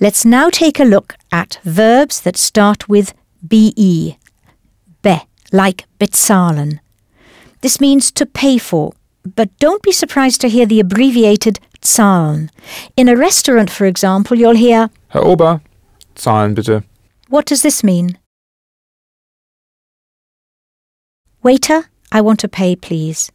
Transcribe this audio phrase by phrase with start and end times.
[0.00, 3.14] Let's now take a look at verbs that start with
[3.46, 4.16] be, be,
[5.52, 6.80] like bezahlen.
[7.60, 8.92] This means to pay for,
[9.36, 12.50] but don't be surprised to hear the abbreviated zahlen.
[12.96, 15.60] In a restaurant, for example, you'll hear, Herr Ober,
[16.16, 16.82] zahlen bitte.
[17.28, 18.18] what does this mean?
[21.44, 23.30] Waiter, I want to pay, please.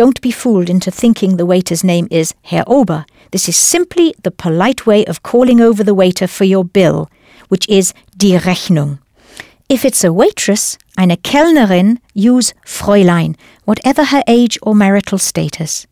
[0.00, 3.04] Don't be fooled into thinking the waiter's name is Herr Ober.
[3.32, 7.10] This is simply the polite way of calling over the waiter for your bill,
[7.48, 9.00] which is die Rechnung.
[9.68, 13.36] If it's a waitress, eine Kellnerin, use Fräulein,
[13.66, 15.86] whatever her age or marital status.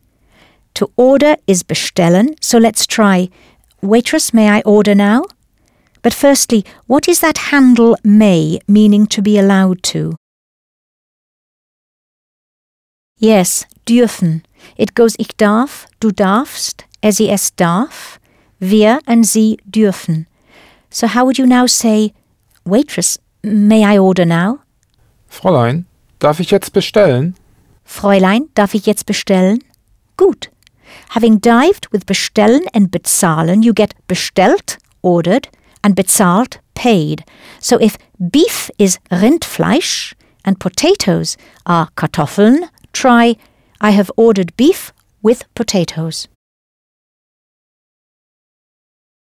[0.73, 3.29] To order is bestellen, so let's try
[3.83, 5.25] Waitress, may I order now?
[6.01, 10.15] But firstly, what is that handle may meaning to be allowed to?
[13.19, 14.43] Yes, dürfen.
[14.77, 18.19] It goes ich darf, du darfst, er sie es darf,
[18.59, 20.25] wir and sie dürfen.
[20.89, 22.13] So how would you now say,
[22.63, 24.59] Waitress, may I order now?
[25.27, 25.85] Fräulein,
[26.19, 27.35] darf ich jetzt bestellen?
[27.83, 29.63] Fräulein, darf ich jetzt bestellen?
[30.15, 30.49] Gut.
[31.09, 35.49] Having dived with bestellen and bezahlen, you get bestellt, ordered,
[35.81, 37.23] and bezahlt, paid.
[37.59, 43.37] So if beef is Rindfleisch and potatoes are Kartoffeln, try
[43.81, 46.27] I have ordered beef with potatoes.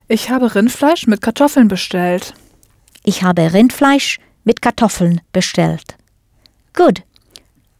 [0.07, 2.33] Ich habe Rindfleisch mit Kartoffeln bestellt.
[3.03, 5.97] Ich habe Rindfleisch mit Kartoffeln bestellt.
[6.73, 7.03] Good.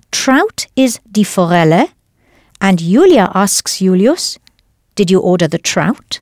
[0.09, 1.87] Trout is die Forelle,
[2.59, 4.39] and Julia asks Julius,
[4.95, 6.19] Did you order the trout?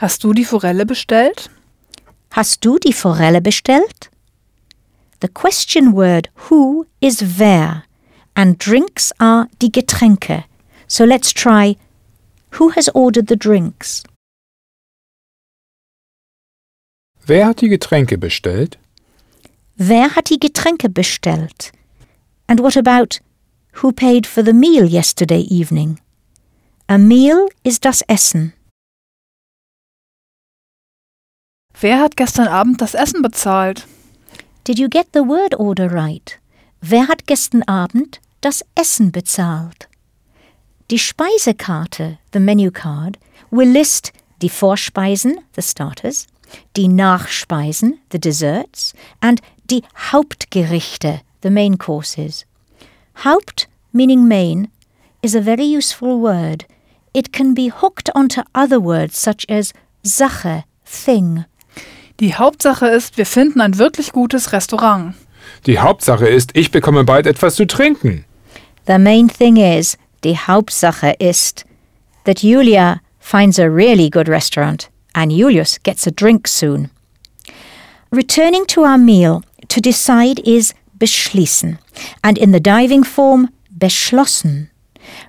[0.00, 1.50] Hast du die Forelle bestellt?
[2.30, 4.11] Hast du die Forelle bestellt?
[5.22, 7.84] The question word who is wer,
[8.34, 10.46] and drinks are die Getränke.
[10.88, 11.76] So let's try
[12.58, 14.02] Who has ordered the drinks?
[17.24, 18.78] Wer hat die Getränke bestellt?
[19.76, 21.70] Wer hat die Getränke bestellt?
[22.48, 23.20] And what about
[23.74, 26.00] who paid for the meal yesterday evening?
[26.88, 28.54] A meal is das Essen.
[31.80, 33.86] Wer hat gestern Abend das Essen bezahlt?
[34.64, 36.38] Did you get the word order right?
[36.88, 39.88] Wer hat gestern Abend das Essen bezahlt?
[40.88, 43.18] Die Speisekarte, the menu card,
[43.50, 46.28] will list die Vorspeisen, the starters,
[46.74, 52.44] die Nachspeisen, the desserts, and die Hauptgerichte, the main courses.
[53.24, 54.68] Haupt, meaning main,
[55.22, 56.66] is a very useful word.
[57.12, 59.72] It can be hooked onto other words such as
[60.04, 61.46] Sache, thing.
[62.20, 65.14] Die Hauptsache ist, wir finden ein wirklich gutes Restaurant.
[65.66, 68.24] Die Hauptsache ist, ich bekomme bald etwas zu trinken.
[68.86, 71.64] The main thing is, die Hauptsache ist,
[72.24, 76.90] that Julia finds a really good restaurant and Julius gets a drink soon.
[78.10, 81.78] Returning to our meal, to decide is beschließen,
[82.22, 84.68] and in the diving form, beschlossen.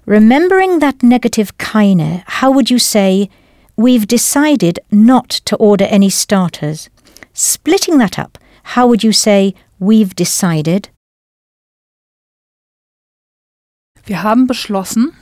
[0.05, 3.29] Remembering that negative keine, how would you say,
[3.75, 6.89] we've decided not to order any starters?
[7.33, 8.37] Splitting that up,
[8.75, 10.89] how would you say, we've decided?
[14.05, 15.13] Wir haben beschlossen,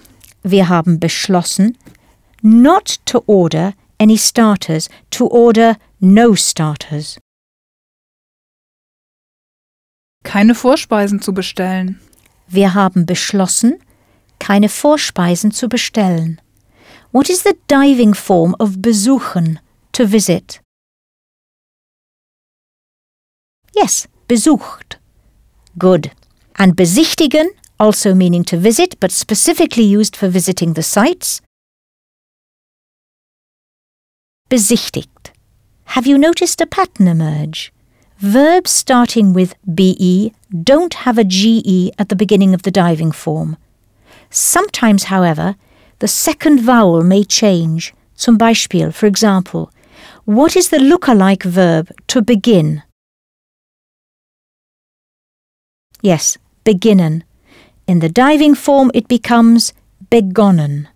[0.43, 1.77] Wir haben beschlossen,
[2.41, 7.19] not to order any starters, to order no starters.
[10.23, 11.99] keine Vorspeisen zu bestellen.
[12.47, 13.79] Wir haben beschlossen,
[14.39, 16.39] keine Vorspeisen zu bestellen.
[17.11, 19.59] What is the diving form of besuchen,
[19.91, 20.61] to visit?
[23.73, 24.97] Yes, besucht.
[25.77, 26.11] Good.
[26.55, 27.49] And besichtigen,
[27.79, 31.41] also meaning to visit, but specifically used for visiting the sites.
[34.49, 35.31] Besichtigt.
[35.95, 37.73] Have you noticed a pattern emerge?
[38.19, 40.31] Verbs starting with be
[40.63, 43.57] don't have a ge at the beginning of the diving form.
[44.29, 45.55] Sometimes, however,
[46.01, 47.93] the second vowel may change.
[48.15, 49.71] Zum Beispiel, for example,
[50.25, 52.81] what is the lookalike verb to begin?
[56.01, 57.23] Yes, beginnen.
[57.85, 59.73] In the diving form, it becomes
[60.09, 60.87] begonnen.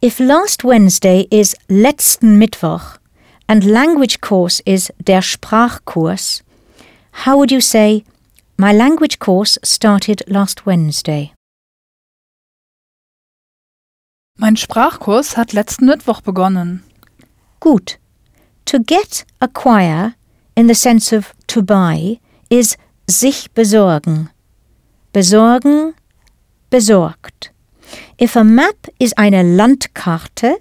[0.00, 2.98] If last Wednesday is letzten Mittwoch
[3.48, 6.42] and language course is der Sprachkurs,
[7.26, 8.04] how would you say,
[8.56, 11.32] my language course started last Wednesday?
[14.40, 16.82] Mein Sprachkurs hat letzten Mittwoch begonnen.
[17.60, 17.98] Gut.
[18.64, 20.14] To get, acquire,
[20.54, 24.30] in the sense of to buy, is sich besorgen.
[25.12, 25.92] Besorgen,
[26.70, 27.50] besorgt.
[28.16, 30.56] If a map is eine Landkarte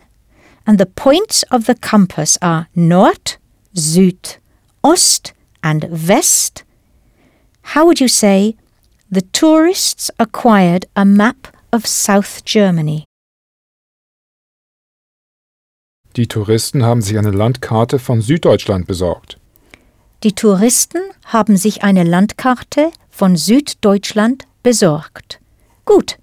[0.66, 3.38] and the points of the compass are Nord,
[3.74, 4.40] Süd,
[4.84, 5.32] Ost,
[5.64, 6.66] and West,
[7.62, 8.58] how would you say
[9.10, 13.06] the tourists acquired a map of South Germany?
[16.19, 19.38] Die Touristen haben sich eine Landkarte von Süddeutschland besorgt.
[20.24, 25.39] Die Touristen haben sich eine Landkarte von Süddeutschland besorgt.
[25.86, 26.18] Gut.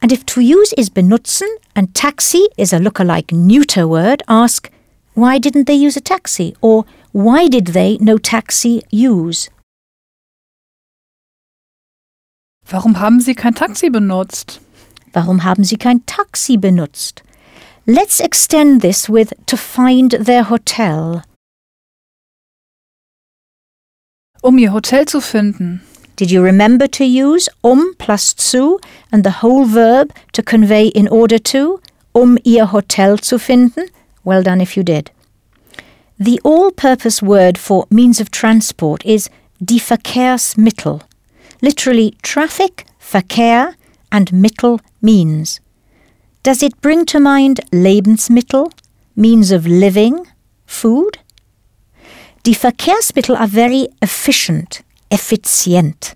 [0.00, 4.70] And if to use is benutzen and taxi is a lookalike neuter word, ask
[5.16, 9.50] why didn't they use a taxi or why did they no taxi use?
[12.64, 14.60] Warum haben Sie kein Taxi benutzt?
[15.12, 17.24] Warum haben sie kein Taxi benutzt?
[17.88, 21.22] Let's extend this with to find their hotel.
[24.42, 25.82] Um Ihr Hotel zu finden.
[26.16, 28.80] Did you remember to use um plus zu
[29.12, 31.80] and the whole verb to convey in order to,
[32.12, 33.88] um ihr Hotel zu finden?
[34.24, 35.12] Well done if you did.
[36.18, 39.30] The all purpose word for means of transport is
[39.64, 41.02] die Verkehrsmittel,
[41.62, 43.74] literally traffic, Verkehr,
[44.10, 45.60] and Mittel means.
[46.46, 48.70] Does it bring to mind Lebensmittel,
[49.16, 50.28] means of living,
[50.64, 51.18] food?
[52.44, 56.14] Die Verkehrsmittel are very efficient, effizient,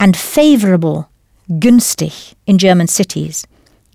[0.00, 1.08] and favorable,
[1.48, 3.46] günstig, in German cities.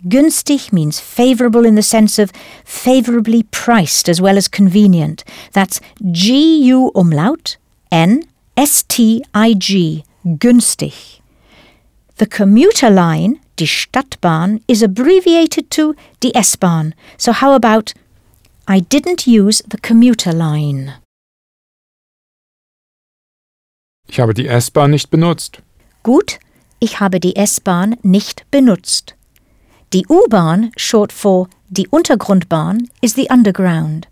[0.08, 2.32] Günstig means favorable in the sense of
[2.64, 5.26] favorably priced as well as convenient.
[5.52, 7.58] That's G U umlaut,
[7.92, 8.24] N
[8.56, 11.20] S T I G, günstig.
[12.16, 16.94] The commuter line, die Stadtbahn, is abbreviated to die S-Bahn.
[17.18, 17.94] So how about
[18.68, 20.94] I didn't use the commuter line?
[24.08, 25.62] Ich habe die S-Bahn nicht benutzt.
[26.04, 26.40] Gut,
[26.80, 29.16] ich habe die S-Bahn nicht benutzt.
[29.94, 34.08] Die U-Bahn, short for die Untergrundbahn, is the underground.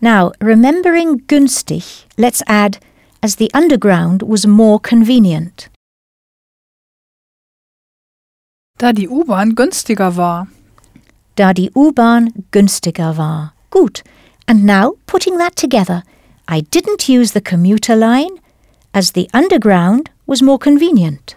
[0.00, 2.78] Now, remembering günstig, let's add
[3.22, 5.70] as the underground was more convenient.
[8.78, 10.48] Da die U-Bahn günstiger war.
[11.36, 13.54] Da die U-Bahn günstiger war.
[13.70, 14.04] Gut.
[14.46, 16.02] And now, putting that together,
[16.48, 18.38] I didn't use the commuter line
[18.92, 21.36] as the underground was more convenient.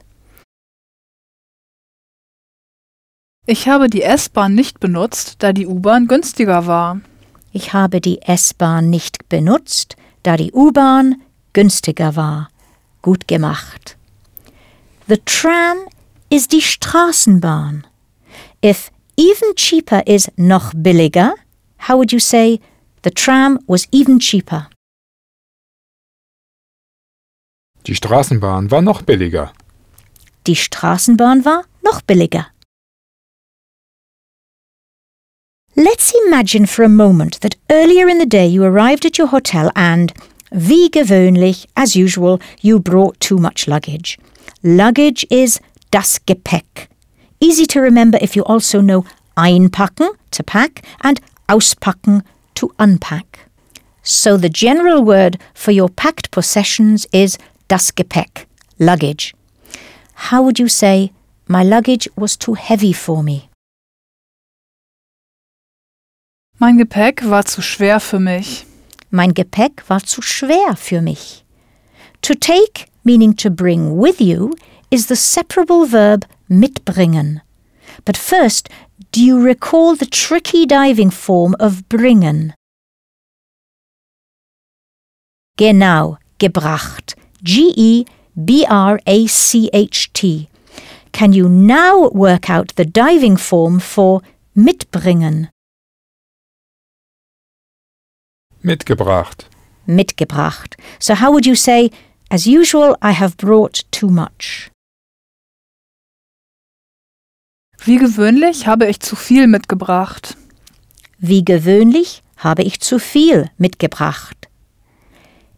[3.46, 7.00] Ich habe die S-Bahn nicht benutzt, da die U-Bahn günstiger war.
[7.52, 11.22] Ich habe die S-Bahn nicht benutzt, da die U-Bahn
[11.54, 12.50] günstiger war.
[13.02, 13.98] Gut gemacht.
[15.08, 15.78] The tram
[16.30, 17.86] is die Straßenbahn.
[18.62, 21.34] If even cheaper is noch billiger,
[21.88, 22.60] how would you say
[23.04, 24.70] the tram was even cheaper?
[27.88, 29.54] Die Straßenbahn war noch billiger.
[30.46, 32.48] Die Straßenbahn war noch billiger.
[35.76, 39.72] Let's imagine for a moment that earlier in the day you arrived at your hotel
[39.76, 40.14] and,
[40.52, 44.18] wie gewöhnlich, as usual, you brought too much luggage.
[44.62, 46.90] Luggage is das Gepäck.
[47.40, 49.06] Easy to remember if you also know
[49.36, 52.24] einpacken, to pack, and auspacken,
[52.56, 53.50] to unpack.
[54.04, 57.38] So the general word for your packed possessions is
[57.68, 58.48] das Gepäck,
[58.80, 59.34] luggage.
[60.30, 61.12] How would you say,
[61.48, 63.50] my luggage was too heavy for me?
[66.58, 68.66] Mein Gepäck war zu schwer für mich.
[69.12, 71.46] Mein Gepäck war zu schwer für mich.
[72.22, 74.54] To take, meaning to bring with you,
[74.92, 77.42] is the separable verb mitbringen.
[78.06, 78.70] But first,
[79.12, 82.54] do you recall the tricky diving form of bringen?
[85.58, 87.16] Genau, gebracht.
[87.44, 88.06] G E
[88.36, 90.50] B R A C H T.
[91.12, 94.22] Can you now work out the diving form for
[94.56, 95.50] mitbringen?
[98.64, 99.46] Mitgebracht.
[99.88, 100.76] Mitgebracht.
[101.00, 101.92] So how would you say,
[102.30, 104.70] as usual, I have brought too much?
[107.86, 110.36] Wie gewöhnlich habe ich zu viel mitgebracht.
[111.18, 114.48] Wie gewöhnlich habe ich zu viel mitgebracht.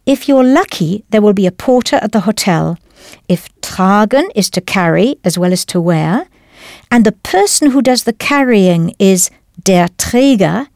[0.08, 2.76] If you're lucky, there will be a porter at the hotel.
[3.28, 6.26] If tragen is to carry as well as to wear,
[6.90, 10.66] and the person who does the carrying is der Träger,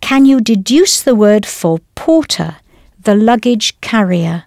[0.00, 2.56] can you deduce the word for porter,
[3.04, 4.44] the luggage carrier?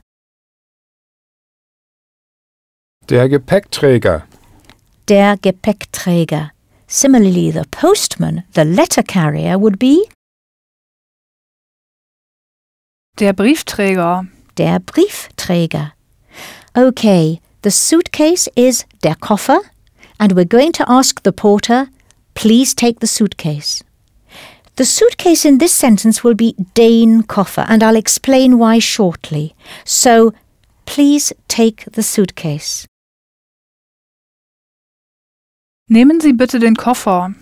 [3.10, 4.24] Der Gepäckträger.
[5.08, 6.52] Der Gepäckträger.
[6.88, 10.06] Similarly, the postman, the letter carrier, would be
[13.20, 14.28] Der Briefträger.
[14.58, 15.94] der Briefträger.
[16.76, 19.60] Okay, the suitcase is der Koffer,
[20.20, 21.88] and we're going to ask the porter,
[22.34, 23.84] please take the suitcase.
[24.76, 29.56] The suitcase in this sentence will be den Koffer, and I'll explain why shortly.
[29.86, 30.34] So,
[30.86, 32.86] please take the suitcase.
[35.88, 37.36] Nehmen Sie bitte den Koffer.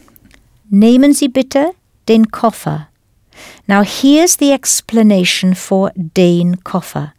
[0.70, 1.72] Nehmen Sie bitte
[2.10, 2.90] den Koffer.
[3.68, 7.14] Now here's the explanation for den Koffer.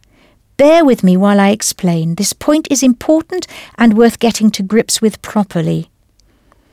[0.55, 2.13] Bear with me while I explain.
[2.13, 5.89] This point is important and worth getting to grips with properly.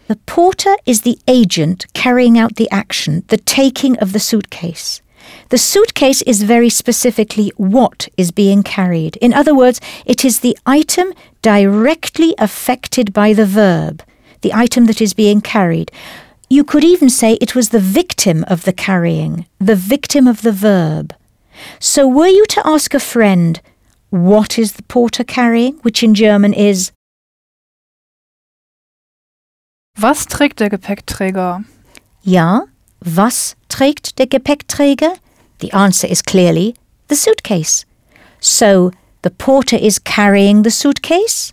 [0.08, 5.00] The porter is the agent carrying out the action, the taking of the suitcase.
[5.48, 9.16] The suitcase is very specifically what is being carried.
[9.22, 14.02] In other words, it is the item directly affected by the verb,
[14.42, 15.90] the item that is being carried.
[16.48, 20.52] You could even say it was the victim of the carrying, the victim of the
[20.52, 21.14] verb.
[21.78, 23.60] So were you to ask a friend,
[24.10, 26.92] what is the porter carrying, which in German is
[29.98, 31.64] Was trägt der Gepäckträger?
[32.22, 32.66] Ja,
[33.00, 35.18] was trägt der Gepäckträger?
[35.60, 36.74] The answer is clearly
[37.08, 37.84] the suitcase.
[38.40, 38.90] So,
[39.22, 41.52] the porter is carrying the suitcase?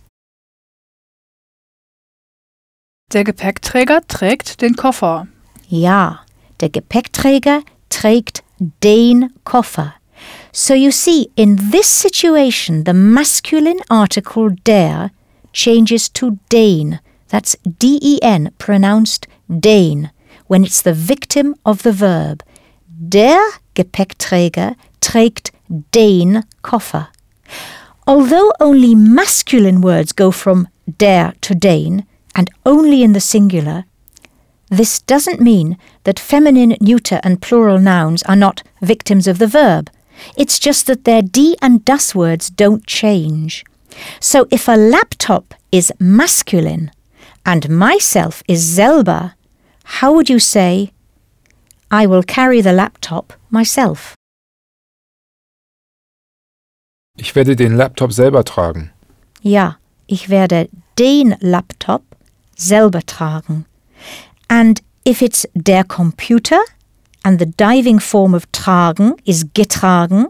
[3.12, 5.26] Der Gepäckträger trägt den Koffer.
[5.68, 6.20] Ja,
[6.60, 8.44] der Gepäckträger trägt
[8.84, 9.94] den Koffer.
[10.52, 15.10] So you see, in this situation, the masculine article der
[15.52, 17.00] changes to den.
[17.32, 20.10] That's D-E-N, pronounced den,
[20.48, 22.44] when it's the victim of the verb.
[22.86, 23.38] Der
[23.74, 27.08] Gepäckträger trägt den Koffer.
[28.06, 32.04] Although only masculine words go from der to den,
[32.40, 33.84] and only in the singular,
[34.70, 39.90] this doesn't mean that feminine, neuter, and plural nouns are not victims of the verb.
[40.38, 43.62] It's just that their D and das words don't change.
[44.20, 46.92] So if a laptop is masculine
[47.44, 49.34] and myself is selber,
[50.00, 50.92] how would you say,
[51.90, 54.14] I will carry the laptop myself?
[57.18, 58.92] Ich werde den Laptop selber tragen.
[59.42, 62.09] Ja, ich werde den Laptop
[62.60, 63.64] selber tragen.
[64.48, 66.58] And if it's der Computer
[67.24, 70.26] and the diving form of tragen is getragen,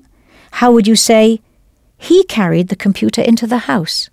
[0.52, 1.40] how would you say
[1.98, 4.10] he carried the computer into the house?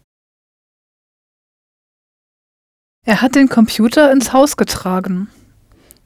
[3.06, 5.30] Er hat den Computer ins Haus getragen.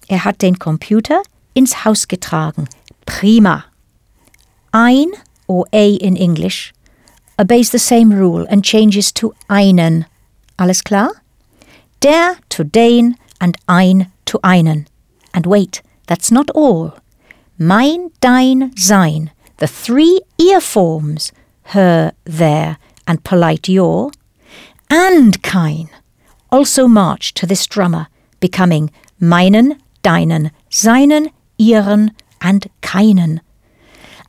[0.08, 1.24] Er hat den Computer
[1.56, 2.68] ins Haus getragen.
[3.06, 3.66] Prima.
[4.72, 5.08] Ein
[5.48, 6.74] or a in English
[7.40, 10.06] obeys the same rule and changes to einen.
[10.58, 11.21] Alles klar?
[12.02, 14.88] Der to den and ein to einen.
[15.34, 16.94] And wait, that's not all.
[17.58, 21.32] Mein, dein, sein, the three ihr forms,
[21.76, 22.78] her, their,
[23.08, 24.12] and polite your,
[24.90, 25.90] and kein,
[26.52, 28.08] also march to this drummer,
[28.40, 28.92] becoming
[29.22, 31.30] meinen, deinen, seinen,
[31.60, 33.42] ihren, and keinen.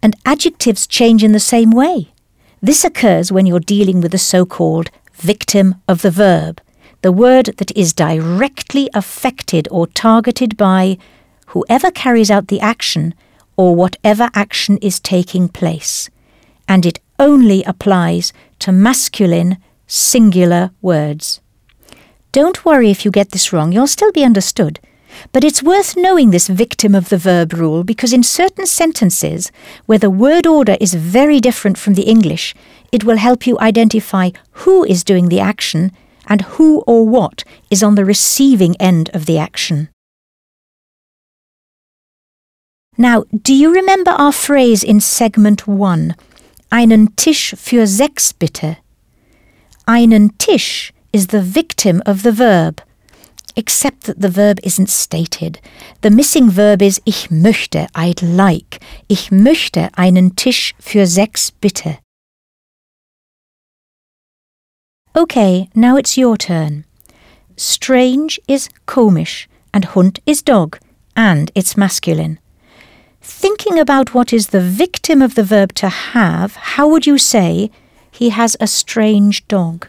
[0.02, 2.12] And adjectives change in the same way.
[2.60, 6.60] This occurs when you're dealing with the so called victim of the verb,
[7.02, 10.96] the word that is directly affected or targeted by
[11.48, 13.14] whoever carries out the action
[13.56, 16.08] or whatever action is taking place.
[16.66, 21.40] And it only applies to masculine, singular words.
[22.30, 24.80] Don't worry if you get this wrong, you'll still be understood.
[25.32, 29.52] But it's worth knowing this victim of the verb rule because in certain sentences,
[29.86, 32.54] where the word order is very different from the English,
[32.90, 35.92] it will help you identify who is doing the action
[36.26, 39.88] and who or what is on the receiving end of the action.
[42.98, 46.14] Now, do you remember our phrase in segment 1?
[46.70, 48.76] Einen Tisch für sechs bitte.
[49.86, 52.82] Einen Tisch is the victim of the verb,
[53.56, 55.58] except that the verb isn't stated.
[56.02, 58.80] The missing verb is ich möchte, I'd like.
[59.08, 61.98] Ich möchte einen Tisch für sechs bitte.
[65.14, 66.84] Okay, now it's your turn.
[67.56, 70.78] Strange is komisch, and Hund is dog,
[71.14, 72.38] and it's masculine.
[73.20, 77.70] Thinking about what is the victim of the verb to have, how would you say
[78.10, 79.88] he has a strange dog?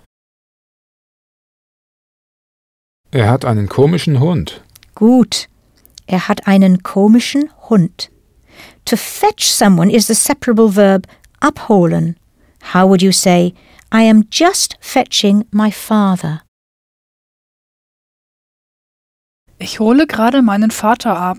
[3.14, 4.62] Er hat einen komischen Hund.
[4.96, 5.48] Gut.
[6.08, 8.10] Er hat einen komischen Hund.
[8.86, 11.08] To fetch someone is the separable verb
[11.42, 12.18] abholen.
[12.74, 13.54] How would you say,
[13.96, 16.42] I am just fetching my father?
[19.60, 21.38] Ich hole gerade meinen Vater ab.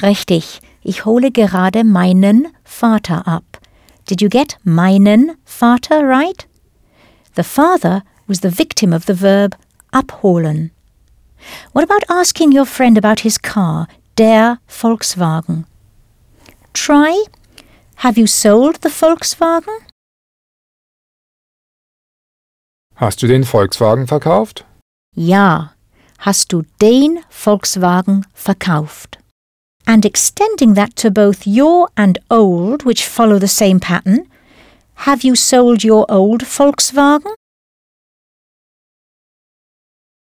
[0.00, 0.60] Richtig.
[0.82, 3.58] Ich hole gerade meinen Vater ab.
[4.08, 6.46] Did you get meinen Vater right?
[7.34, 9.56] The father was the victim of the verb
[9.92, 10.70] abholen.
[11.72, 13.88] What about asking your friend about his car?
[14.16, 15.64] der Volkswagen.
[16.74, 17.24] Try
[17.96, 19.89] Have you sold the Volkswagen?
[23.00, 24.66] Hast du den Volkswagen verkauft?
[25.16, 25.72] Ja.
[26.18, 29.18] Hast du den Volkswagen verkauft?
[29.86, 34.26] And extending that to both your and old, which follow the same pattern,
[35.06, 37.32] have you sold your old Volkswagen?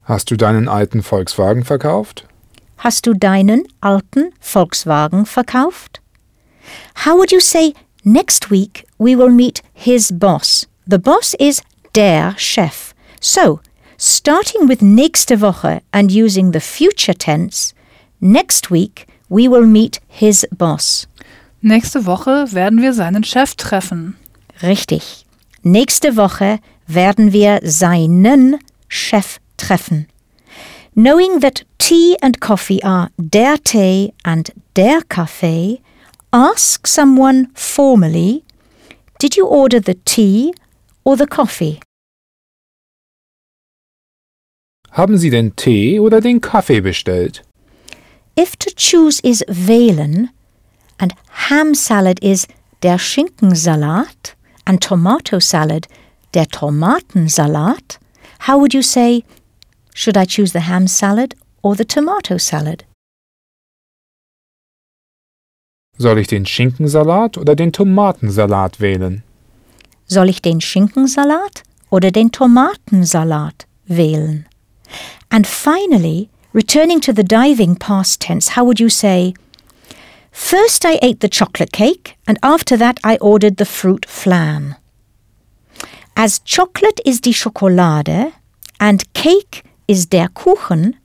[0.03, 2.25] Hast du deinen alten Volkswagen verkauft?
[2.77, 6.01] Hast du deinen alten Volkswagen verkauft?
[7.05, 7.74] How would you say,
[8.05, 10.65] next week we will meet his boss?
[10.88, 11.62] The boss is
[11.96, 12.94] der Chef.
[13.20, 13.60] So,
[13.98, 17.74] starting with nächste Woche and using the future tense,
[18.20, 21.08] next week we will meet his boss.
[21.62, 24.16] Nächste Woche werden wir seinen Chef treffen.
[24.62, 25.26] Richtig.
[25.64, 28.60] Nächste Woche werden wir seinen
[28.90, 30.08] Chef treffen.
[30.96, 35.82] Knowing that tea and coffee are der Tee and der Kaffee,
[36.32, 38.44] ask someone formally,
[39.20, 40.54] Did you order the tea
[41.04, 41.80] or the coffee?
[44.92, 47.44] Haben Sie den Tee oder den Kaffee bestellt?
[48.38, 50.30] If to choose is wählen
[50.98, 51.14] and
[51.48, 52.48] ham salad is
[52.82, 55.88] der Schinkensalat and tomato salad
[56.34, 58.00] der Tomatensalat,
[58.48, 59.24] how would you say,
[59.94, 62.86] should I choose the ham salad or the tomato salad?
[65.98, 69.24] Soll ich den Schinkensalat oder den Tomatensalat wählen?
[70.08, 74.46] Soll ich den Schinkensalat oder den Tomatensalat wählen?
[75.30, 79.34] And finally, returning to the diving past tense, how would you say,
[80.32, 84.76] First I ate the chocolate cake, and after that I ordered the fruit flan.
[86.16, 88.34] As chocolate is die Schokolade
[88.80, 90.96] and cake is der Kuchen,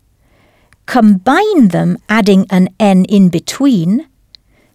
[0.86, 4.06] combine them adding an N in between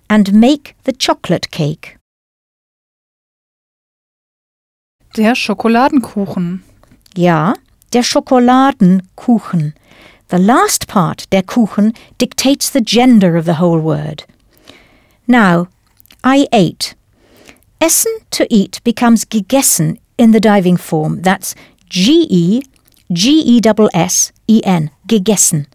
[0.09, 1.97] and make the chocolate cake.
[5.15, 6.63] Der Schokoladenkuchen.
[7.15, 7.53] Ja,
[7.93, 9.75] der Schokoladenkuchen.
[10.31, 14.25] The last part, der Kuchen, dictates the gender of the whole word.
[15.27, 15.67] Now,
[16.23, 16.95] I ate.
[17.79, 21.21] Essen to eat becomes gegessen in the diving form.
[21.21, 21.53] That's
[21.89, 22.63] G E
[23.11, 25.67] G E S S E N, gegessen.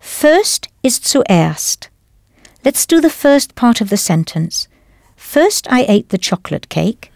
[0.00, 1.90] First is zuerst.
[2.64, 4.68] Let's do the first part of the sentence.
[5.16, 7.10] First I ate the chocolate cake.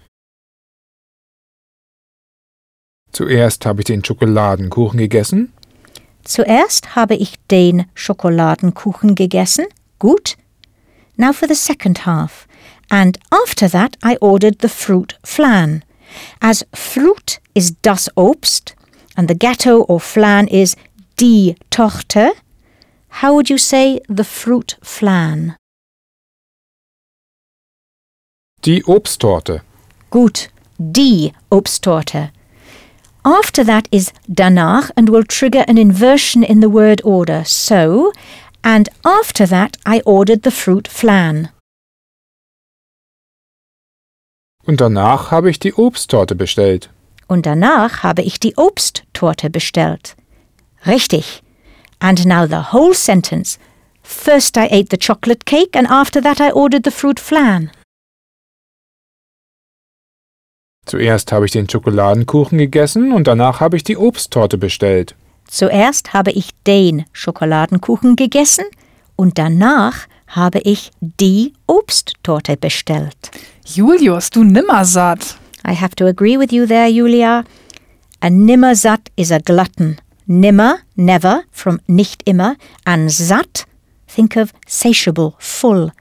[3.13, 5.53] Zuerst habe ich den Schokoladenkuchen gegessen.
[6.25, 9.67] Zuerst habe ich den Schokoladenkuchen gegessen.
[9.99, 10.37] Gut.
[11.17, 12.47] Now for the second half.
[12.91, 15.83] And after that I ordered the fruit flan.
[16.41, 18.75] As Fruit is das Obst
[19.17, 20.77] and the Gâteau or flan is
[21.17, 22.33] die Torte,
[23.23, 25.57] how would you say the fruit flan?
[28.65, 29.63] Die Obsttorte.
[30.11, 32.31] Gut, die Obsttorte.
[33.25, 37.45] After that is danach and will trigger an inversion in the word order.
[37.45, 38.13] So,
[38.63, 41.51] and after that I ordered the fruit flan.
[44.67, 46.91] Und danach habe ich die Obsttorte bestellt.
[47.27, 50.15] Und danach habe ich die Obsttorte bestellt.
[50.87, 51.43] Richtig.
[52.01, 53.59] And now the whole sentence.
[54.03, 57.71] First I ate the chocolate cake and after that I ordered the fruit flan.
[60.89, 65.15] Zuerst habe ich den Schokoladenkuchen gegessen und danach habe ich die Obsttorte bestellt.
[65.47, 68.65] Zuerst habe ich den Schokoladenkuchen gegessen
[69.15, 73.31] und danach habe ich die Obsttorte bestellt.
[73.67, 75.37] Julius, du Nimmersatt.
[75.67, 77.45] I have to agree with you there, Julia.
[78.21, 79.99] A nimmersatt is a glutton.
[80.27, 83.67] Nimmer, never, from nicht immer, and satt,
[84.07, 85.93] think of satiable, full.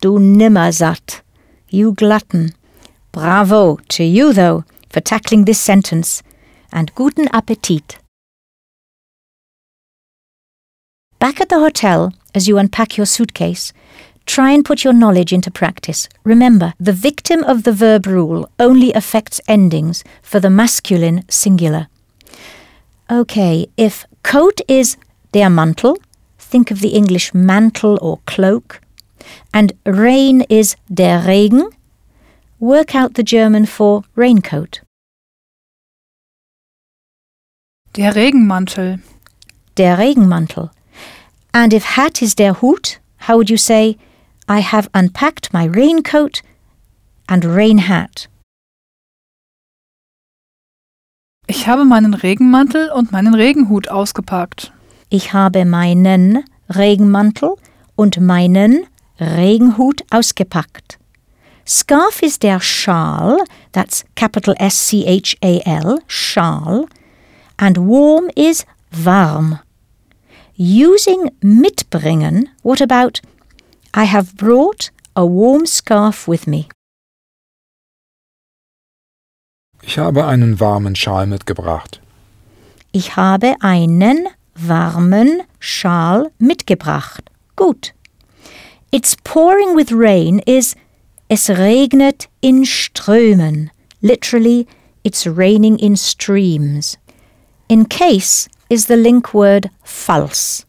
[0.00, 1.22] Du nimmersatt.
[1.68, 2.52] You glutton.
[3.12, 6.22] Bravo to you, though, for tackling this sentence.
[6.72, 7.98] And guten Appetit.
[11.18, 13.74] Back at the hotel, as you unpack your suitcase,
[14.24, 16.08] try and put your knowledge into practice.
[16.24, 21.88] Remember, the victim of the verb rule only affects endings for the masculine singular.
[23.10, 24.96] Okay, if coat is
[25.32, 25.98] der Mantel,
[26.38, 28.80] think of the English mantle or cloak,
[29.52, 31.68] and rain is der Regen,
[32.62, 34.82] work out the German for raincoat.
[37.96, 39.00] Der Regenmantel.
[39.76, 40.70] Der Regenmantel.
[41.52, 43.98] And if hat is der Hut, how would you say,
[44.48, 46.42] I have unpacked my raincoat
[47.26, 48.28] and rain hat?
[51.48, 54.72] Ich habe meinen Regenmantel und meinen Regenhut ausgepackt.
[55.10, 57.56] Ich habe meinen Regenmantel
[57.96, 58.86] und meinen
[59.18, 61.01] Regenhut ausgepackt.
[61.64, 63.38] Scarf is der Schal,
[63.72, 66.88] that's capital S-C-H-A-L, Schal,
[67.58, 68.64] and warm is
[69.04, 69.60] warm.
[70.56, 73.20] Using mitbringen, what about
[73.94, 76.68] I have brought a warm scarf with me.
[79.82, 82.00] Ich habe einen warmen Schal mitgebracht.
[82.92, 87.30] Ich habe einen warmen Schal mitgebracht.
[87.56, 87.92] Gut.
[88.90, 90.74] It's pouring with rain is
[91.32, 93.70] es regnet in Strömen.
[94.02, 94.66] Literally,
[95.02, 96.98] it's raining in streams.
[97.70, 100.66] In case is the link word falls,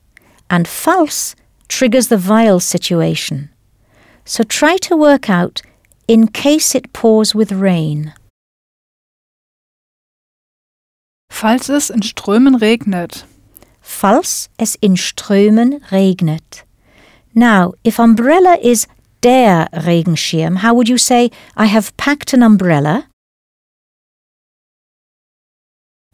[0.50, 1.36] and falls
[1.68, 3.50] triggers the weil situation.
[4.24, 5.62] So try to work out
[6.08, 8.14] in case it pours with rain.
[11.30, 13.26] Falls es in Strömen regnet.
[13.82, 16.64] Falls es in Strömen regnet.
[17.36, 18.88] Now, if umbrella is
[19.24, 23.04] der Regenschirm, how would you say, I have packed an umbrella?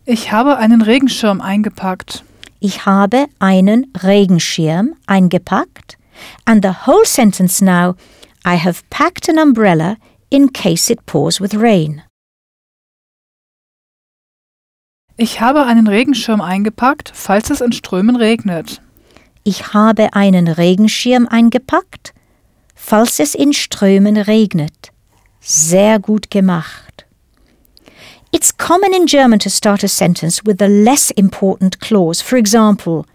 [0.06, 2.24] Ich habe einen Regenschirm eingepackt.
[2.60, 5.98] Ich habe einen Regenschirm eingepackt.
[6.46, 7.96] And the whole sentence now,
[8.46, 9.98] I have packed an umbrella
[10.30, 12.04] in case it pours with rain.
[15.16, 18.82] Ich habe einen Regenschirm eingepackt, falls es in Strömen regnet.
[19.44, 22.14] Ich habe einen Regenschirm eingepackt,
[22.90, 24.92] falls es in Strömen regnet.
[25.40, 27.06] Sehr gut gemacht.
[28.32, 32.20] It's common in German to start a sentence with a less important clause.
[32.20, 33.06] For example,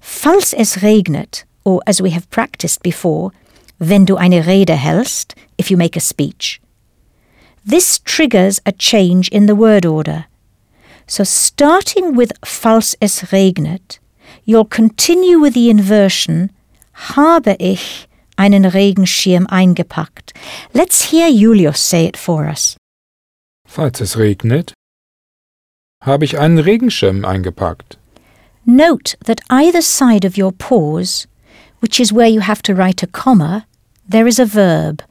[0.00, 3.30] falls es regnet, or as we have practiced before,
[3.78, 6.60] wenn du eine Rede hältst, if you make a speech.
[7.64, 10.24] This triggers a change in the word order.
[11.06, 14.00] So starting with falls es regnet,
[14.44, 16.50] you'll continue with the inversion
[17.14, 18.09] habe ich
[18.40, 20.32] einen Regenschirm eingepackt.
[20.72, 22.76] Let's hear Julius say it for us.
[23.68, 24.72] Falls es regnet,
[26.02, 27.98] habe ich einen Regenschirm eingepackt.
[28.64, 31.28] Note that either side of your pause,
[31.80, 33.66] which is where you have to write a comma,
[34.08, 35.02] there is a verb.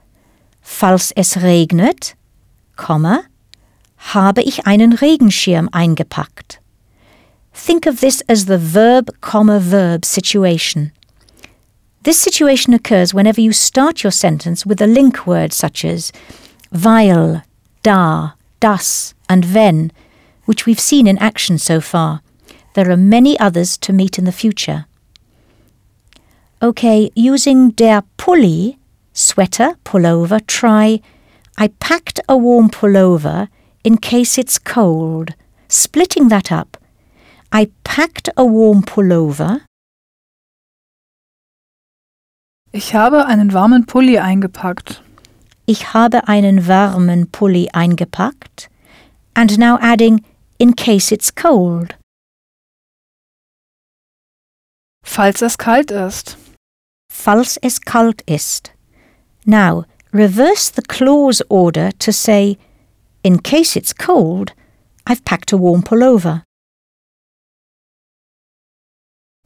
[0.61, 2.15] Falls es regnet,
[2.75, 3.23] Komma,
[4.13, 6.61] habe ich einen Regenschirm eingepackt.
[7.53, 10.91] Think of this as the verb, comma, verb situation.
[12.03, 16.11] This situation occurs whenever you start your sentence with a link word such as
[16.71, 17.43] weil,
[17.83, 19.91] da, das, and wenn,
[20.45, 22.21] which we've seen in action so far.
[22.73, 24.85] There are many others to meet in the future.
[26.61, 28.77] Okay, using der Pulli,
[29.13, 31.01] sweater, pullover, try
[31.61, 33.49] I packed a warm pullover
[33.83, 35.33] in case it's cold.
[35.67, 36.77] Splitting that up.
[37.51, 39.65] I packed a warm pullover.
[42.71, 45.01] Ich habe einen warmen Pulli eingepackt.
[45.65, 48.69] Ich habe einen warmen Pulli eingepackt.
[49.33, 50.23] And now adding
[50.59, 51.97] in case it's cold.
[55.03, 56.37] Falls es kalt ist.
[57.11, 58.71] Falls es kalt ist.
[59.45, 62.59] Now, reverse the clause order to say,
[63.23, 64.53] in case it's cold,
[65.07, 66.43] I've packed a warm pullover.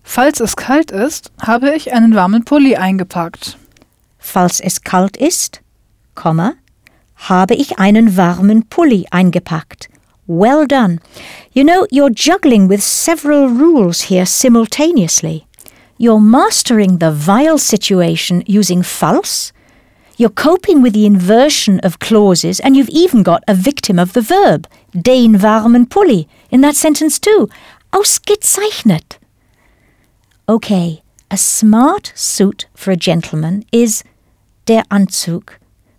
[0.04, 3.58] Falls es kalt ist, habe ich einen warmen Pulli eingepackt.
[4.20, 5.62] Falls es kalt ist,
[6.14, 6.54] Komma,
[7.16, 9.90] habe ich einen warmen Pulli eingepackt.
[10.28, 11.00] Well done.
[11.52, 15.46] You know, you're juggling with several rules here simultaneously.
[15.98, 19.54] You're mastering the vile situation using false,
[20.18, 24.22] you're coping with the inversion of clauses, and you've even got a victim of the
[24.22, 27.50] verb, den warmen Pulli, in that sentence too.
[27.92, 29.18] Ausgezeichnet.
[30.50, 31.02] Okay,
[31.32, 34.04] a smart suit for a gentleman is
[34.66, 35.52] der Anzug.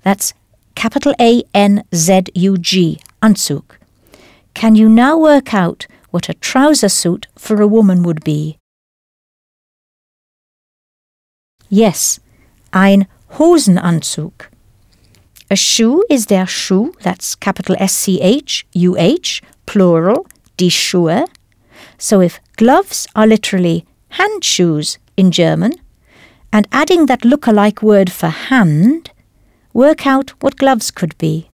[0.02, 0.35] That's
[0.74, 3.64] capital A N Z U G, Anzug.
[4.52, 8.59] Can you now work out what a trouser suit for a woman would be?
[11.70, 12.20] Yes,
[12.70, 14.48] ein Hosenanzug.
[15.50, 20.26] A shoe is der Schuh, that's capital S C H U H, plural,
[20.59, 21.26] die Schuhe.
[21.96, 23.87] So if gloves are literally
[24.18, 25.72] hand shoes in German,
[26.53, 29.11] and adding that look-alike word for hand,
[29.72, 31.48] work out what gloves could be.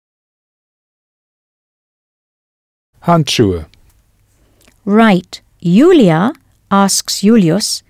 [3.04, 3.65] Handschuhe.
[4.86, 5.41] Right.
[5.62, 6.34] Julia
[6.72, 7.84] asks Julius,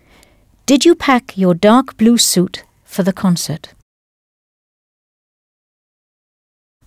[0.66, 3.74] Did you pack your dark blue suit for the concert?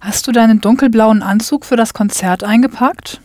[0.01, 3.21] Hast du deinen dunkelblauen Anzug für das Konzert eingepackt?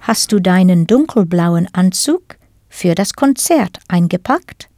[0.00, 2.39] Hast du deinen dunkelblauen Anzug
[2.70, 4.68] für das Konzert eingepackt?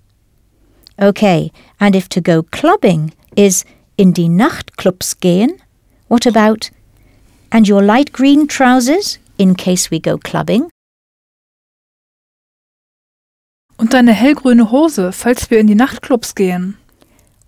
[0.96, 3.64] Okay, and if to go clubbing is
[3.96, 5.52] in die Nachtclubs gehen,
[6.08, 6.70] what about
[7.50, 10.68] and your light green trousers in case we go clubbing?
[13.76, 16.76] Und deine hellgrüne Hose, falls wir in die Nachtclubs gehen.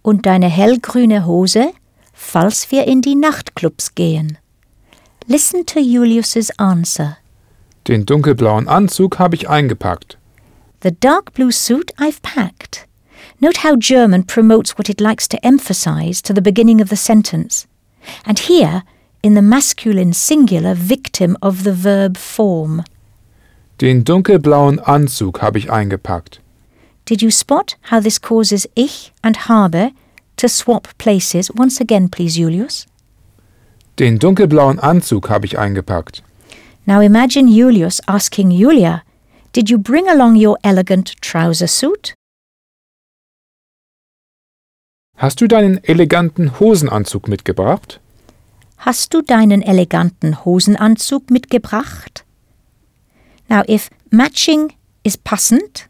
[0.02, 1.72] Und deine hellgrüne Hose,
[2.12, 4.38] falls wir in die Nachtclubs gehen.
[5.26, 7.16] Listen to Julius's answer.
[7.86, 10.18] Den dunkelblauen Anzug habe ich eingepackt.
[10.84, 12.86] The dark blue suit I've packed.
[13.40, 17.66] Note how German promotes what it likes to emphasize to the beginning of the sentence.
[18.26, 18.82] And here,
[19.22, 22.84] in the masculine singular victim of the verb form.
[23.78, 26.40] Den dunkelblauen Anzug habe ich eingepackt.
[27.06, 29.92] Did you spot how this causes ich and habe
[30.36, 31.50] to swap places?
[31.56, 32.86] Once again, please, Julius.
[33.98, 36.22] Den dunkelblauen Anzug habe ich eingepackt.
[36.84, 39.02] Now imagine Julius asking Julia,
[39.54, 42.14] Did you bring along your elegant trouser suit?
[45.16, 48.00] Hast du deinen eleganten Hosenanzug mitgebracht?
[48.78, 52.24] Hast du deinen eleganten Hosenanzug mitgebracht?
[53.48, 54.72] Now, if matching
[55.04, 55.88] is passend,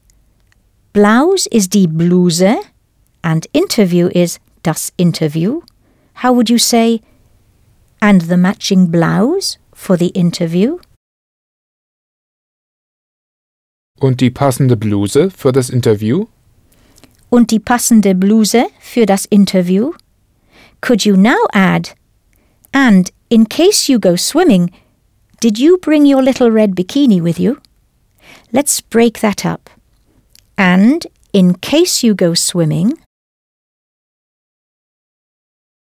[0.92, 2.56] blouse is die Bluse,
[3.22, 5.62] and interview is das Interview,
[6.22, 7.00] how would you say,
[8.02, 10.76] and the matching blouse for the interview?
[14.00, 16.26] Und die passende Bluse für das Interview?
[17.30, 19.92] Und die passende Bluse für das Interview?
[20.80, 21.94] Could you now add,
[22.72, 24.70] and in case you go swimming,
[25.40, 27.56] did you bring your little red bikini with you?
[28.52, 29.70] Let's break that up.
[30.56, 32.98] And in case you go swimming,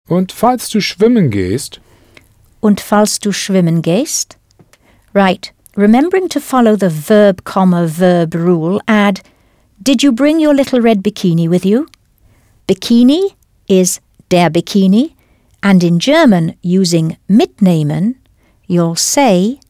[0.06, 1.80] Und falls du schwimmen gehst,
[2.60, 4.36] und falls du schwimmen gehst.
[5.14, 9.20] Right, remembering to follow the verb comma verb rule, add
[9.82, 11.88] Did you bring your little red bikini with you?
[12.66, 13.34] Bikini
[13.68, 15.14] is der Bikini,
[15.62, 18.16] and in German, using mitnehmen,
[18.66, 19.60] you'll say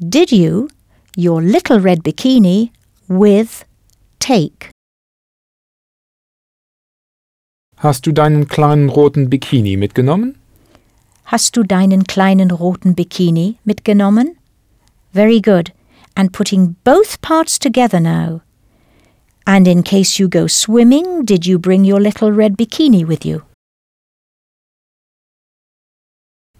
[0.00, 0.70] Did you
[1.16, 2.70] your little red bikini
[3.08, 3.64] with
[4.18, 4.70] take?
[7.78, 10.34] hast du deinen kleinen roten Bikini mitgenommen?
[11.24, 14.37] Hast du deinen kleinen roten Bikini mitgenommen?
[15.12, 15.72] Very good.
[16.16, 18.42] And putting both parts together now.
[19.46, 23.42] And in case you go swimming, did you bring your little red bikini with you?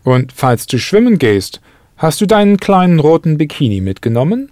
[0.04, 1.60] Und falls du schwimmen gehst,
[1.98, 4.50] hast du deinen kleinen roten Bikini mitgenommen?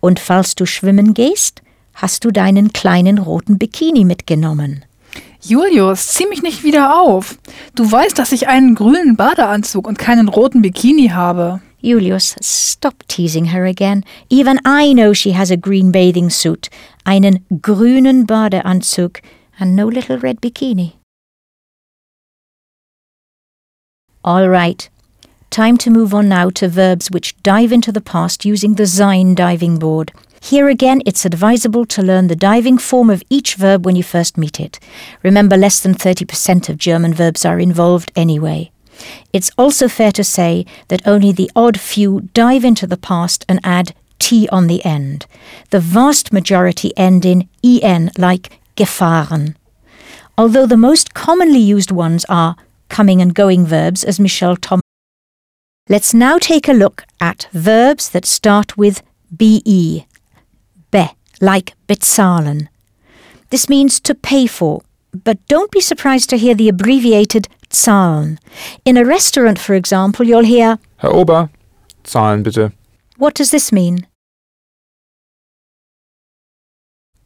[0.00, 1.62] Und falls du schwimmen gehst,
[1.94, 4.84] hast du deinen kleinen roten Bikini mitgenommen.
[5.40, 7.38] Julius, zieh mich nicht wieder auf.
[7.74, 11.60] Du weißt, dass ich einen grünen Badeanzug und keinen roten Bikini habe.
[11.82, 14.04] Julius, stop teasing her again.
[14.30, 16.68] Even I know she has a green bathing suit,
[17.04, 19.20] einen grünen Badeanzug,
[19.58, 20.94] and no little red bikini.
[24.24, 24.88] All right.
[25.50, 29.34] Time to move on now to verbs which dive into the past using the Sein
[29.34, 30.12] diving board.
[30.40, 34.36] Here again, it's advisable to learn the diving form of each verb when you first
[34.36, 34.80] meet it.
[35.22, 38.71] Remember, less than 30% of German verbs are involved anyway.
[39.32, 43.60] It's also fair to say that only the odd few dive into the past and
[43.64, 45.26] add T on the end.
[45.70, 49.56] The vast majority end in en, like gefahren.
[50.38, 52.56] Although the most commonly used ones are
[52.88, 54.80] coming and going verbs, as Michelle Tom.
[55.88, 59.02] Let's now take a look at verbs that start with
[59.36, 60.06] be, be,
[61.40, 62.68] like bezahlen.
[63.50, 64.82] This means to pay for,
[65.12, 68.38] but don't be surprised to hear the abbreviated zahlen.
[68.84, 71.50] In a restaurant, for example, you'll hear, Herr Ober,
[72.04, 72.72] zahlen bitte.
[73.16, 74.06] What does this mean?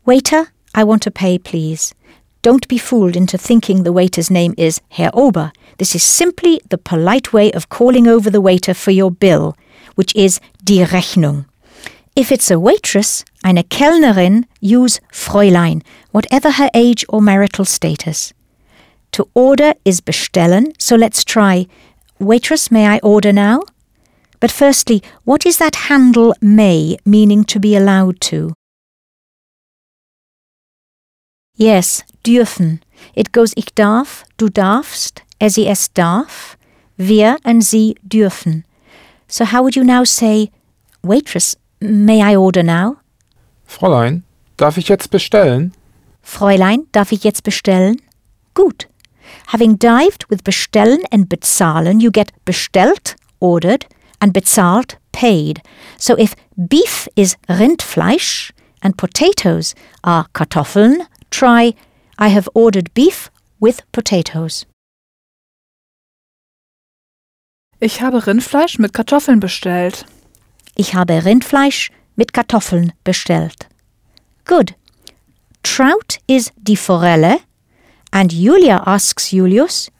[0.04, 1.94] Waiter, I want to pay, please.
[2.42, 5.50] Don't be fooled into thinking the waiter's name is Herr Ober.
[5.78, 9.56] This is simply the polite way of calling over the waiter for your bill,
[9.96, 11.46] which is die Rechnung.
[12.16, 18.32] If it's a waitress, eine Kellnerin, use Fräulein, whatever her age or marital status.
[19.12, 21.66] To order is bestellen, so let's try
[22.18, 23.60] Waitress, may I order now?
[24.40, 28.54] But firstly, what is that handle may meaning to be allowed to?
[31.54, 32.80] Yes, dürfen.
[33.14, 36.56] It goes ich darf, du darfst, er sie es darf,
[36.96, 38.64] wir and sie dürfen.
[39.28, 40.50] So how would you now say,
[41.02, 42.96] Waitress, may I order now?
[43.64, 44.22] Fräulein,
[44.56, 45.72] darf ich jetzt bestellen?
[46.22, 48.00] Fräulein, darf ich jetzt bestellen?
[48.54, 48.88] Gut.
[49.48, 53.86] Having dived with bestellen and bezahlen, you get bestellt, ordered,
[54.20, 55.60] and bezahlt, paid.
[55.98, 61.74] So if beef is Rindfleisch and potatoes are Kartoffeln, try
[62.18, 64.66] I have ordered beef with potatoes.
[67.78, 70.06] Ich habe Rindfleisch mit Kartoffeln bestellt.
[70.78, 73.68] Ich habe Rindfleisch mit Kartoffeln bestellt.
[74.44, 74.74] Good.
[75.62, 77.40] Trout is die Forelle,
[78.10, 79.90] and Julia asks Julius,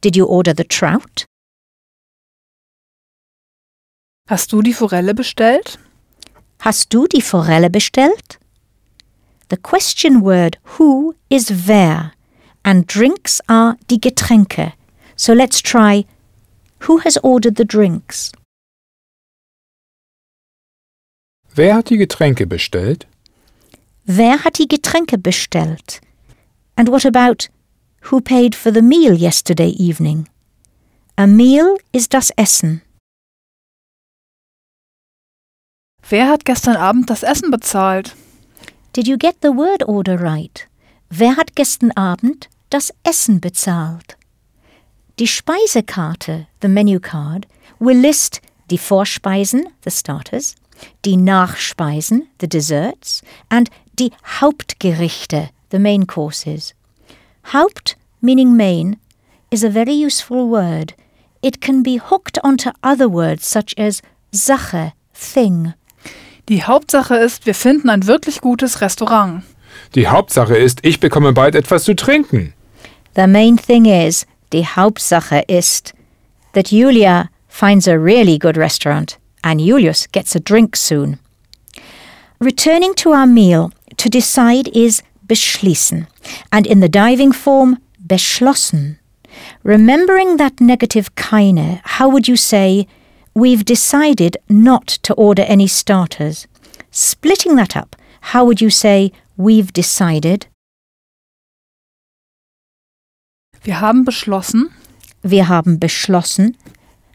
[0.00, 1.26] Did you order the trout?
[4.28, 5.78] Hast du die Forelle bestellt?
[6.60, 8.38] Hast du die Forelle bestellt?
[9.50, 12.12] The question word who is wer,
[12.62, 14.74] and drinks are die Getränke.
[15.16, 16.06] So let's try
[16.86, 18.30] who has ordered the drinks?
[21.54, 23.06] Wer hat die Getränke bestellt?
[24.04, 26.00] Wer hat die Getränke bestellt?
[26.76, 27.48] And what about
[28.10, 30.28] who paid for the meal yesterday evening?
[31.16, 32.82] A meal is das Essen.
[36.08, 38.14] Wer hat gestern Abend das Essen bezahlt?
[38.92, 40.66] Did you get the word order right?
[41.08, 44.16] Wer hat gestern Abend das Essen bezahlt?
[45.18, 47.46] Die Speisekarte, the menu card,
[47.78, 50.54] will list die Vorspeisen, the starters,
[51.02, 56.74] die Nachspeisen, the desserts, and die Hauptgerichte, the main courses.
[57.52, 58.96] Haupt, meaning main,
[59.50, 60.94] is a very useful word.
[61.42, 65.74] It can be hooked onto other words such as Sache, thing.
[66.48, 69.42] Die Hauptsache ist, wir finden ein wirklich gutes Restaurant.
[69.94, 72.54] Die Hauptsache ist, ich bekomme bald etwas zu trinken.
[73.16, 75.94] The main thing is, die Hauptsache ist,
[76.54, 81.18] that Julia finds a really good restaurant and Julius gets a drink soon.
[82.38, 86.06] Returning to our meal, to decide is beschließen,
[86.50, 88.98] and in the diving form, beschlossen.
[89.62, 92.86] Remembering that negative keine, how would you say,
[93.34, 96.46] we've decided not to order any starters?
[96.90, 97.94] Splitting that up,
[98.32, 100.46] how would you say, we've decided?
[103.62, 104.70] Wir haben beschlossen,
[105.22, 106.56] Wir haben beschlossen,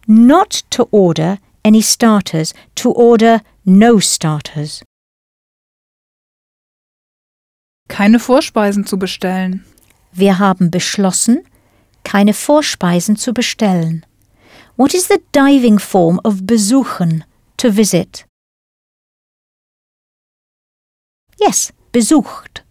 [0.06, 4.84] not to order any starters, to order no starters.
[7.88, 9.65] keine Vorspeisen zu bestellen.
[10.12, 11.43] Wir haben beschlossen,
[12.04, 14.06] keine Vorspeisen zu bestellen.
[14.78, 17.23] What is the diving form of besuchen,
[17.58, 18.25] to visit?
[21.39, 22.63] Yes, besucht.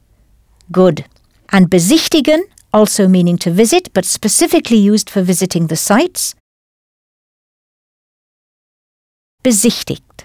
[0.73, 1.05] Good.
[1.49, 6.35] And besichtigen, also meaning to visit, but specifically used for visiting the sites.
[9.45, 10.25] Besichtigt.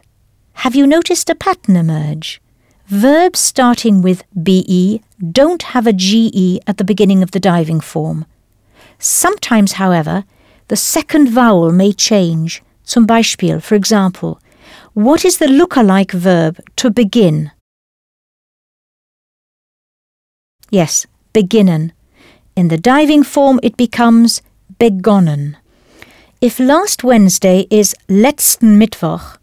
[0.63, 2.41] Have you noticed a pattern emerge?
[2.87, 5.01] Verbs starting with be
[5.33, 8.25] don't have a ge at the beginning of the diving form.
[8.97, 10.23] Sometimes, however,
[10.69, 12.63] the second vowel may change.
[12.85, 14.39] Zum Beispiel, for example,
[14.93, 17.51] what is the lookalike verb to begin?
[20.71, 21.91] Yes, beginnen.
[22.55, 24.41] In the diving form, it becomes
[24.79, 25.57] begonnen.
[26.41, 29.37] If last Wednesday is letzten Mittwoch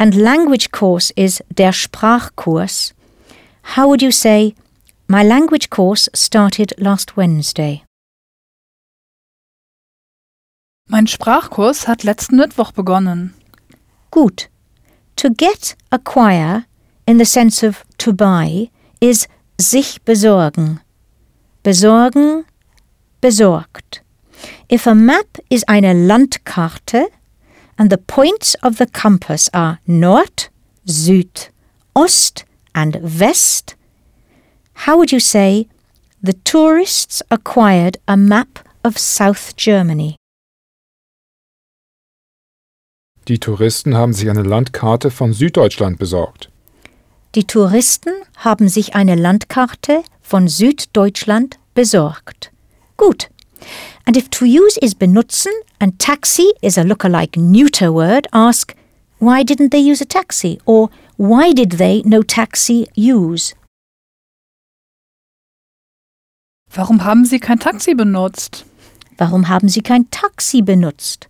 [0.00, 2.92] and language course is der Sprachkurs,
[3.62, 4.56] how would you say,
[5.06, 7.84] my language course started last Wednesday?
[10.88, 13.32] Mein Sprachkurs hat letzten Mittwoch begonnen.
[14.10, 14.48] Gut.
[15.14, 16.64] To get, acquire,
[17.06, 19.28] in the sense of to buy, is
[19.60, 20.80] sich besorgen.
[21.62, 22.44] Besorgen,
[23.20, 24.02] besorgt.
[24.68, 27.06] If a map is eine Landkarte
[27.76, 30.50] and the points of the compass are Nord,
[30.86, 31.50] Süd,
[31.94, 33.76] Ost, and West,
[34.86, 35.66] how would you say
[36.22, 40.16] the tourists acquired a map of South Germany?
[43.28, 46.50] Die Touristen haben sich eine Landkarte von Süddeutschland besorgt.
[47.36, 52.50] Die Touristen haben sich eine Landkarte von Süddeutschland besorgt.
[52.96, 53.30] Gut.
[54.06, 58.74] And if to use is benutzen and taxi is a lookalike neuter word, ask
[59.18, 63.54] why didn't they use a taxi or why did they no taxi use?
[66.74, 68.64] Warum haben Sie kein Taxi benutzt?
[69.20, 71.28] Warum haben sie kein Taxi benutzt?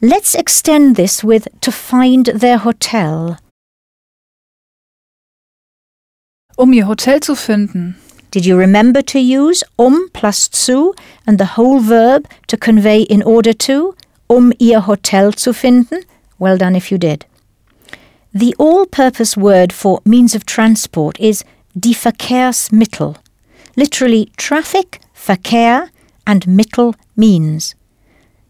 [0.00, 3.36] Let's extend this with to find their hotel.
[6.56, 7.94] Um Ihr Hotel zu finden.
[8.30, 10.94] Did you remember to use um plus zu
[11.26, 13.96] and the whole verb to convey in order to,
[14.28, 16.04] um ihr Hotel zu finden?
[16.38, 17.26] Well done if you did.
[18.32, 21.44] The all purpose word for means of transport is
[21.76, 23.16] die Verkehrsmittel.
[23.76, 25.90] Literally, traffic, Verkehr,
[26.24, 27.74] and Mittel means.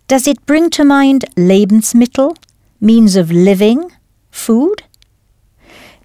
[0.08, 2.36] Does it bring to mind Lebensmittel,
[2.80, 3.90] means of living,
[4.30, 4.82] food?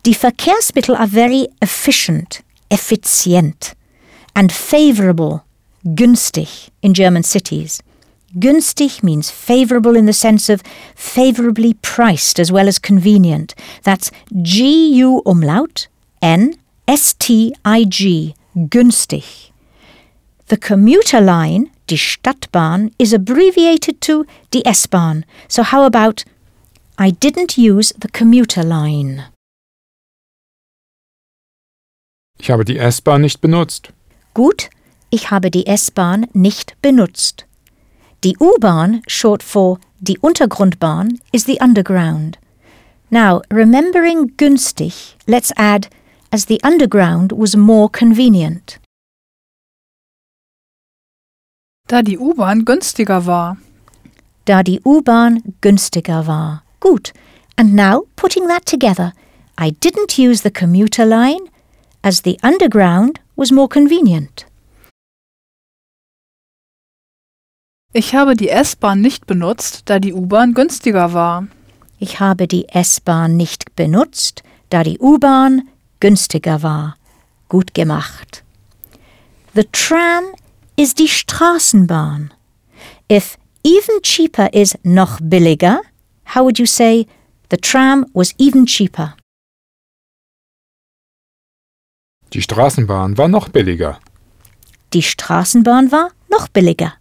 [0.04, 2.42] Die Verkehrsmittel are very efficient,
[2.76, 3.74] effizient,
[4.36, 5.46] and favorable,
[5.86, 7.82] günstig, in German cities.
[8.38, 10.62] Günstig means favorable in the sense of
[10.94, 13.56] favorably priced as well as convenient.
[13.84, 14.12] That's
[14.42, 15.88] G U umlaut
[16.22, 16.56] N
[16.86, 19.52] S T I G, günstig.
[20.48, 25.26] The commuter line, die Stadtbahn, is abbreviated to die S-Bahn.
[25.48, 26.26] So how about
[26.98, 29.24] I didn't use the commuter line?
[32.38, 33.94] Ich habe die S-Bahn nicht benutzt.
[34.34, 34.70] Gut,
[35.10, 37.46] ich habe die S-Bahn nicht benutzt.
[38.24, 42.38] Die U-Bahn, short for die Untergrundbahn, is the underground.
[43.10, 45.90] Now, remembering günstig, let's add
[46.32, 48.80] as the underground was more convenient.
[51.88, 53.58] Da die U-Bahn günstiger war.
[54.46, 56.64] Da die U-Bahn günstiger war.
[56.80, 57.14] Gut.
[57.58, 59.14] And now, putting that together,
[59.58, 61.48] I didn't use the commuter line
[62.06, 64.46] as the underground was more convenient.
[67.94, 71.48] Ich habe die S-Bahn nicht benutzt, da die U-Bahn günstiger war.
[71.98, 75.68] Ich habe die S-Bahn nicht benutzt, da die U-Bahn
[76.00, 76.98] günstiger war.
[77.50, 78.44] Gut gemacht.
[79.56, 80.26] The tram
[80.76, 82.34] is die Straßenbahn.
[83.10, 85.82] If even cheaper is noch billiger,
[86.36, 87.08] how would you say
[87.50, 89.16] the tram was even cheaper?
[92.34, 94.00] Die Straßenbahn war noch billiger.
[94.94, 96.94] Die Straßenbahn war noch billiger.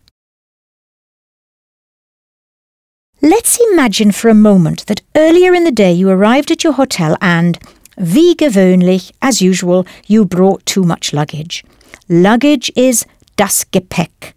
[3.20, 7.16] Let's imagine for a moment that earlier in the day you arrived at your hotel
[7.20, 7.58] and,
[7.96, 11.64] wie gewöhnlich, as usual, you brought too much luggage.
[12.08, 13.06] Luggage is
[13.36, 14.34] das Gepäck.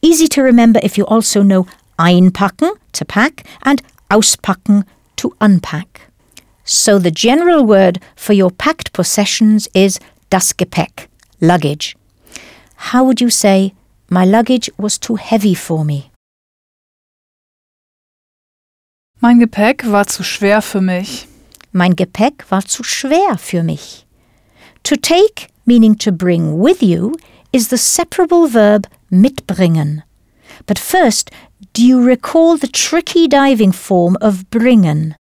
[0.00, 1.66] Easy to remember if you also know
[1.98, 4.84] einpacken, to pack, and auspacken,
[5.16, 6.10] to unpack.
[6.64, 9.98] So the general word for your packed possessions is
[10.30, 11.08] das Gepäck,
[11.40, 11.96] luggage.
[12.92, 13.74] How would you say,
[14.08, 16.10] my luggage was too heavy for me?
[19.20, 21.28] Mein Gepäck war zu schwer für mich.
[21.72, 24.06] Mein Gepäck war zu schwer für mich.
[24.84, 27.14] To take, meaning to bring with you,
[27.52, 30.02] is the separable verb mitbringen.
[30.66, 31.30] But first,
[31.74, 35.14] do you recall the tricky diving form of bringen?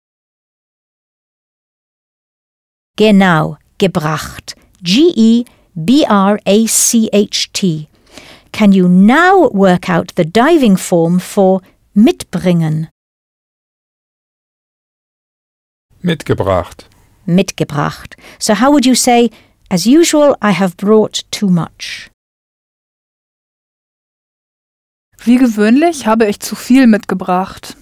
[2.97, 4.58] Genau, gebracht.
[4.83, 7.89] G E B R A C H T.
[8.53, 11.61] Can you now work out the diving form for
[11.95, 12.89] mitbringen?
[16.03, 16.87] Mitgebracht.
[17.27, 18.17] Mitgebracht.
[18.39, 19.31] So how would you say,
[19.71, 22.11] as usual, I have brought too much?
[25.25, 27.77] Wie gewöhnlich habe ich zu viel mitgebracht.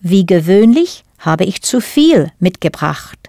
[0.00, 3.19] Wie gewöhnlich habe ich zu viel mitgebracht.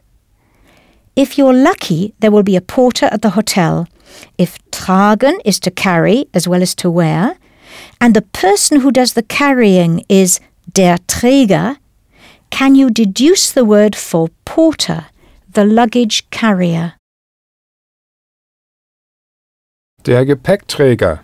[1.16, 3.88] If you're lucky, there will be a porter at the hotel.
[4.38, 7.38] If tragen is to carry as well as to wear,
[7.99, 10.39] and the person who does the carrying is
[10.72, 11.78] der Träger,
[12.49, 15.05] can you deduce the word for porter,
[15.53, 16.93] the luggage carrier?
[20.03, 21.20] Der Gepäckträger.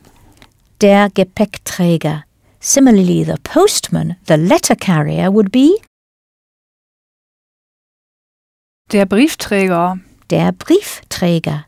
[0.80, 2.24] Der Gepäckträger.
[2.60, 5.80] Similarly, the postman, the letter carrier, would be
[8.92, 10.00] Der Briefträger.
[10.30, 11.66] der Briefträger.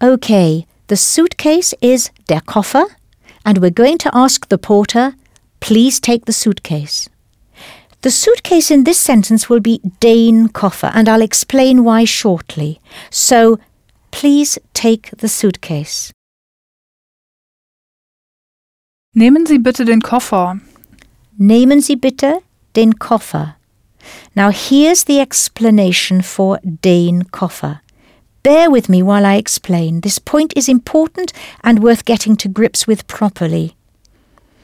[0.00, 2.86] Okay, the suitcase is der Koffer,
[3.44, 5.12] and we're going to ask the porter,
[5.60, 7.10] please take the suitcase.
[8.02, 12.80] The suitcase in this sentence will be den Koffer, and I'll explain why shortly.
[13.10, 13.58] So,
[14.10, 16.10] please take the suitcase.
[19.14, 20.58] Nehmen Sie bitte den Koffer.
[21.36, 22.40] Nehmen Sie bitte
[22.76, 23.56] den Koffer.
[24.34, 27.80] Now here's the explanation for den Koffer.
[28.42, 30.00] Bear with me while I explain.
[30.00, 31.32] This point is important
[31.62, 33.76] and worth getting to grips with properly.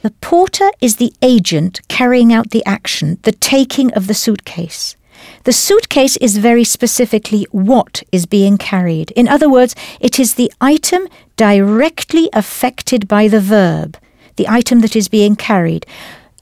[0.03, 4.97] The porter is the agent carrying out the action, the taking of the suitcase.
[5.45, 9.11] The suitcase is very specifically what is being carried.
[9.13, 13.99] In other words, it is the item directly affected by the verb,
[14.37, 15.87] the item that is being carried.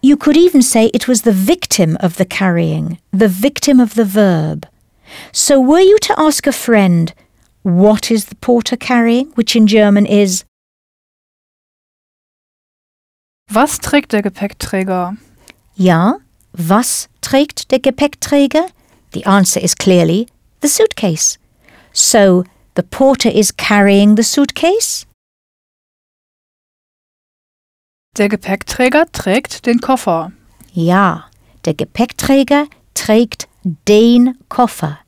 [0.04, 4.04] You could even say it was the victim of the carrying, the victim of the
[4.04, 4.66] verb.
[5.32, 7.14] So were you to ask a friend,
[7.62, 10.44] what is the porter carrying, which in German is
[13.50, 15.16] Was trägt der Gepäckträger?
[15.74, 16.18] Ja,
[16.52, 18.68] was trägt der Gepäckträger?
[19.12, 20.28] The answer is clearly
[20.60, 21.38] the suitcase.
[21.94, 22.44] So,
[22.74, 25.06] the porter is carrying the suitcase?
[28.16, 30.30] Der Gepäckträger trägt den Koffer.
[30.72, 31.24] Ja,
[31.64, 33.48] der Gepäckträger trägt
[33.88, 34.98] den Koffer.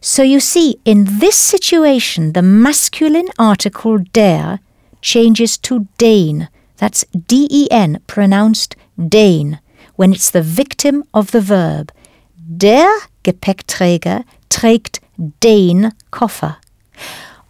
[0.00, 4.58] So you see, in this situation, the masculine article der
[5.02, 6.48] changes to den.
[6.80, 9.58] That's D E N, pronounced den,
[9.96, 11.92] when it's the victim of the verb.
[12.36, 12.86] Der
[13.22, 16.56] Gepäckträger trägt den Koffer.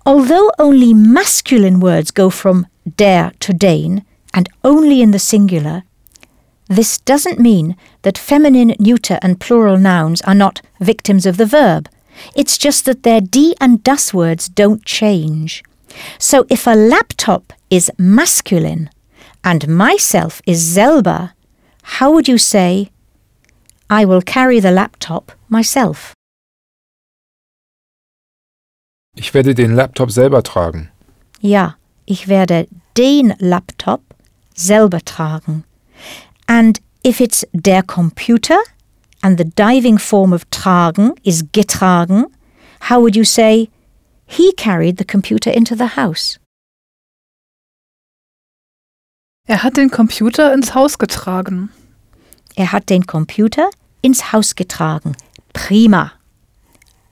[0.05, 4.03] Although only masculine words go from der to den,
[4.39, 5.83] and only in the singular,
[6.69, 11.89] this doesn't mean that feminine, neuter, and plural nouns are not victims of the verb.
[12.37, 15.65] It's just that their D and das words don't change.
[16.21, 18.91] So if a laptop is masculine
[19.43, 21.33] and myself is selber,
[21.99, 22.91] how would you say,
[23.91, 26.15] I will carry the laptop myself?
[29.17, 30.91] Ich werde den Laptop selber tragen.
[31.41, 31.75] Ja,
[32.07, 34.08] ich werde den Laptop
[34.59, 35.65] selber tragen.
[36.47, 38.59] And if it's der Computer
[39.23, 42.25] and the diving form of tragen is getragen,
[42.81, 43.69] how would you say
[44.27, 46.39] he carried the computer into the house?
[49.49, 51.71] Er hat den Computer ins Haus getragen.
[52.55, 53.71] Er hat den Computer
[54.03, 55.17] ins Haus getragen.
[55.55, 56.13] Prima.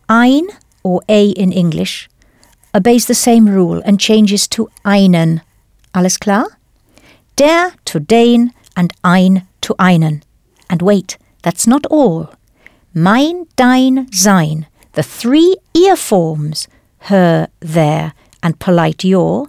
[0.06, 0.42] Ein
[0.82, 2.08] or a in English
[2.74, 5.40] obeys the same rule and changes to einen.
[5.92, 6.55] Alles klar?
[7.36, 10.22] Der to den and ein to einen.
[10.68, 12.30] And wait, that's not all.
[12.94, 16.66] Mein, dein, sein, the three ihr forms,
[17.10, 19.46] her, their, and polite your,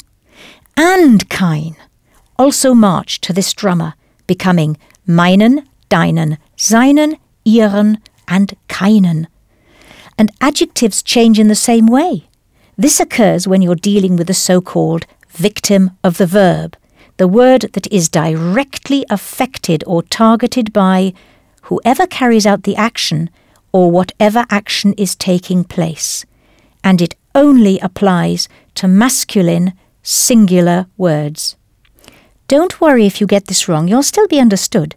[0.75, 1.75] and kein,
[2.37, 3.93] also march to this drummer,
[4.27, 4.77] becoming
[5.07, 7.15] meinen, deinen, seinen,
[7.45, 9.27] ihren, and keinen.
[10.17, 12.27] And adjectives change in the same way.
[12.77, 16.75] This occurs when you're dealing with the so called victim of the verb,
[17.17, 21.13] the word that is directly affected or targeted by
[21.63, 23.29] whoever carries out the action
[23.71, 26.25] or whatever action is taking place.
[26.83, 31.55] And it only applies to masculine, singular words.
[32.47, 34.95] Don't worry if you get this wrong, you'll still be understood.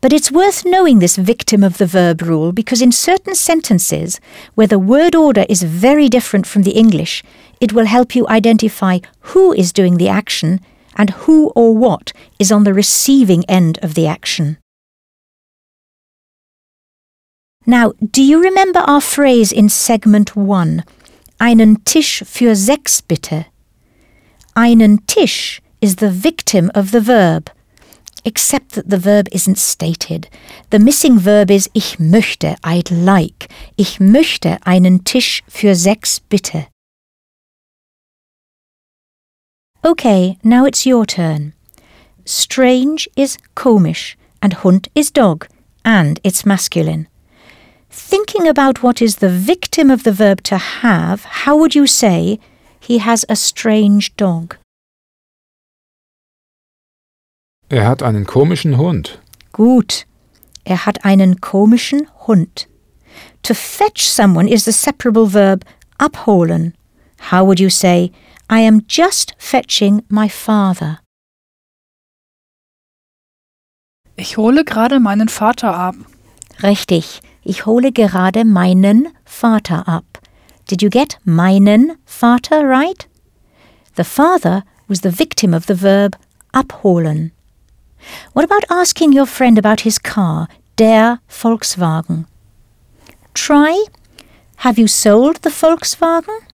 [0.00, 4.20] But it's worth knowing this victim of the verb rule because in certain sentences,
[4.54, 7.22] where the word order is very different from the English,
[7.60, 10.60] it will help you identify who is doing the action
[10.96, 14.58] and who or what is on the receiving end of the action.
[17.66, 20.82] Now, do you remember our phrase in segment 1?
[21.38, 23.46] Einen Tisch für sechs bitte.
[24.56, 27.50] Einen Tisch is the victim of the verb,
[28.24, 30.28] except that the verb isn't stated.
[30.70, 33.48] The missing verb is ich möchte, I'd like.
[33.76, 36.66] Ich möchte einen Tisch für sechs bitte.
[39.82, 41.54] Okay, now it's your turn.
[42.26, 45.48] Strange is komisch, and Hund is dog,
[45.84, 47.08] and it's masculine.
[47.88, 52.38] Thinking about what is the victim of the verb to have, how would you say
[52.78, 54.56] he has a strange dog?
[57.72, 59.18] Er hat einen komischen Hund.
[59.52, 60.04] Gut.
[60.66, 62.66] Er hat einen komischen Hund.
[63.42, 65.64] To fetch someone is the separable verb
[65.98, 66.74] abholen.
[67.30, 68.12] How would you say,
[68.52, 70.98] I am just fetching my father?
[74.16, 75.94] Ich hole gerade meinen Vater ab.
[76.60, 77.20] Richtig.
[77.44, 80.04] Ich hole gerade meinen Vater ab.
[80.68, 83.06] Did you get meinen Vater right?
[83.94, 86.16] The father was the victim of the verb
[86.52, 87.30] abholen.
[88.32, 92.26] What about asking your friend about his car, der Volkswagen?
[93.32, 93.84] Try,
[94.56, 96.49] have you sold the Volkswagen?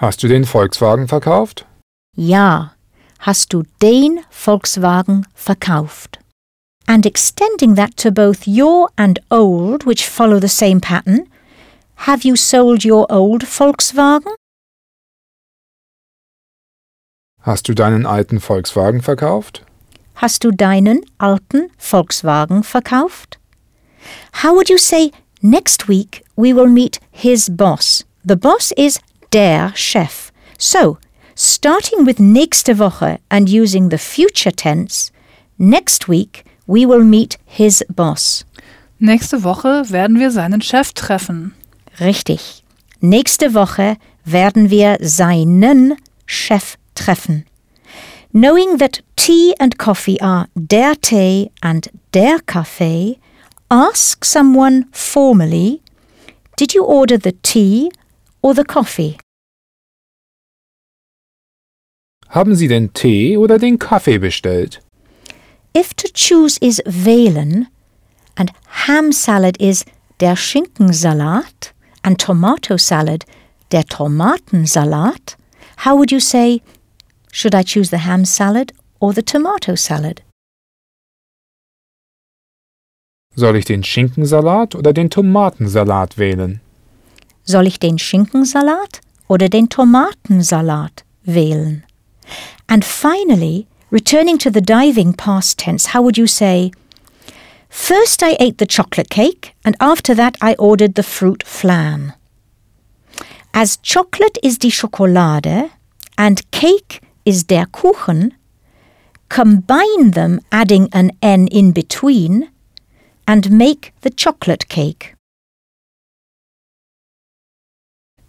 [0.00, 1.66] Hast du den Volkswagen verkauft?
[2.16, 2.72] Ja,
[3.18, 6.18] hast du den Volkswagen verkauft?
[6.86, 11.28] And extending that to both your and old, which follow the same pattern,
[12.06, 14.32] have you sold your old Volkswagen?
[17.42, 19.66] Hast du deinen alten Volkswagen verkauft?
[20.14, 23.38] Hast du deinen alten Volkswagen verkauft?
[24.42, 28.06] How would you say, next week we will meet his boss?
[28.24, 28.98] The boss is
[29.32, 30.32] der Chef.
[30.58, 30.98] So,
[31.34, 35.10] starting with nächste Woche and using the future tense,
[35.58, 38.44] next week we will meet his boss.
[38.98, 41.54] Nächste Woche werden wir seinen Chef treffen.
[42.00, 42.62] Richtig.
[43.00, 47.46] Nächste Woche werden wir seinen Chef treffen.
[48.32, 53.18] Knowing that tea and coffee are der Tee and der Kaffee,
[53.68, 55.80] ask someone formally,
[56.56, 57.90] Did you order the tea
[58.42, 59.16] or the coffee?
[62.28, 64.82] Haben Sie den Tee oder den Kaffee bestellt?
[65.76, 67.66] If to choose is wählen
[68.36, 68.52] and
[68.86, 69.84] ham salad is
[70.20, 71.72] der Schinkensalat
[72.02, 73.24] and tomato salad
[73.72, 75.36] der Tomatensalat,
[75.84, 76.60] How would you say,
[77.32, 80.22] should I choose the ham salad or the tomato salad?
[83.34, 86.60] Soll ich den Schinkensalat oder den Tomatensalat wählen?
[87.50, 91.82] Soll ich den Schinkensalat oder den Tomatensalat wählen?
[92.68, 96.70] And finally, returning to the diving past tense, how would you say,
[97.68, 102.14] First I ate the chocolate cake, and after that I ordered the fruit flan.
[103.52, 105.70] As chocolate is die Schokolade
[106.16, 108.30] and cake is der Kuchen,
[109.28, 112.48] combine them adding an N in between
[113.26, 115.16] and make the chocolate cake.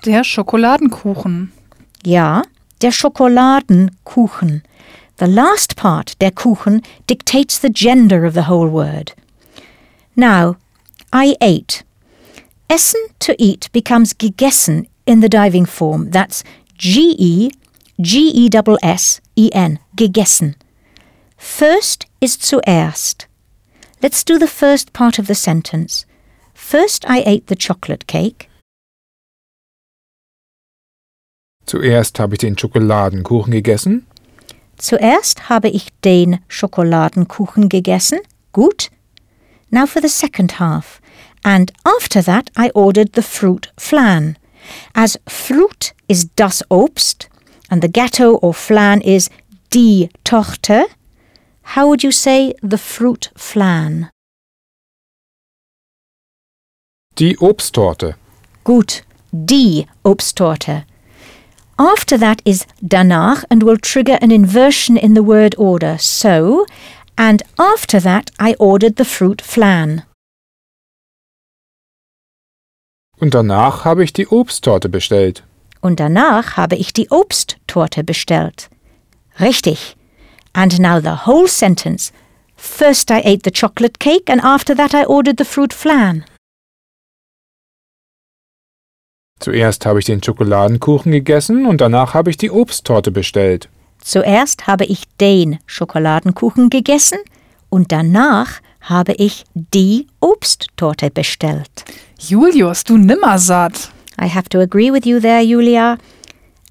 [0.05, 1.51] Der Schokoladenkuchen.
[2.03, 2.41] Ja,
[2.81, 4.63] der Schokoladenkuchen.
[5.19, 9.13] The last part, der Kuchen, dictates the gender of the whole word.
[10.15, 10.55] Now,
[11.13, 11.83] I ate.
[12.67, 16.09] Essen to eat becomes gegessen in the diving form.
[16.09, 16.43] That's
[16.79, 17.51] G E
[18.01, 20.55] G E S S E N, gegessen.
[21.37, 23.27] First is zuerst.
[24.01, 26.07] Let's do the first part of the sentence.
[26.55, 28.49] First I ate the chocolate cake.
[31.71, 34.05] Zuerst habe ich den Schokoladenkuchen gegessen.
[34.75, 38.19] Zuerst habe ich den Schokoladenkuchen gegessen.
[38.51, 38.89] Gut.
[39.69, 40.99] Now for the second half.
[41.43, 44.37] And after that I ordered the fruit flan.
[44.93, 47.29] As Fruit is das Obst
[47.69, 49.29] and the Gâteau or flan is
[49.69, 50.87] die Torte,
[51.77, 54.09] how would you say the fruit flan?
[57.17, 58.15] Die Obsttorte.
[58.65, 60.83] Gut, die Obsttorte.
[61.81, 65.97] After that is danach and will trigger an inversion in the word order.
[65.97, 66.67] So,
[67.17, 70.03] and after that I ordered the fruit flan.
[73.19, 75.41] Und danach habe ich die Obsttorte bestellt.
[75.81, 78.69] Und danach habe ich die Obsttorte bestellt.
[79.39, 79.95] Richtig.
[80.53, 82.11] And now the whole sentence.
[82.55, 86.25] First I ate the chocolate cake and after that I ordered the fruit flan.
[89.41, 93.69] Zuerst habe ich den Schokoladenkuchen gegessen und danach habe ich die Obsttorte bestellt.
[93.99, 97.17] Zuerst habe ich den Schokoladenkuchen gegessen
[97.69, 101.85] und danach habe ich die Obsttorte bestellt.
[102.19, 103.91] Julius, du Nimmersatt.
[104.21, 105.97] I have to agree with you there, Julia.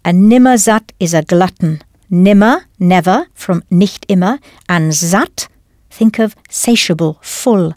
[0.04, 1.80] A nimmersatt is a glutton.
[2.08, 5.48] Nimmer, never, from nicht immer, and satt,
[5.90, 7.74] think of satiable, full.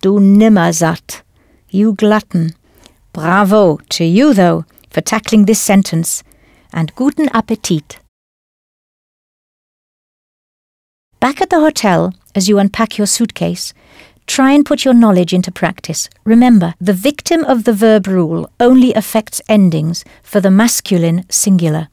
[0.00, 1.22] Du nimmersatt.
[1.68, 2.54] You glutton.
[3.12, 6.22] Bravo to you, though, for tackling this sentence.
[6.72, 7.98] And guten Appetit.
[11.20, 13.74] Back at the hotel, as you unpack your suitcase,
[14.26, 16.08] try and put your knowledge into practice.
[16.24, 21.88] Remember, the victim of the verb rule only affects endings for the masculine singular.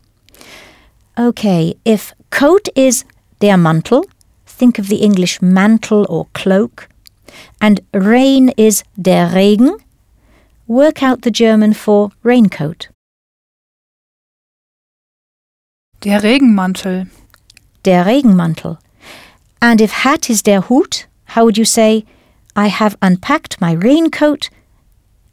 [1.18, 3.04] Okay, if coat is
[3.42, 4.06] der Mantel,
[4.46, 6.88] think of the English mantle or cloak,
[7.60, 9.78] and rain is der Regen,
[10.70, 12.90] work out the German for raincoat.
[16.04, 17.08] Der Regenmantel.
[17.84, 18.78] Der Regenmantel.
[19.60, 22.06] And if hat is der Hut, how would you say,
[22.56, 24.50] I have unpacked my raincoat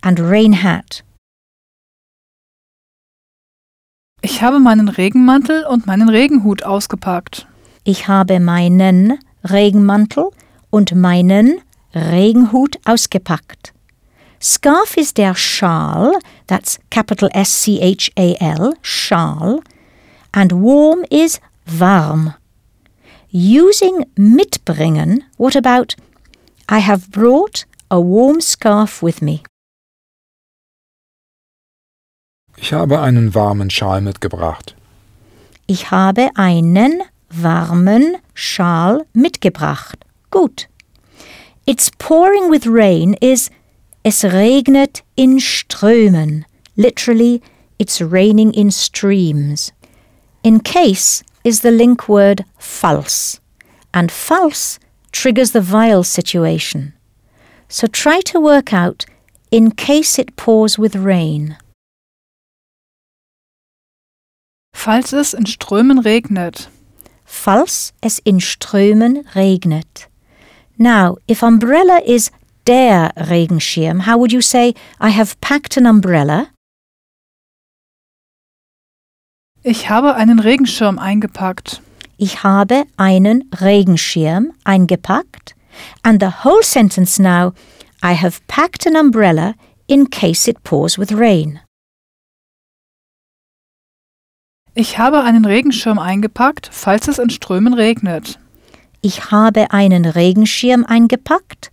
[0.03, 1.05] and rain hat?
[4.23, 7.47] Ich habe meinen Regenmantel und meinen Regenhut ausgepackt.
[7.85, 10.31] Ich habe meinen Regenmantel
[10.71, 11.61] und meinen
[11.95, 13.76] Regenhut ausgepackt.
[14.49, 19.61] Scarf is der Schal, that's capital S C H A L, Schal,
[20.33, 21.41] and warm is
[21.81, 22.35] warm.
[23.33, 25.97] Using mitbringen, what about
[26.69, 29.43] I have brought a warm scarf with me?
[32.57, 34.77] Ich habe einen warmen Schal mitgebracht.
[35.67, 40.05] Ich habe einen warmen Schal mitgebracht.
[40.31, 40.69] Gut.
[41.67, 43.51] It's pouring with rain is
[44.07, 46.45] es regnet in Strömen.
[46.77, 47.43] Literally,
[47.77, 49.73] it's raining in streams.
[50.45, 53.41] In case is the link word falls,
[53.93, 54.79] and falls
[55.11, 56.93] triggers the weil situation.
[57.69, 59.07] So try to work out
[59.51, 61.57] in case it pours with rain.
[64.73, 66.69] Falls es in Strömen regnet.
[67.25, 70.07] Falls es in Strömen regnet.
[70.79, 72.31] Now, if umbrella is
[72.67, 76.49] der Regenschirm, how would you say, I have packed an umbrella?
[79.63, 81.83] Ich habe einen Regenschirm eingepackt.
[82.19, 85.55] Ich habe einen Regenschirm eingepackt.
[86.03, 87.53] And the whole sentence now,
[88.03, 89.55] I have packed an umbrella
[89.87, 91.61] in case it pours with rain.
[94.75, 98.39] Ich habe einen Regenschirm eingepackt, falls es in Strömen regnet.
[99.01, 101.71] Ich habe einen Regenschirm eingepackt,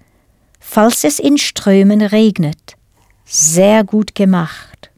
[0.73, 2.75] falls es in Strömen regnet.
[3.25, 4.89] Sehr gut gemacht.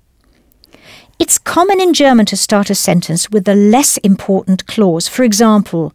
[1.19, 5.09] It's common in German to start a sentence with a less important clause.
[5.09, 5.91] For example,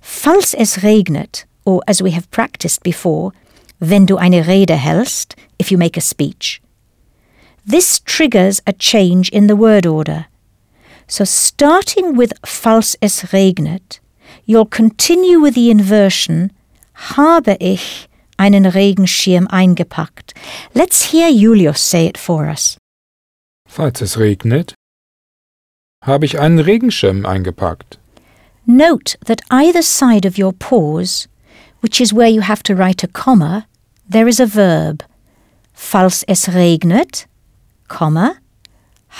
[0.00, 3.32] falls es regnet, or as we have practiced before,
[3.78, 6.60] wenn du eine Rede hältst, if you make a speech.
[7.64, 10.26] This triggers a change in the word order.
[11.06, 14.00] So starting with falls es regnet,
[14.44, 16.50] you'll continue with the inversion
[17.14, 18.09] habe ich
[18.40, 20.34] einen Regenschirm eingepackt.
[20.72, 22.78] Let's hear Julius say it for us.
[23.68, 24.74] Falls es regnet,
[26.04, 27.98] habe ich einen Regenschirm eingepackt.
[28.66, 31.28] Note that either side of your pause,
[31.82, 33.66] which is where you have to write a comma,
[34.08, 35.04] there is a verb.
[35.72, 37.26] Falls es regnet,
[37.88, 38.36] Komma,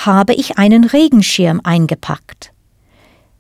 [0.05, 2.53] habe ich einen Regenschirm eingepackt.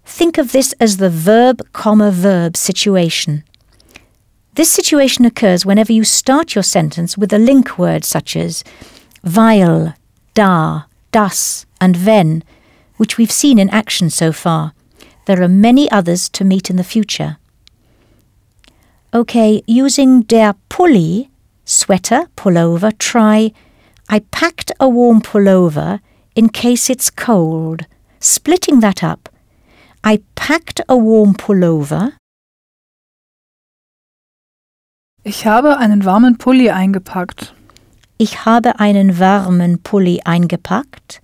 [0.05, 3.45] Think of this as the verb, comma, verb situation.
[4.55, 8.65] This situation occurs whenever you start your sentence with a link word such as
[9.23, 9.95] weil,
[10.35, 10.83] da,
[11.13, 12.43] dass, and wenn,
[12.97, 14.73] which we've seen in action so far.
[15.27, 17.39] There are many others to meet in the future.
[19.15, 21.31] Okay, using der Pulli,
[21.65, 23.53] sweater, pullover, try
[24.13, 26.01] I packed a warm pullover
[26.35, 27.87] in case it's cold.
[28.19, 29.29] Splitting that up.
[30.03, 32.15] I packed a warm pullover.
[35.23, 37.55] Ich habe einen warmen Pulli eingepackt.
[38.17, 41.21] Ich habe einen warmen Pulli eingepackt.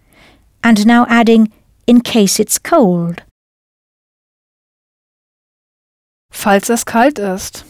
[0.60, 1.50] And now adding
[1.86, 3.24] in case it's cold.
[6.30, 7.64] Falls es kalt ist.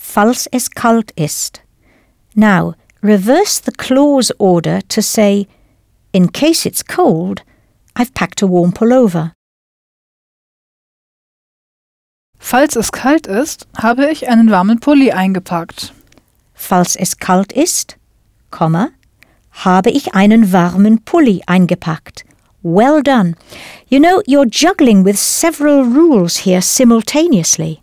[0.00, 1.62] Falls es kalt ist.
[2.36, 5.48] Now, reverse the clause order to say,
[6.12, 7.42] in case it's cold,
[7.96, 9.32] I've packed a warm pullover.
[12.38, 15.92] Falls es kalt ist, habe ich einen warmen Pulli eingepackt.
[16.54, 17.96] Falls es kalt ist,
[18.50, 18.90] Komma,
[19.52, 22.24] habe ich einen warmen Pulli eingepackt.
[22.62, 23.34] Well done.
[23.88, 27.82] You know, you're juggling with several rules here simultaneously.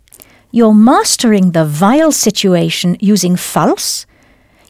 [0.50, 4.06] You're mastering the vile situation using false,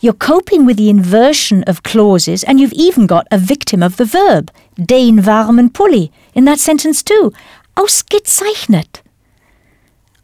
[0.00, 4.04] you're coping with the inversion of clauses, and you've even got a victim of the
[4.04, 7.32] verb, den warmen Pulli, in that sentence too.
[7.76, 9.02] Ausgezeichnet.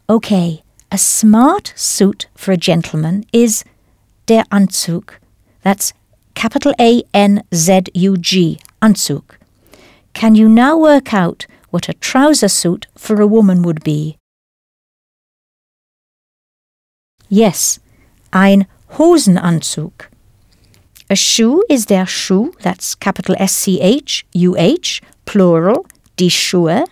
[0.09, 3.63] Okay, a smart suit for a gentleman is
[4.25, 5.11] der Anzug.
[5.61, 5.93] That's
[6.35, 9.23] capital A N Z U G, Anzug.
[10.13, 14.17] Can you now work out what a trouser suit for a woman would be?
[17.29, 17.79] Yes,
[18.33, 20.07] ein Hosenanzug.
[21.09, 25.85] A shoe is der Schuh, that's capital S C H U H, plural,
[26.17, 26.85] die Schuhe.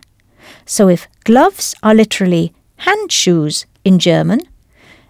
[0.66, 2.54] So if gloves are literally
[2.86, 4.42] handshoes in German,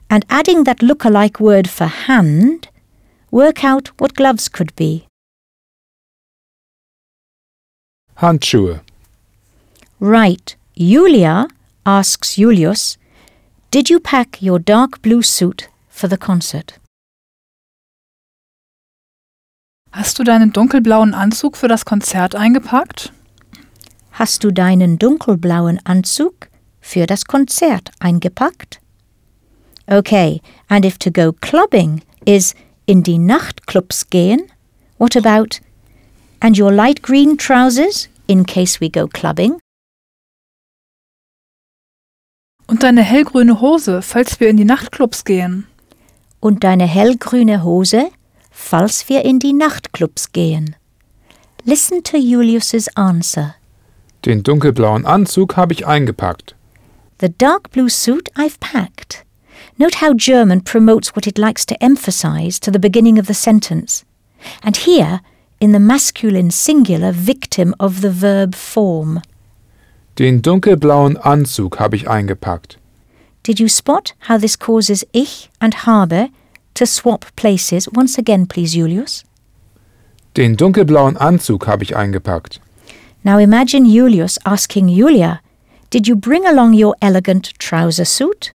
[0.10, 2.70] and adding that look-alike word for hand,
[3.32, 5.06] work out what gloves could be.
[8.18, 8.82] Handschuhe.
[10.00, 10.56] Right.
[10.76, 11.48] Julia
[11.86, 12.98] asks Julius,
[13.72, 16.74] Did you pack your dark blue suit for the concert?
[19.92, 23.12] Hast du deinen dunkelblauen Anzug für das Konzert eingepackt?
[24.12, 26.51] Hast du deinen dunkelblauen Anzug
[26.82, 28.82] für das Konzert eingepackt?
[29.88, 32.54] Okay, and if to go clubbing is
[32.86, 34.42] in die Nachtclubs gehen,
[34.98, 35.60] what about
[36.40, 39.58] and your light green trousers in case we go clubbing?
[42.68, 45.68] Und deine hellgrüne Hose, falls wir in die Nachtclubs gehen?
[46.40, 48.10] Und deine hellgrüne Hose,
[48.50, 50.76] falls wir in die Nachtclubs gehen?
[51.66, 53.56] Listen to Julius's answer.
[54.26, 56.56] Den dunkelblauen Anzug habe ich eingepackt.
[57.22, 59.24] The dark blue suit I've packed.
[59.78, 64.04] Note how German promotes what it likes to emphasize to the beginning of the sentence.
[64.64, 65.22] And here,
[65.60, 69.22] in the masculine singular victim of the verb form.
[70.16, 72.78] Den dunkelblauen Anzug habe ich eingepackt.
[73.44, 76.30] Did you spot how this causes ich and habe
[76.74, 77.88] to swap places?
[77.96, 79.24] Once again, please, Julius.
[80.36, 82.60] Den dunkelblauen Anzug habe ich eingepackt.
[83.24, 85.42] Now imagine Julius asking Julia,
[85.92, 88.54] Did you bring along your elegant trouser suit?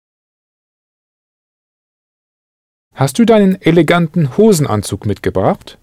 [2.95, 5.77] Hast du deinen eleganten Hosenanzug mitgebracht?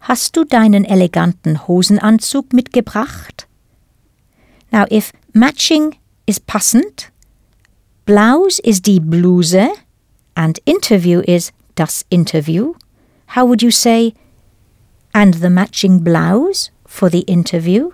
[0.00, 3.48] Hast du deinen eleganten Hosenanzug mitgebracht?
[4.70, 5.96] Now, if matching
[6.26, 7.10] is passend,
[8.04, 9.70] blouse is die Bluse,
[10.34, 12.74] and interview is das Interview,
[13.34, 14.12] how would you say,
[15.14, 17.92] and the matching blouse for the interview?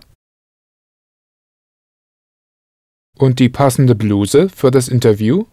[3.23, 5.45] Und die passende Bluse für das Interview?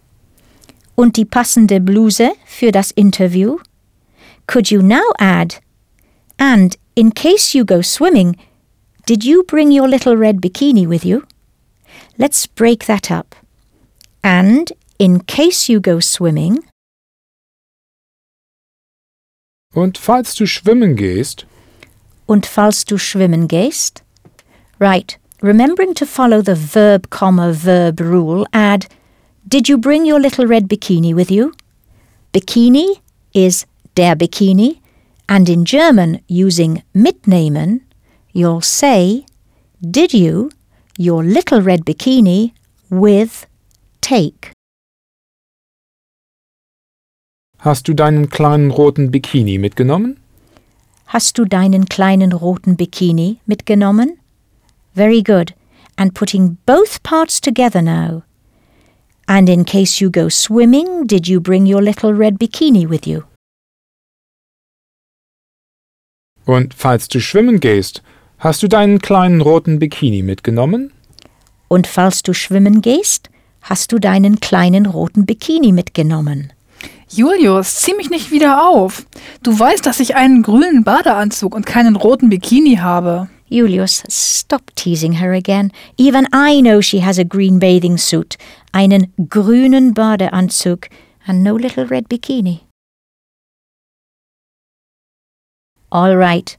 [0.95, 3.59] Und die passende Bluse für das Interview?
[4.47, 5.57] Could you now add,
[6.39, 8.35] and in case you go swimming,
[9.05, 11.21] did you bring your little red bikini with you?
[12.17, 13.35] Let's break that up.
[14.23, 16.63] And in case you go swimming,
[19.75, 21.45] Und falls du schwimmen gehst,
[22.25, 24.03] und falls du schwimmen gehst.
[24.79, 28.87] Right, remembering to follow the verb comma verb rule, add
[29.47, 31.53] Did you bring your little red bikini with you?
[32.33, 32.99] Bikini
[33.33, 33.65] is
[33.95, 34.79] der Bikini,
[35.27, 37.81] and in German, using mitnehmen,
[38.33, 39.25] you'll say
[39.81, 40.51] Did you
[40.97, 42.51] your little red bikini
[42.89, 43.45] with
[44.01, 44.51] take?
[47.59, 50.17] hast du deinen kleinen roten Bikini mitgenommen?
[51.05, 54.18] Hast du deinen kleinen roten Bikini mitgenommen?
[54.99, 55.53] Very good.
[55.97, 58.23] And putting both parts together now.
[59.29, 63.23] And in case you go swimming, did you bring your little red bikini with you?
[66.45, 68.01] Und falls du schwimmen gehst,
[68.39, 70.91] hast du deinen kleinen roten Bikini mitgenommen?
[71.69, 73.29] Und falls du schwimmen gehst,
[73.61, 76.51] hast du deinen kleinen roten Bikini mitgenommen.
[77.07, 79.05] Julius, zieh mich nicht wieder auf.
[79.43, 83.29] Du weißt, dass ich einen grünen Badeanzug und keinen roten Bikini habe.
[83.51, 85.71] Julius, stop teasing her again.
[85.97, 88.37] Even I know she has a green bathing suit,
[88.73, 90.87] einen grünen Badeanzug,
[91.27, 92.61] and no little red bikini.
[95.91, 96.55] All right.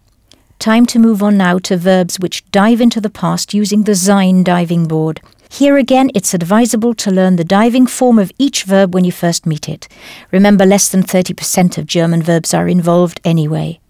[0.58, 4.42] Time to move on now to verbs which dive into the past using the Sein
[4.42, 5.20] diving board.
[5.48, 9.46] Here again, it's advisable to learn the diving form of each verb when you first
[9.46, 9.88] meet it.
[10.30, 13.80] Remember, less than 30% of German verbs are involved anyway.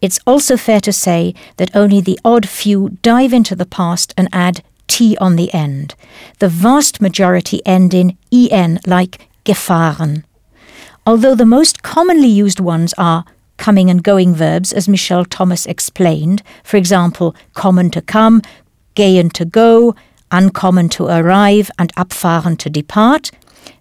[0.00, 4.28] It's also fair to say that only the odd few dive into the past and
[4.32, 5.94] add T on the end.
[6.38, 10.24] The vast majority end in en, like gefahren.
[11.06, 13.24] Although the most commonly used ones are
[13.56, 18.42] coming and going verbs, as Michel Thomas explained, for example, kommen to come,
[18.94, 19.94] gehen to go,
[20.30, 23.30] ankommen to arrive, and abfahren to depart,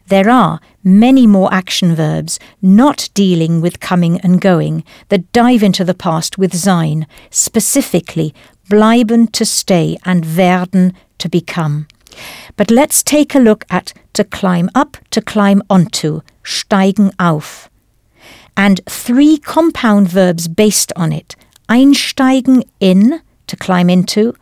[0.10, 5.84] there are many more action verbs not dealing with coming and going that dive into
[5.84, 8.34] the past with sein, specifically
[8.70, 11.88] bleiben to stay and werden to become.
[12.55, 17.70] But let's take a look at to climb up, to climb onto, steigen auf.
[18.57, 21.36] And three compound verbs based on it
[21.70, 24.34] einsteigen in, to climb into,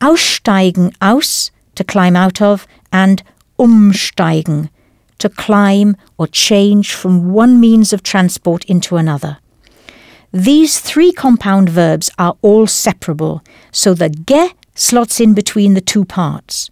[0.00, 3.22] aussteigen aus, to climb out of, and
[3.58, 4.68] umsteigen,
[5.18, 9.38] to climb or change from one means of transport into another.
[10.32, 13.42] These three compound verbs are all separable,
[13.72, 16.70] so the ge slots in between the two parts.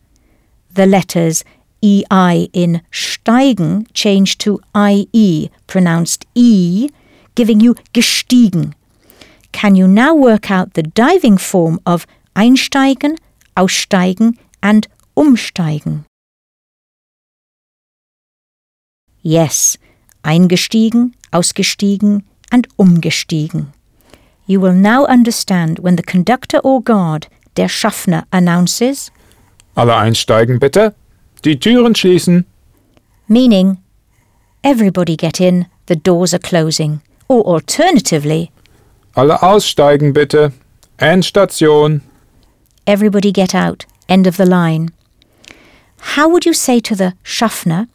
[0.73, 1.43] The letters
[1.83, 6.91] EI in steigen change to IE, pronounced E,
[7.35, 8.75] giving you gestiegen.
[9.53, 13.17] Can you now work out the diving form of einsteigen,
[13.57, 14.87] aussteigen, and
[15.17, 16.05] umsteigen?
[19.37, 19.77] Yes,
[20.23, 22.23] eingestiegen, ausgestiegen,
[22.53, 23.73] and umgestiegen.
[24.47, 29.11] You will now understand when the conductor or guard, der Schaffner, announces,
[29.75, 30.95] Alle einsteigen bitte.
[31.45, 32.45] Die Türen schließen.
[33.29, 33.79] meaning,
[34.63, 37.01] everybody get in, the doors are closing.
[37.29, 38.53] Or alternatively,
[39.17, 40.53] Alle aussteigen bitte.
[41.01, 42.03] Endstation.
[42.87, 44.91] everybody get out, end of the line.
[46.15, 47.89] How would you say to the Schaffner,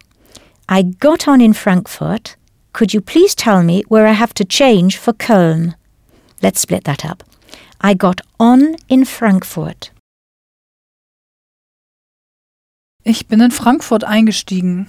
[0.72, 2.38] I got on in Frankfurt,
[2.72, 5.76] could you please tell me where I have to change for Köln?
[6.42, 7.24] Let's split that up.
[7.82, 9.92] I got on in Frankfurt.
[13.04, 14.88] Ich bin in Frankfurt eingestiegen.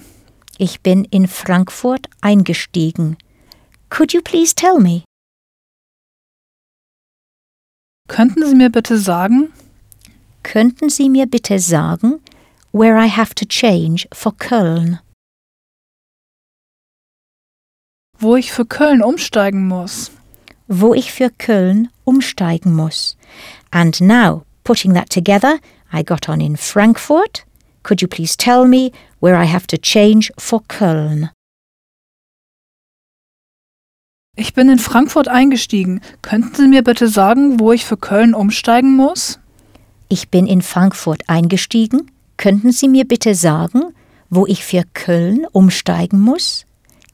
[0.57, 3.17] Ich bin in Frankfurt eingestiegen.
[3.89, 5.03] Could you please tell me?
[8.07, 9.51] Könnten Sie mir bitte sagen,
[10.43, 12.21] Könnten Sie mir bitte sagen,
[12.71, 14.99] where I have to change for Köln?
[18.23, 20.11] Wo ich für Köln umsteigen muss?
[20.67, 23.17] wo ich für Köln umsteigen muss.
[23.71, 25.59] And now, putting that together,
[25.91, 27.45] I got on in Frankfurt.
[27.83, 31.29] Could you please tell me where I have to change for Köln?
[34.35, 36.01] Ich bin in Frankfurt eingestiegen.
[36.23, 39.39] Könnten Sie mir bitte sagen, wo ich für Köln umsteigen muss?
[40.09, 42.11] Ich bin in Frankfurt eingestiegen.
[42.37, 43.93] Könnten Sie mir bitte sagen,
[44.29, 46.65] wo ich für Köln umsteigen muss?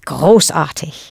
[0.10, 1.10] Großartig.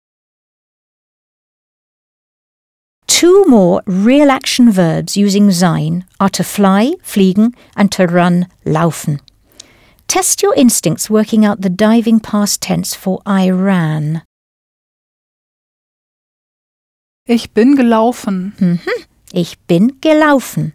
[3.07, 9.21] Two more real action verbs using sein are to fly, fliegen, and to run, laufen.
[10.09, 14.23] Test your instincts working out the diving past tense for I ran.
[17.25, 18.81] Ich bin gelaufen.
[19.33, 20.73] Ich bin gelaufen.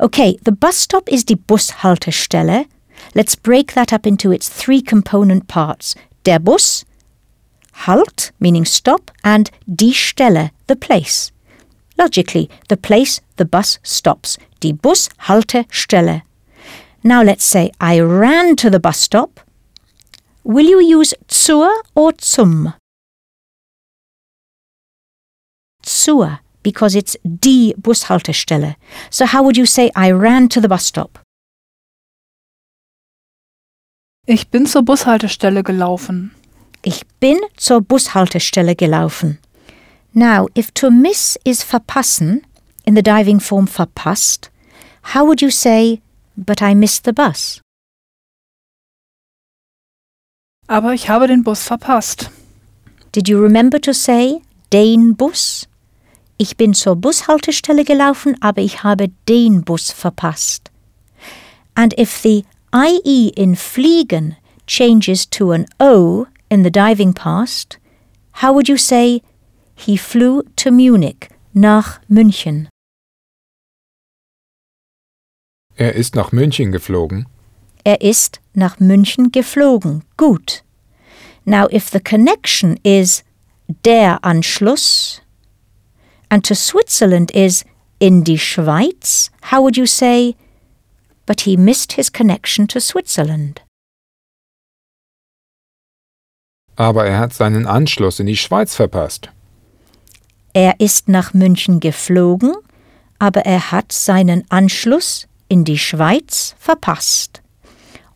[0.00, 2.66] Okay, the bus stop is die Bushaltestelle.
[3.14, 5.94] Let's break that up into its three component parts.
[6.24, 6.84] Der Bus,
[7.86, 11.30] Halt, meaning stop, and die Stelle, the place.
[11.96, 14.38] Logically, the place the bus stops.
[14.60, 16.22] Die Bushaltestelle.
[17.02, 19.40] Now let's say I ran to the bus stop.
[20.44, 22.74] Will you use zur or zum?
[25.84, 28.76] Zur, because it's die Bushaltestelle.
[29.10, 31.18] So how would you say I ran to the bus stop?
[34.26, 36.34] Ich bin zur Bushaltestelle gelaufen.
[36.88, 39.38] Ich bin zur Bushaltestelle gelaufen.
[40.14, 42.46] Now, if to miss is verpassen,
[42.86, 44.50] in the diving form verpasst,
[45.12, 46.00] how would you say,
[46.34, 47.60] but I missed the bus?
[50.66, 52.30] Aber ich habe den Bus verpasst.
[53.12, 54.40] Did you remember to say
[54.72, 55.68] den Bus?
[56.38, 60.70] Ich bin zur Bushaltestelle gelaufen, aber ich habe den Bus verpasst.
[61.74, 64.36] And if the IE in fliegen
[64.66, 67.78] changes to an O in the diving past,
[68.32, 69.22] how would you say
[69.74, 72.68] he flew to Munich, nach München?
[75.76, 77.26] Er ist nach München geflogen.
[77.84, 80.02] Er ist nach München geflogen.
[80.16, 80.62] Gut.
[81.46, 83.22] Now, if the connection is
[83.84, 85.20] der Anschluss
[86.30, 87.64] and to Switzerland is
[88.00, 90.34] in die Schweiz, how would you say,
[91.26, 93.62] but he missed his connection to Switzerland?
[96.78, 99.30] Aber er hat seinen Anschluss in die Schweiz verpasst.
[100.52, 102.54] Er ist nach München geflogen,
[103.18, 107.42] aber er hat seinen Anschluss in die Schweiz verpasst.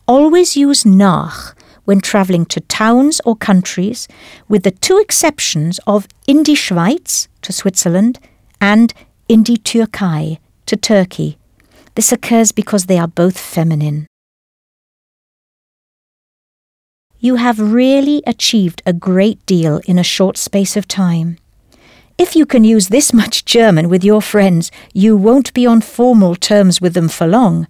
[0.05, 1.55] Always use nach
[1.85, 4.07] when travelling to towns or countries,
[4.47, 8.19] with the two exceptions of in die Schweiz to Switzerland
[8.61, 8.93] and
[9.27, 11.37] in die Türkei to Turkey.
[11.95, 14.07] This occurs because they are both feminine.
[17.23, 21.37] You have really achieved a great deal in a short space of time.
[22.17, 26.35] If you can use this much German with your friends, you won't be on formal
[26.35, 27.67] terms with them for long.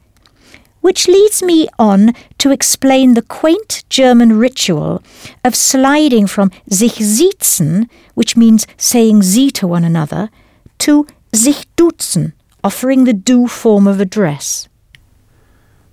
[0.81, 5.03] Which leads me on to explain the quaint German ritual
[5.45, 10.31] of sliding from sich siezen, which means saying Sie to one another,
[10.79, 12.33] to sich duzen,
[12.63, 14.67] offering the du form of address.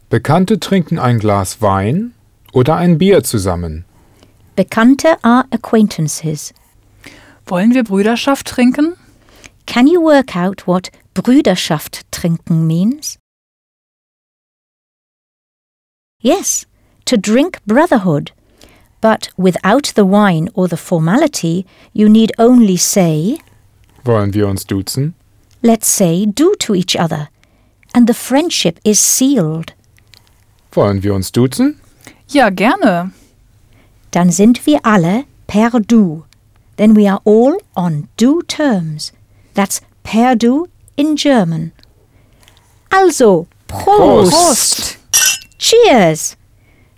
[0.09, 2.15] Bekannte trinken ein Glas Wein
[2.53, 3.85] oder ein Bier zusammen.
[4.57, 6.53] Bekannte are acquaintances.
[7.47, 8.97] Wollen wir Brüderschaft trinken?
[9.67, 13.19] Can you work out what Brüderschaft trinken means?
[16.23, 16.67] Yes,
[17.07, 18.33] to drink brotherhood.
[19.01, 23.39] But without the wine or the formality, you need only say,
[24.05, 25.15] Wollen wir uns duzen?
[25.63, 27.29] let's say, do to each other.
[27.95, 29.73] And the friendship is sealed.
[30.73, 31.80] Wollen wir uns duzen?
[32.33, 33.11] Ja, gerne.
[34.13, 36.25] Dann sind wir alle per du.
[36.77, 39.13] Then we are all on du terms.
[39.55, 41.73] That's per du in German.
[42.91, 44.33] Also, Prost!
[44.33, 44.99] Prost.
[45.59, 46.37] Cheers!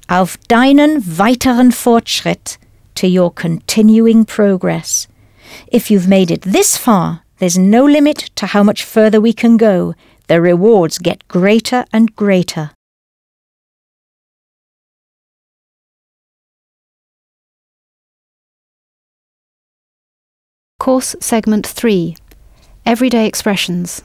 [0.07, 2.59] Auf deinen weiteren Fortschritt,
[2.95, 5.09] to your continuing progress.
[5.67, 9.57] If you've made it this far, there's no limit to how much further we can
[9.57, 9.95] go.
[10.29, 12.71] The rewards get greater and greater.
[20.83, 22.17] Course Segment 3
[22.85, 24.03] Everyday Expressions.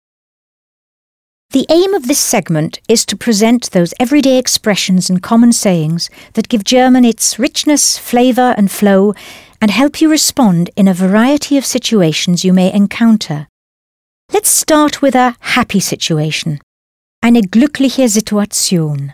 [1.50, 6.50] The aim of this segment is to present those everyday expressions and common sayings that
[6.50, 9.16] give German its richness, flavour, and flow
[9.60, 13.48] and help you respond in a variety of situations you may encounter.
[14.32, 16.60] Let's start with a happy situation.
[17.24, 19.14] Eine glückliche Situation.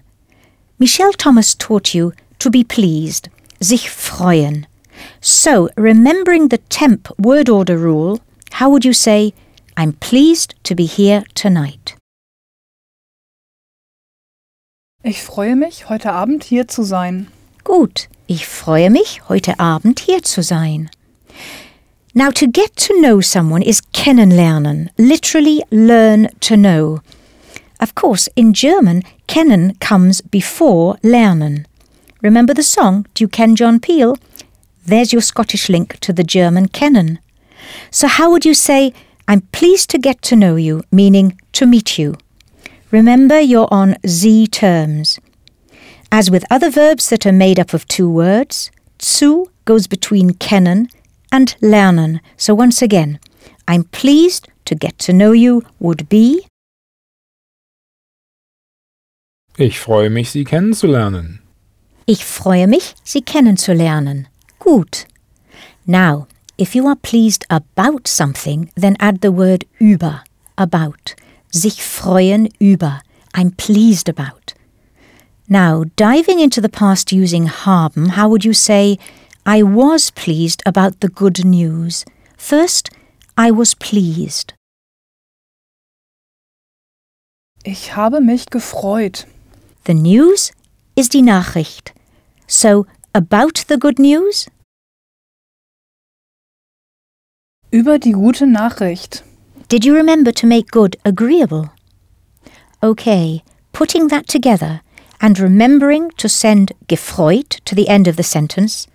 [0.80, 3.30] Michel Thomas taught you to be pleased,
[3.62, 4.68] sich freuen.
[5.22, 8.20] So, remembering the temp word order rule,
[8.54, 9.34] how would you say,
[9.78, 11.96] I'm pleased to be here tonight?
[15.04, 17.28] Ich freue mich, heute Abend hier zu sein.
[17.64, 20.90] Gut, ich freue mich, heute Abend hier zu sein.
[22.16, 27.02] Now, to get to know someone is kennenlernen, literally learn to know.
[27.80, 31.66] Of course, in German, kennen comes before lernen.
[32.22, 34.18] Remember the song, Do you ken John Peel?
[34.86, 37.20] There's your Scottish link to the German kennen.
[37.92, 38.94] So, how would you say,
[39.28, 42.16] I'm pleased to get to know you, meaning to meet you?
[42.92, 45.20] Remember, you're on Sie terms.
[46.12, 48.70] As with other verbs that are made up of two words,
[49.00, 50.90] zu goes between kennen
[51.32, 52.20] and lernen.
[52.38, 53.20] So once again,
[53.68, 56.46] I'm pleased to get to know you would be
[59.58, 61.40] Ich freue mich, Sie kennenzulernen.
[62.08, 64.28] Ich freue mich, Sie kennenzulernen.
[64.64, 65.06] Gut.
[65.86, 70.24] Now, if you are pleased about something, then add the word über,
[70.58, 71.16] about.
[71.52, 73.02] Sich freuen über.
[73.34, 74.54] I'm pleased about.
[75.50, 78.98] Now, diving into the past using haben, how would you say,
[79.46, 82.06] I was pleased about the good news?
[82.38, 82.90] First,
[83.38, 84.54] I was pleased.
[87.66, 89.26] Ich habe mich gefreut.
[89.86, 90.52] The news
[90.96, 91.94] is die Nachricht.
[92.48, 92.86] So,
[93.16, 94.48] about the good news?
[97.72, 99.24] Über die gute Nachricht.
[99.70, 101.70] Did you remember to make good agreeable?
[102.82, 104.82] Okay, putting that together
[105.22, 108.88] and remembering to send gefreut to the end of the sentence,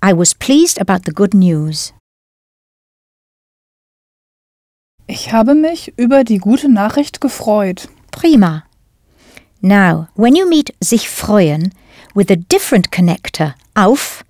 [0.00, 1.92] I was pleased about the good news.
[5.08, 7.88] Ich habe mich über die gute Nachricht gefreut.
[8.12, 8.64] Prima.
[9.60, 11.72] Now, when you meet sich freuen
[12.14, 14.24] with a different connector, auf,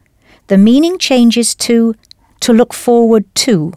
[0.49, 1.95] the meaning changes to
[2.41, 3.73] to look forward to.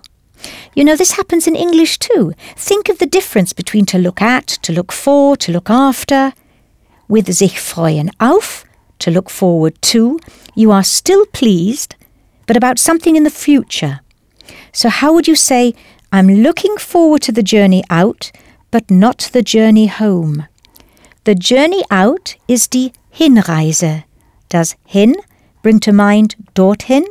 [0.74, 2.34] You know, this happens in English too.
[2.56, 6.34] Think of the difference between to look at, to look for, to look after.
[7.08, 8.66] With sich freuen auf,
[8.99, 10.20] to look forward to,
[10.56, 11.95] you are still pleased,
[12.47, 13.99] but about something in the future.
[14.72, 15.74] So, how would you say,
[16.12, 18.32] I'm looking forward to the journey out,
[18.72, 20.47] but not the journey home?
[21.26, 24.04] The journey out is die Hinreise.
[24.50, 25.16] Does hin
[25.62, 27.06] bring to mind dorthin?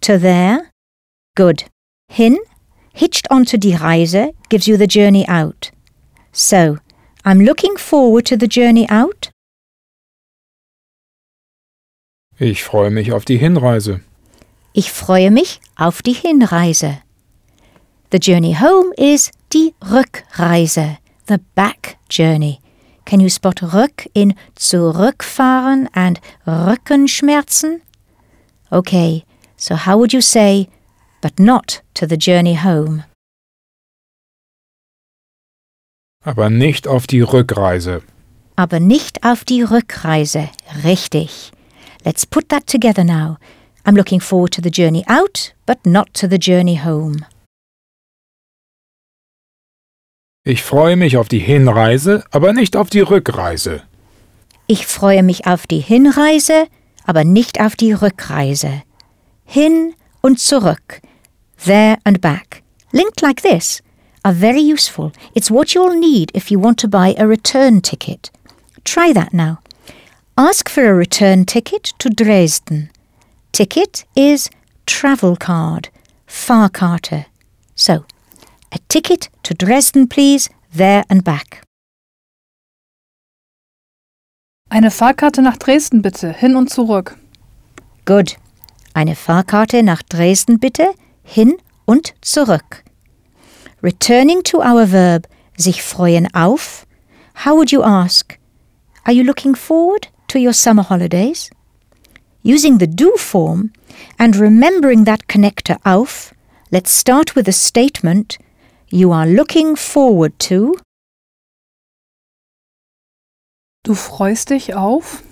[0.00, 0.70] To there?
[1.36, 1.64] Good.
[2.08, 2.38] Hin,
[2.94, 5.70] hitched onto die Reise, gives you the journey out.
[6.32, 6.78] So,
[7.26, 9.28] I'm looking forward to the journey out.
[12.38, 14.00] Ich freue mich auf die Hinreise.
[14.72, 17.02] Ich freue mich auf die Hinreise.
[18.10, 20.96] The journey home is die Rückreise,
[21.28, 22.61] the back journey.
[23.04, 27.82] Can you spot rück in zurückfahren and Rückenschmerzen?
[28.70, 29.24] Okay,
[29.56, 30.68] so how would you say,
[31.20, 33.04] but not to the journey home?
[36.24, 38.02] Aber nicht auf die Rückreise.
[38.56, 40.48] Aber nicht auf die Rückreise.
[40.84, 41.50] Richtig.
[42.04, 43.38] Let's put that together now.
[43.84, 47.26] I'm looking forward to the journey out, but not to the journey home.
[50.44, 53.82] Ich freue mich auf die Hinreise, aber nicht auf die Rückreise.
[54.66, 56.66] Ich freue mich auf die Hinreise,
[57.04, 58.82] aber nicht auf die Rückreise.
[59.44, 61.00] Hin und zurück.
[61.64, 62.64] There and back.
[62.90, 63.82] Linked like this
[64.24, 65.12] are very useful.
[65.32, 68.32] It's what you'll need if you want to buy a return ticket.
[68.84, 69.60] Try that now.
[70.36, 72.90] Ask for a return ticket to Dresden.
[73.52, 74.50] Ticket is
[74.86, 75.88] travel card,
[76.26, 77.26] Fahrkarte.
[77.76, 78.04] So,
[78.72, 81.62] a ticket to Dresden, please, there and back.
[84.70, 87.18] Eine Fahrkarte nach Dresden bitte, hin und zurück.
[88.06, 88.38] Good.
[88.94, 92.82] Eine Fahrkarte nach Dresden bitte, hin und zurück.
[93.82, 95.28] Returning to our verb
[95.58, 96.86] sich freuen auf,
[97.44, 98.38] how would you ask?
[99.04, 101.50] Are you looking forward to your summer holidays?
[102.42, 103.72] Using the du form
[104.18, 106.34] and remembering that connector auf,
[106.70, 108.38] let's start with a statement
[108.92, 110.76] you are looking forward to.
[113.84, 115.22] Du freust dich auf?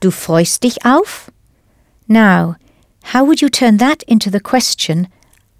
[0.00, 1.30] Du freust dich auf?
[2.06, 2.56] Now,
[3.12, 5.08] how would you turn that into the question,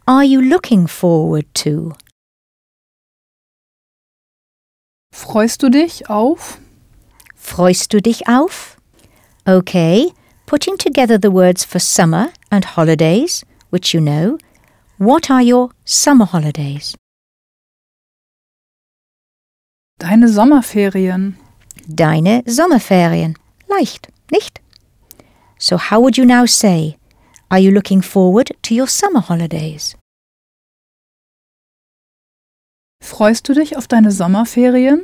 [0.06, 1.94] are you looking forward to?
[5.12, 6.58] Freust du dich auf?
[7.34, 8.76] Freust du dich auf?
[9.46, 10.12] Okay,
[10.46, 14.38] putting together the words for summer and holidays, which you know,
[14.98, 16.94] what are your summer holidays?
[19.98, 21.36] Deine Sommerferien.
[21.88, 23.36] Deine Sommerferien.
[23.66, 24.60] Leicht, nicht?
[25.58, 26.96] So how would you now say,
[27.50, 29.96] are you looking forward to your summer holidays?
[33.02, 35.02] Freust du dich auf deine Sommerferien?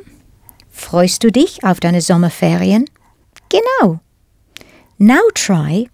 [0.69, 2.85] Freust du dich auf deine Sommerferien?
[3.49, 3.99] Genau.
[4.97, 5.89] Now try,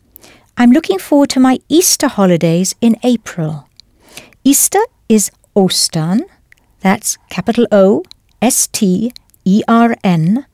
[0.58, 3.66] I'm looking forward to my Easter holidays in April.
[4.44, 6.22] Easter is Ostern,
[6.82, 8.04] that's capital O
[8.42, 9.14] S T
[9.46, 10.46] E R N.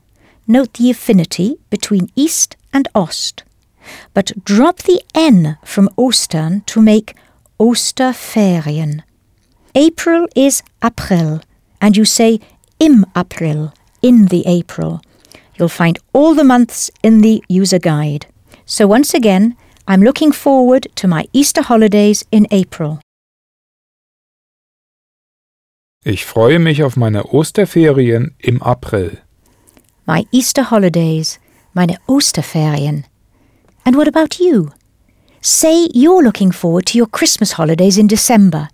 [0.46, 3.44] Note the affinity between East and Ost.
[4.12, 7.14] But drop the N from Ostern to make
[7.58, 9.02] Osterferien.
[9.74, 11.40] April is April,
[11.80, 12.40] and you say
[12.78, 15.00] im April, in the April.
[15.56, 18.26] You'll find all the months in the user guide.
[18.66, 19.56] So once again,
[19.86, 23.00] I'm looking forward to my Easter holidays in April.
[26.04, 29.18] Ich freue mich auf meine Osterferien im April.
[30.06, 31.40] My Easter holidays,
[31.74, 33.04] meine Osterferien.
[33.84, 34.70] And what about you?
[35.40, 38.68] Say you're looking forward to your Christmas holidays in December.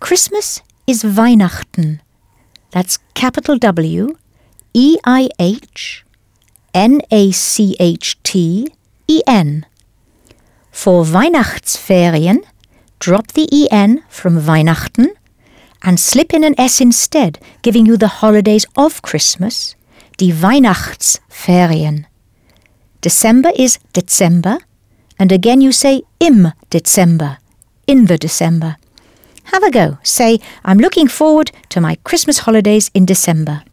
[0.00, 2.00] Christmas is Weihnachten.
[2.70, 4.16] That's capital W
[4.72, 6.04] E I H
[6.72, 8.72] N A C H T
[9.06, 9.66] E N.
[10.70, 12.40] For Weihnachtsferien,
[12.98, 15.08] drop the EN from Weihnachten
[15.82, 19.74] and slip in an S instead, giving you the holidays of Christmas,
[20.18, 22.06] die Weihnachtsferien.
[23.00, 24.58] December is Dezember,
[25.18, 27.38] and again you say im Dezember,
[27.86, 28.76] in the December.
[29.44, 29.98] Have a go.
[30.02, 33.64] Say, I'm looking forward to my Christmas holidays in December.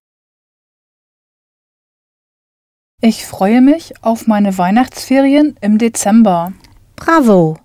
[3.02, 6.52] Ich freue mich auf meine Weihnachtsferien im Dezember.
[6.98, 7.58] Bravo!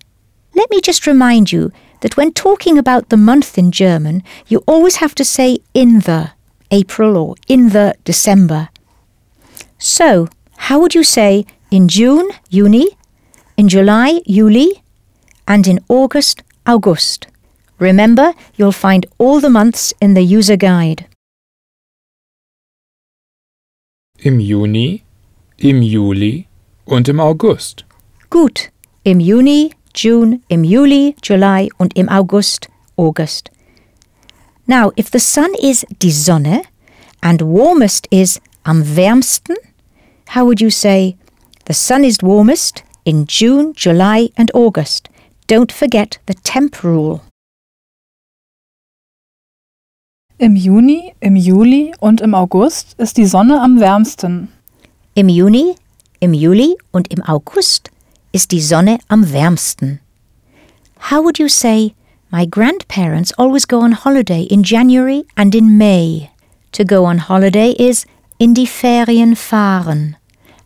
[0.55, 1.73] Let me just remind you
[2.05, 6.33] that when talking about the month in German, you always have to say in the
[6.71, 8.69] April or in the December.
[9.79, 10.29] So,
[10.69, 12.89] how would you say in June, Juni,
[13.57, 14.83] in July, Juli,
[15.49, 17.27] and in August, August?
[17.79, 21.07] Remember, you'll find all the months in the user guide.
[24.19, 25.05] Im Juni,
[25.57, 26.49] im Juli
[26.87, 27.85] und im August.
[28.29, 28.69] Gut,
[29.05, 33.51] im Juni, June, im Juli, July und im August, August.
[34.67, 36.63] Now, if the sun is die Sonne
[37.21, 39.57] and warmest is am wärmsten,
[40.35, 41.17] how would you say
[41.67, 45.09] the sun is warmest in June, July and August?
[45.47, 47.21] Don't forget the temp rule.
[50.39, 54.49] Im Juni, im Juli und im August ist die Sonne am wärmsten.
[55.15, 55.77] Im Juni,
[56.19, 57.91] im Juli und im August
[58.35, 60.01] ist die Sonne am wärmsten.
[61.11, 61.95] How would you say,
[62.31, 66.31] my grandparents always go on holiday in January and in May?
[66.73, 68.05] To go on holiday is
[68.41, 70.17] in die Ferien fahren.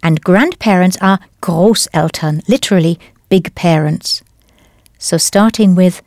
[0.03, 4.23] And grandparents are Großeltern, literally big parents.
[4.99, 6.01] So starting with,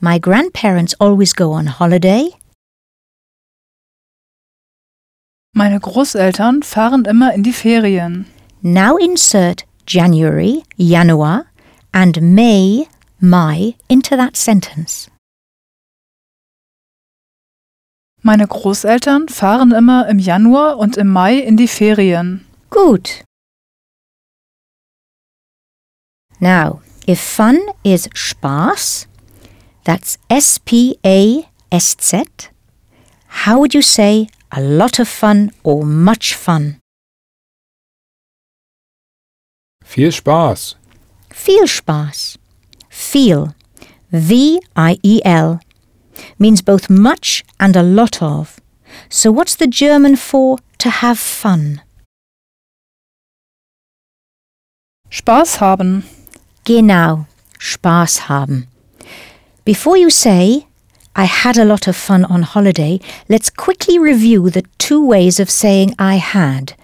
[0.00, 2.30] my grandparents always go on holiday.
[5.54, 8.26] Meine Großeltern fahren immer in die Ferien.
[8.62, 11.46] Now insert January, Januar,
[11.92, 12.88] and May,
[13.20, 15.10] Mai into that sentence.
[18.22, 22.46] Meine Großeltern fahren immer im Januar und im Mai in die Ferien.
[22.70, 23.22] Gut.
[26.40, 29.06] Now, if fun is Spaß,
[29.84, 32.50] that's S P A S Z,
[33.44, 36.80] how would you say a lot of fun or much fun?
[39.84, 40.74] Viel Spaß.
[41.30, 42.38] Viel Spaß.
[42.88, 43.54] Viel,
[44.10, 45.60] V I E L,
[46.38, 48.60] means both much and a lot of.
[49.08, 51.80] So what's the German for to have fun?
[55.10, 56.04] Spaß haben.
[56.64, 57.26] Genau,
[57.58, 58.66] Spaß haben.
[59.64, 60.66] Before you say,
[61.14, 65.50] I had a lot of fun on holiday, let's quickly review the two ways of
[65.50, 66.74] saying I had.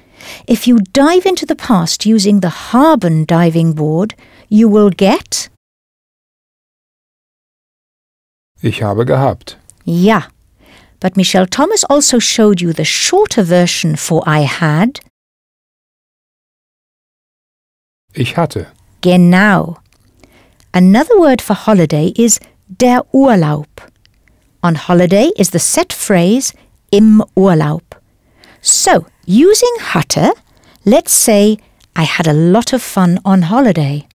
[0.46, 4.14] If you dive into the past using the Haben diving board,
[4.48, 5.50] you will get
[8.62, 9.56] Ich habe gehabt.
[9.84, 10.24] Ja.
[11.00, 15.00] But Michel Thomas also showed you the shorter version for I had.
[18.12, 18.66] Ich hatte.
[19.00, 19.78] Genau.
[20.74, 22.38] Another word for holiday is
[22.68, 23.66] der Urlaub.
[24.62, 26.52] On holiday is the set phrase
[26.92, 27.82] im Urlaub.
[28.60, 30.32] So, using hatte,
[30.84, 31.56] let's say
[31.94, 34.08] I had a lot of fun on holiday.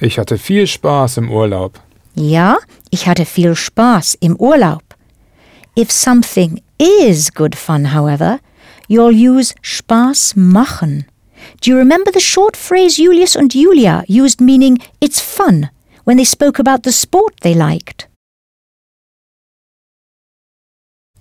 [0.00, 1.78] Ich hatte viel Spaß im Urlaub.
[2.14, 2.56] Ja,
[2.90, 4.82] ich hatte viel Spaß im Urlaub.
[5.76, 8.40] If something is good fun, however,
[8.88, 11.04] you'll use Spaß machen.
[11.60, 15.68] Do you remember the short phrase Julius and Julia used meaning it's fun
[16.04, 18.07] when they spoke about the sport they liked?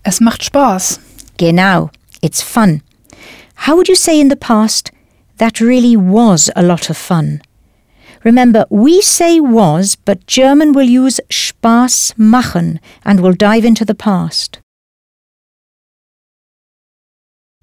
[0.07, 1.01] Es macht Spaß.
[1.37, 1.89] Genau,
[2.21, 2.81] it's fun.
[3.65, 4.89] How would you say in the past,
[5.37, 7.41] that really was a lot of fun?
[8.23, 13.93] Remember, we say was, but German will use Spaß machen and will dive into the
[13.93, 14.61] past.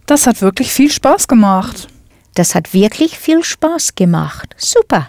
[0.05, 1.89] Das hat wirklich viel Spaß gemacht.
[2.35, 4.55] Das hat wirklich viel Spaß gemacht.
[4.59, 5.09] Super.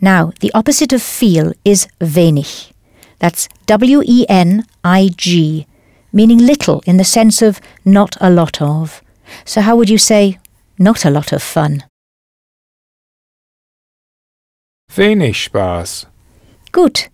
[0.00, 2.72] Now, the opposite of feel is wenig.
[3.18, 5.66] That's W E N I G.
[6.14, 9.02] meaning little in the sense of not a lot of.
[9.44, 10.38] So how would you say
[10.78, 11.84] not a lot of fun?
[14.96, 16.06] Wenig Spaß.
[16.70, 17.08] Good.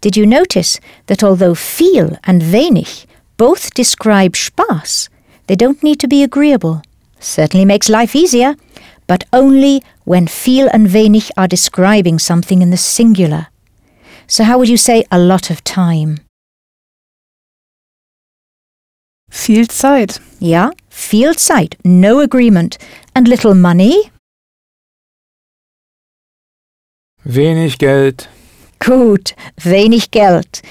[0.00, 3.06] Did you notice that although viel and wenig
[3.36, 5.08] both describe Spaß,
[5.48, 6.82] they don't need to be agreeable?
[7.18, 8.54] Certainly makes life easier,
[9.06, 13.48] but only when viel and wenig are describing something in the singular.
[14.26, 16.23] So how would you say a lot of time?
[19.34, 20.20] Viel Zeit.
[20.38, 22.78] Ja, viel Zeit, no agreement.
[23.14, 24.10] And little money?
[27.24, 28.28] Wenig Geld.
[28.78, 29.34] Gut,
[29.64, 30.62] wenig Geld.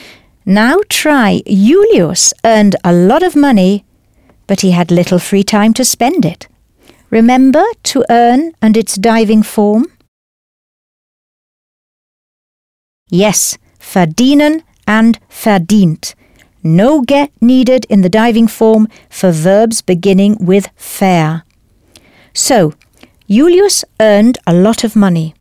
[0.46, 1.42] Now try.
[1.46, 3.84] Julius earned a lot of money,
[4.48, 6.48] but he had little free time to spend it.
[7.10, 9.88] Remember to earn and its diving form?
[13.10, 16.16] Yes, verdienen and verdient.
[16.64, 21.44] No get needed in the diving form for verbs beginning with fair.
[22.34, 22.74] So,
[23.30, 25.36] Julius earned a lot of money.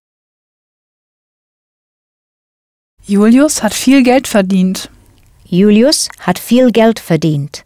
[3.07, 4.89] Julius hat viel Geld verdient.
[5.47, 7.63] Julius had viel Geld verdient.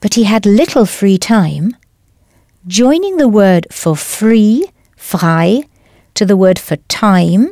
[0.00, 1.76] But he had little free time.
[2.66, 5.64] Joining the word for free, frei,
[6.14, 7.50] to the word for time,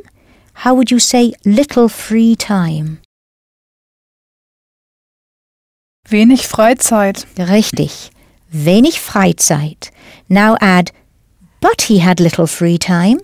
[0.53, 3.02] how would you say little free time?
[6.09, 7.25] Wenig Freizeit.
[7.37, 8.11] Richtig.
[8.51, 9.91] Wenig Freizeit.
[10.27, 10.91] Now add,
[11.61, 13.19] but he had little free time.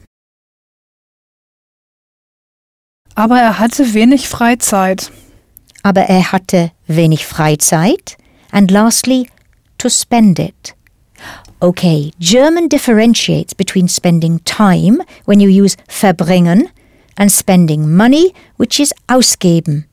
[3.16, 5.12] Aber er hatte wenig Freizeit.
[5.84, 8.18] Aber er hatte wenig Freizeit.
[8.52, 9.30] And lastly,
[9.78, 10.74] to spend it.
[11.60, 16.70] Okay, German differentiates between spending time when you use verbringen
[17.18, 19.89] and spending money, which is ausgeben.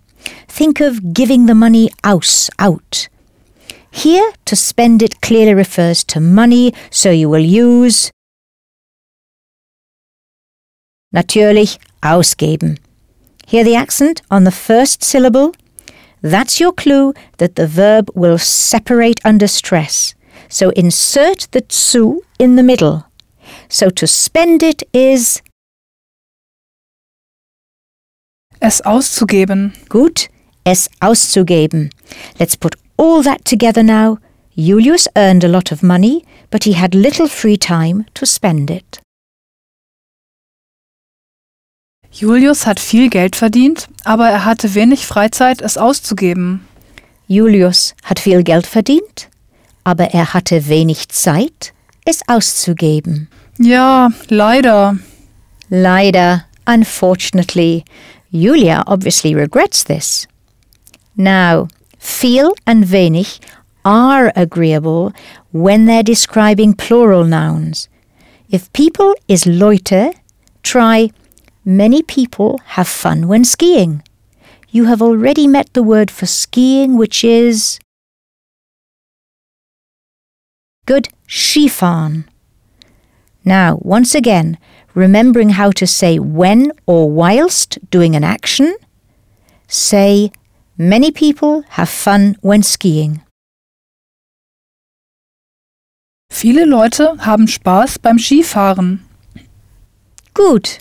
[0.57, 3.09] Think of giving the money aus, out.
[3.91, 8.11] Here, to spend it clearly refers to money, so you will use
[11.15, 12.79] natürlich ausgeben.
[13.47, 15.53] Hear the accent on the first syllable?
[16.23, 20.15] That's your clue that the verb will separate under stress.
[20.49, 23.05] So insert the zu in the middle.
[23.69, 25.43] So to spend it is
[28.59, 29.75] Es auszugeben.
[29.91, 30.29] gut,
[30.67, 31.91] es auszugeben.
[32.39, 34.19] Let's put all that together now.
[34.55, 39.01] Julius earned a lot of money, but he had little free time to spend it.
[42.11, 46.67] Julius hat viel Geld verdient, aber er hatte wenig Freizeit, es auszugeben.
[47.29, 49.29] Julius hat viel Geld verdient,
[49.85, 51.75] aber er hatte wenig Zeit,
[52.05, 53.29] es auszugeben.
[53.59, 54.99] Ja, leider.
[55.69, 57.85] Leider, unfortunately,
[58.31, 60.27] Julia obviously regrets this.
[61.17, 61.69] Now,
[61.99, 63.39] viel and wenig
[63.85, 65.13] are agreeable
[65.53, 67.89] when they're describing plural nouns.
[68.51, 70.15] If people is Leute,
[70.63, 71.11] try
[71.65, 74.03] many people have fun when skiing.
[74.71, 77.79] You have already met the word for skiing, which is
[80.85, 82.25] good Skifahren.
[83.45, 84.59] Now, once again,
[84.95, 88.77] remembering how to say when or whilst doing an action,
[89.67, 90.31] say
[90.77, 93.23] many people have fun when skiing.
[96.31, 99.01] Viele Leute haben Spaß beim Skifahren.
[100.35, 100.79] Good.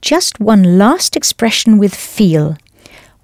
[0.00, 2.56] Just one last expression with viel.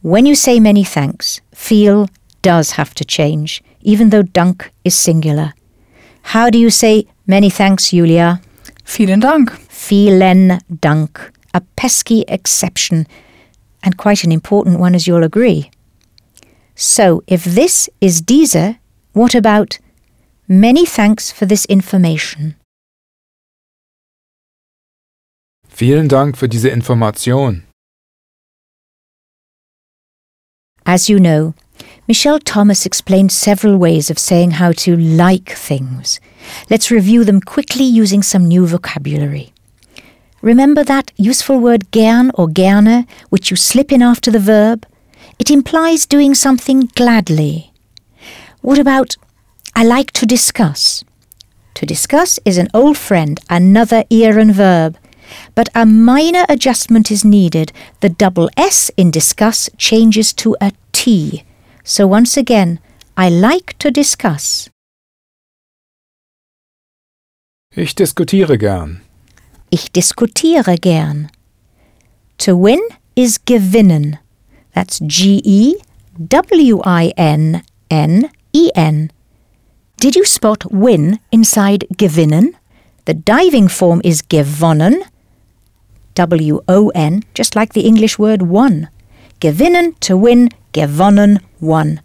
[0.02, 2.08] When you say many thanks, viel
[2.42, 5.54] does have to change, even though Dank is singular.
[6.34, 8.40] How do you say many thanks, Julia?
[8.84, 9.50] Vielen Dank.
[9.70, 11.32] Vielen Dank.
[11.54, 13.06] A pesky exception,
[13.84, 15.70] and quite an important one, as you'll agree.
[16.74, 18.78] So, if this is diese,
[19.12, 19.78] what about
[20.48, 22.56] many thanks for this information?
[25.68, 27.64] Vielen Dank für diese Information.
[30.86, 31.54] As you know,
[32.06, 36.20] Michel Thomas explained several ways of saying how to like things.
[36.68, 39.53] Let's review them quickly using some new vocabulary.
[40.44, 44.86] Remember that useful word gern or gerne, which you slip in after the verb?
[45.38, 47.72] It implies doing something gladly.
[48.60, 49.16] What about
[49.74, 51.02] I like to discuss?
[51.72, 54.98] To discuss is an old friend, another ieren verb.
[55.54, 57.72] But a minor adjustment is needed.
[58.00, 61.44] The double S in discuss changes to a T.
[61.84, 62.80] So once again,
[63.16, 64.68] I like to discuss.
[67.74, 69.03] Ich diskutiere gern.
[69.70, 71.30] Ich diskutiere gern.
[72.38, 72.80] To win
[73.16, 74.18] is gewinnen.
[74.72, 75.76] That's G E
[76.18, 79.10] W I N N E N.
[79.98, 82.56] Did you spot win inside gewinnen?
[83.06, 85.02] The diving form is gewonnen,
[86.14, 88.88] W O N, just like the English word won.
[89.40, 92.00] Gewinnen, to win, gewonnen, won.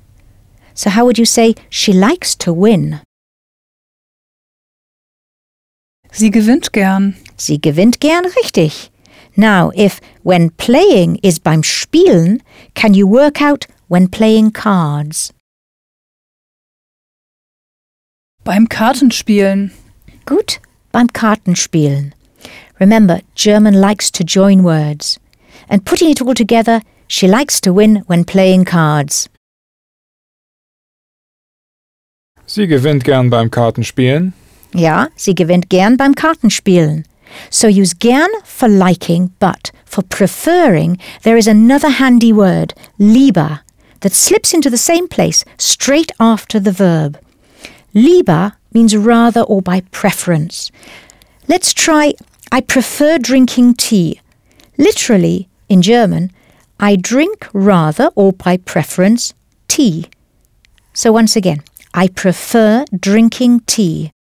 [0.73, 3.02] So how would you say she likes to win?
[6.11, 7.15] Sie gewinnt gern.
[7.40, 8.91] Sie gewinnt gern richtig.
[9.36, 12.44] Now, if when playing is beim Spielen,
[12.74, 15.34] can you work out when playing cards?
[18.44, 19.72] Beim Kartenspielen.
[20.26, 20.60] Gut,
[20.91, 22.14] beim Kartenspielen.
[22.80, 25.20] Remember, German likes to join words.
[25.70, 29.30] And putting it all together, she likes to win when playing cards.
[32.45, 34.34] Sie gewinnt gern beim Kartenspielen.
[34.74, 37.06] Ja, sie gewinnt gern beim Kartenspielen.
[37.49, 43.61] So use gern for liking, but for preferring, there is another handy word, lieber,
[44.01, 47.19] that slips into the same place straight after the verb.
[47.93, 50.72] Lieber means rather or by preference.
[51.47, 52.14] Let's try
[52.51, 54.22] I prefer drinking tea.
[54.77, 56.31] Literally, in German,
[56.80, 59.34] I drink rather or by preference
[59.68, 60.07] tea.
[60.93, 61.61] So once again,
[61.93, 64.11] I prefer drinking tea.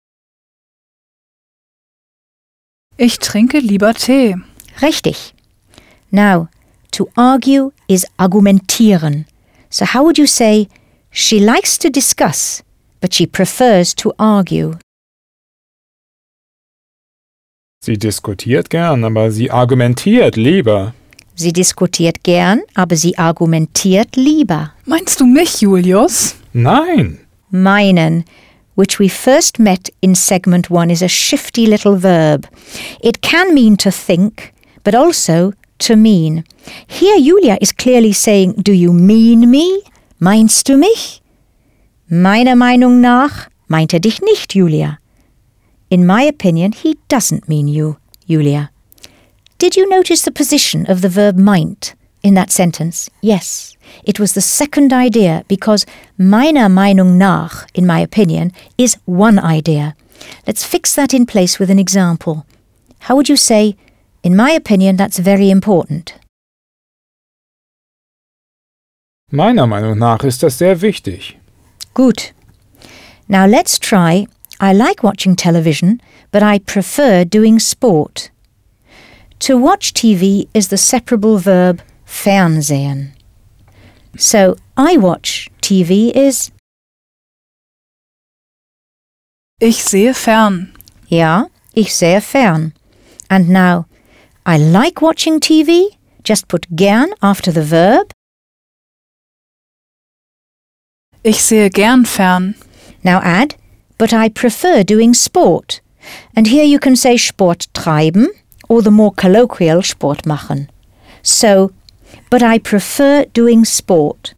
[3.01, 4.35] Ich trinke lieber Tee.
[4.81, 5.33] Richtig.
[6.11, 6.49] Now,
[6.91, 9.25] to argue is argumentieren.
[9.69, 10.67] So how would you say,
[11.09, 12.61] she likes to discuss,
[12.99, 14.77] but she prefers to argue?
[17.81, 20.93] Sie diskutiert gern, aber sie argumentiert lieber.
[21.35, 24.73] Sie diskutiert gern, aber sie argumentiert lieber.
[24.83, 26.35] Meinst du mich, Julius?
[26.51, 27.19] Nein.
[27.49, 28.25] Meinen,
[28.79, 32.47] which we first met in segment one, is a shifty little verb.
[33.01, 34.53] It can mean to think,
[34.85, 36.45] but also to mean.
[36.87, 39.83] Here, Julia is clearly saying, Do you mean me?
[40.21, 41.21] Meinst du mich?
[42.09, 44.99] Meiner Meinung nach meint er dich nicht, Julia.
[45.89, 47.97] In my opinion, he doesn't mean you,
[48.27, 48.71] Julia.
[49.57, 53.09] Did you notice the position of the verb meint in that sentence?
[53.21, 53.75] Yes.
[54.03, 55.85] It was the second idea because
[56.17, 59.95] meiner Meinung nach, in my opinion, is one idea.
[60.45, 62.45] Let's fix that in place with an example.
[63.01, 63.75] How would you say,
[64.23, 66.13] in my opinion, that's very important?
[69.31, 71.37] Meiner Meinung nach ist das sehr wichtig.
[71.93, 72.31] Good.
[73.27, 74.27] Now let's try
[74.61, 76.01] I like watching television,
[76.31, 78.29] but I prefer doing sport.
[79.39, 83.13] To watch TV is the separable verb fernsehen.
[84.17, 86.51] So I watch TV is
[89.61, 90.73] Ich sehe fern.
[91.07, 92.73] ja, ich sehe fern.
[93.29, 93.85] And now
[94.45, 98.11] I like watching TV, just put gern after the verb.
[101.23, 102.55] Ich sehe gern fern.
[103.03, 103.55] Now add
[103.99, 105.81] but I prefer doing sport.
[106.35, 108.27] And here you can say Sport treiben
[108.67, 110.69] or the more colloquial Sport machen.
[111.21, 111.71] So,
[112.29, 114.35] but I prefer doing sport.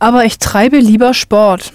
[0.00, 1.72] Aber ich treibe lieber Sport.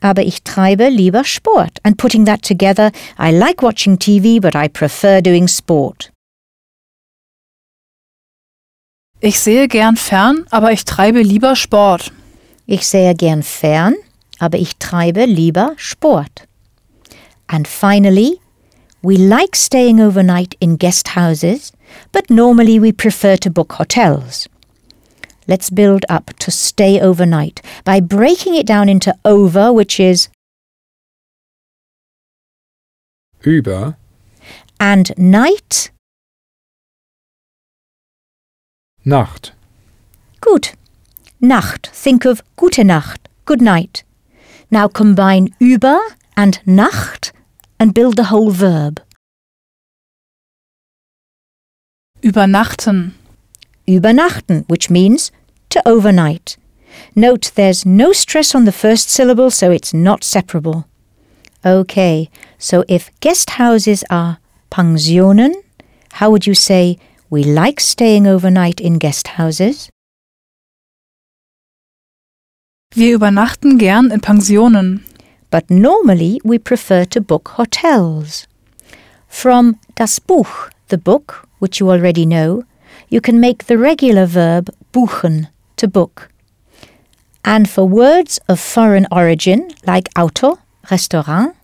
[0.00, 1.78] Aber ich treibe lieber Sport.
[1.84, 6.12] And putting that together, I like watching TV, but I prefer doing sport.
[9.20, 12.12] Ich sehe gern fern, aber ich treibe lieber Sport.
[12.66, 13.94] Ich sehe gern fern,
[14.38, 16.46] aber ich treibe lieber Sport.
[17.46, 18.40] And finally,
[19.02, 21.72] we like staying overnight in guest houses,
[22.12, 24.48] but normally we prefer to book hotels.
[25.48, 30.28] Let's build up to stay overnight by breaking it down into over, which is,
[33.42, 33.96] Über,
[34.80, 35.90] and night.
[39.04, 39.52] Nacht.
[40.40, 40.74] Gut.
[41.40, 41.86] Nacht.
[41.92, 44.02] Think of gute Nacht, good night.
[44.68, 46.00] Now combine über
[46.36, 47.32] and Nacht
[47.78, 49.00] and build the whole verb.
[52.26, 53.14] Übernachten.
[53.86, 55.30] Übernachten, which means
[55.68, 56.56] to overnight.
[57.14, 60.86] Note there's no stress on the first syllable, so it's not separable.
[61.64, 62.28] Okay,
[62.58, 64.38] so if guest houses are
[64.70, 65.54] Pensionen,
[66.14, 66.98] how would you say
[67.30, 69.90] we like staying overnight in guest houses?
[72.94, 75.04] Wir übernachten gern in Pensionen.
[75.50, 78.46] but normally we prefer to book hotels.
[79.28, 82.64] From das Buch, the book, which you already know,
[83.08, 86.30] you can make the regular verb buchen, to book.
[87.44, 90.58] And for words of foreign origin, like Auto,
[90.90, 91.54] Restaurant,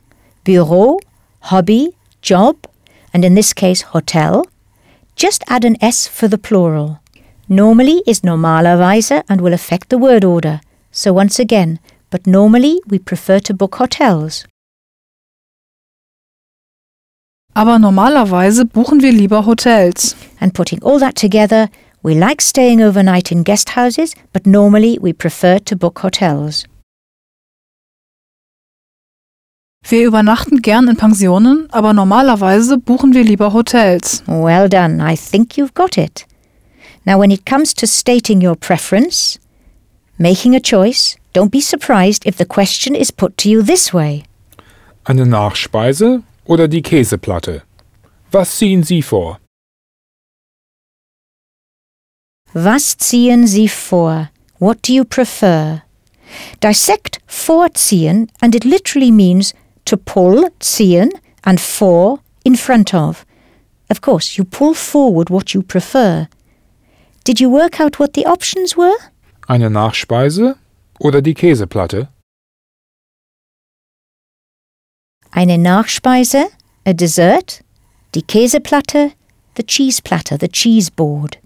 [0.44, 0.98] bureau,
[1.40, 2.56] Hobby, Job,
[3.12, 4.46] and in this case hotel,
[5.16, 7.00] just add an S for the plural.
[7.48, 10.60] Normally is normalerweise and will affect the word order.
[10.90, 14.46] So once again, but normally we prefer to book hotels.
[17.54, 20.16] Aber normalerweise buchen wir lieber Hotels.
[20.40, 21.68] And putting all that together,
[22.02, 26.64] we like staying overnight in guest houses, but normally we prefer to book hotels.
[29.84, 34.22] Wir übernachten gern in Pensionen, aber normalerweise buchen wir lieber Hotels.
[34.26, 36.24] Well done, I think you've got it.
[37.04, 39.40] Now, when it comes to stating your preference,
[40.18, 44.24] making a choice, don't be surprised if the question is put to you this way.
[45.04, 47.62] Eine Nachspeise oder die Käseplatte?
[48.30, 49.38] Was ziehen Sie vor?
[52.54, 54.30] Was ziehen Sie vor?
[54.58, 55.82] What do you prefer?
[56.60, 59.54] Dissect vorziehen and it literally means
[59.84, 61.10] to pull, ziehen,
[61.42, 63.24] and vor in front of.
[63.90, 66.28] Of course, you pull forward what you prefer.
[67.24, 68.96] Did you work out what the options were?
[69.46, 70.56] Eine Nachspeise
[70.98, 72.08] oder die Käseplatte?
[75.32, 76.50] Eine Nachspeise,
[76.84, 77.62] a dessert,
[78.12, 79.12] die Käseplatte,
[79.54, 81.38] the cheese platter, the cheese board.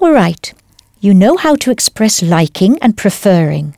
[0.00, 0.52] All right,
[1.00, 3.76] you know how to express liking and preferring.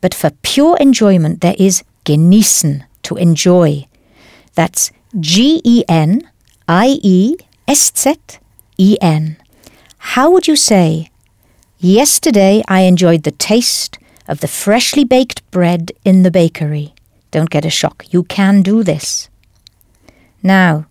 [0.00, 3.86] But for pure enjoyment, there is genießen, to enjoy.
[4.54, 4.90] That's
[5.20, 6.28] G E N
[6.66, 7.36] I E
[7.68, 8.16] S Z
[8.78, 9.36] E N.
[9.98, 11.10] How would you say,
[11.78, 13.98] Yesterday I enjoyed the taste
[14.32, 16.94] of the freshly baked bread in the bakery?
[17.30, 18.06] Don't get a shock.
[18.10, 19.28] You can do this.
[20.42, 20.86] Now,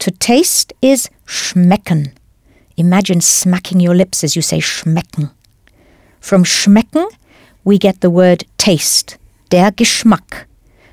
[0.00, 2.12] to taste is schmecken.
[2.76, 5.32] Imagine smacking your lips as you say schmecken.
[6.20, 7.08] From schmecken,
[7.64, 9.16] we get the word taste,
[9.48, 10.44] der Geschmack.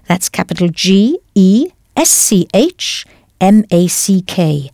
[0.07, 3.05] That's capital G E S C H
[3.41, 4.71] M A C K.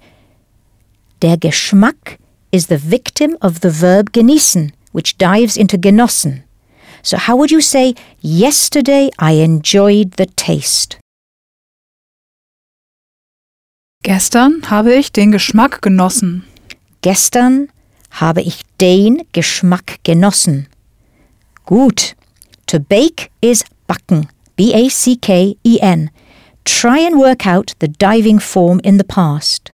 [1.22, 2.20] Der Geschmack
[2.52, 6.44] is the victim of the verb genießen, which dives into genossen.
[7.04, 10.98] So, how would you say, Yesterday I enjoyed the taste?
[14.04, 16.44] Gestern habe ich den Geschmack genossen.
[17.02, 17.70] Gestern
[18.12, 20.68] habe ich den Geschmack genossen.
[21.66, 22.16] Gut.
[22.68, 24.30] To bake is backen.
[24.56, 26.10] B A C K E N.
[26.64, 29.72] Try and work out the diving form in the past.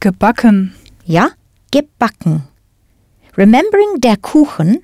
[0.00, 0.74] Gebacken.
[1.04, 1.30] Ja,
[1.70, 2.48] gebacken.
[3.36, 4.82] Remembering der Kuchen,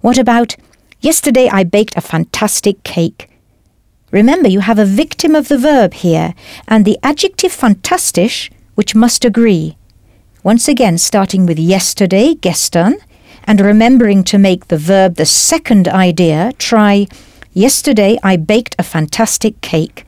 [0.00, 0.56] what about
[1.00, 3.28] yesterday I baked a fantastic cake?
[4.10, 6.34] Remember, you have a victim of the verb here,
[6.68, 9.76] and the adjective fantastisch, which must agree.
[10.42, 12.96] Once again, starting with yesterday, gestern,
[13.44, 17.06] and remembering to make the verb the second idea, try
[17.56, 20.04] Yesterday I baked a fantastic cake.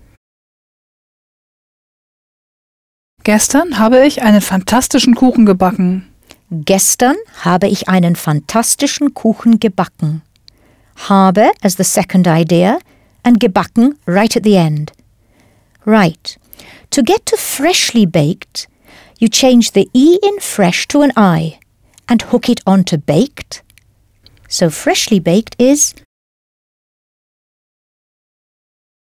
[3.22, 6.08] Gestern habe ich einen fantastischen Kuchen gebacken.
[6.50, 10.22] Gestern habe ich einen fantastischen Kuchen gebacken.
[11.08, 12.78] Habe as the second idea
[13.24, 14.92] and gebacken right at the end.
[15.84, 16.38] Right.
[16.90, 18.68] To get to freshly baked,
[19.18, 21.58] you change the E in fresh to an I
[22.08, 23.62] and hook it onto baked.
[24.48, 25.94] So freshly baked is,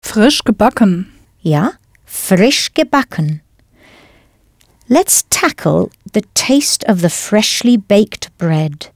[0.03, 1.11] Frisch gebacken.
[1.41, 1.73] ja,
[2.05, 3.41] frisch gebacken.
[4.88, 8.87] Let's tackle the taste of the freshly baked bread.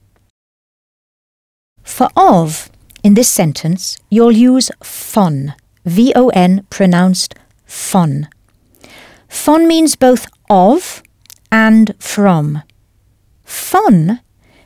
[1.83, 2.71] For of,
[3.03, 7.35] in this sentence, you'll use von, V O N pronounced
[7.67, 8.29] von.
[9.27, 11.03] Von means both of
[11.51, 12.63] and from.
[13.43, 14.21] Von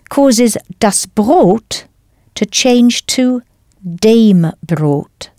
[0.10, 1.86] causes das Brot
[2.36, 3.42] to change to
[3.84, 5.32] dem Brot.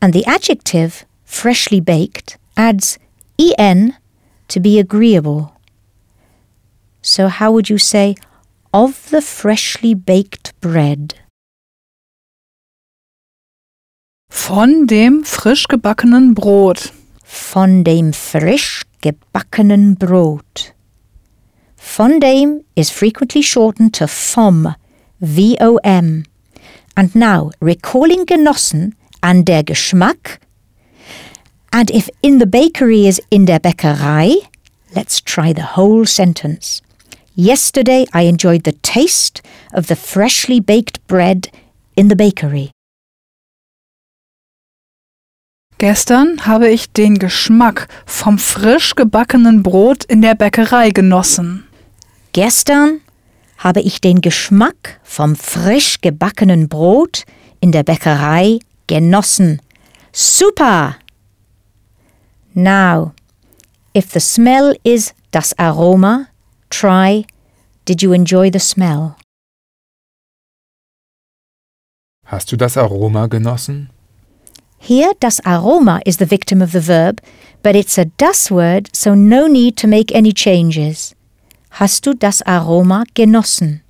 [0.00, 2.96] And the adjective freshly baked adds
[3.58, 3.96] en
[4.46, 5.57] to be agreeable.
[7.02, 8.16] So, how would you say
[8.72, 11.14] of the freshly baked bread?
[14.30, 16.92] Von dem frisch gebackenen Brot.
[17.24, 20.72] Von dem frisch gebackenen Brot.
[21.76, 24.74] Von dem is frequently shortened to vom,
[25.20, 26.24] V-O-M.
[26.96, 30.38] And now, recalling genossen and der Geschmack,
[31.72, 34.36] and if in the bakery is in der Bäckerei,
[34.94, 36.82] let's try the whole sentence.
[37.38, 39.42] Yesterday I enjoyed the taste
[39.72, 41.48] of the freshly baked bread
[41.94, 42.72] in the bakery.
[45.78, 51.68] Gestern habe ich den Geschmack vom frisch gebackenen Brot in der Bäckerei genossen.
[52.32, 53.02] Gestern
[53.58, 57.22] habe ich den Geschmack vom frisch gebackenen Brot
[57.60, 58.58] in der Bäckerei
[58.88, 59.62] genossen.
[60.12, 60.96] Super!
[62.52, 63.12] Now,
[63.96, 66.28] If the smell is das Aroma,
[66.70, 67.24] try
[67.84, 69.16] Did you enjoy the smell?
[72.26, 73.88] Hast du das Aroma genossen?
[74.78, 77.22] Here, das Aroma is the victim of the verb,
[77.62, 81.14] but it's a das word, so no need to make any changes.
[81.80, 83.80] Hast du das Aroma genossen?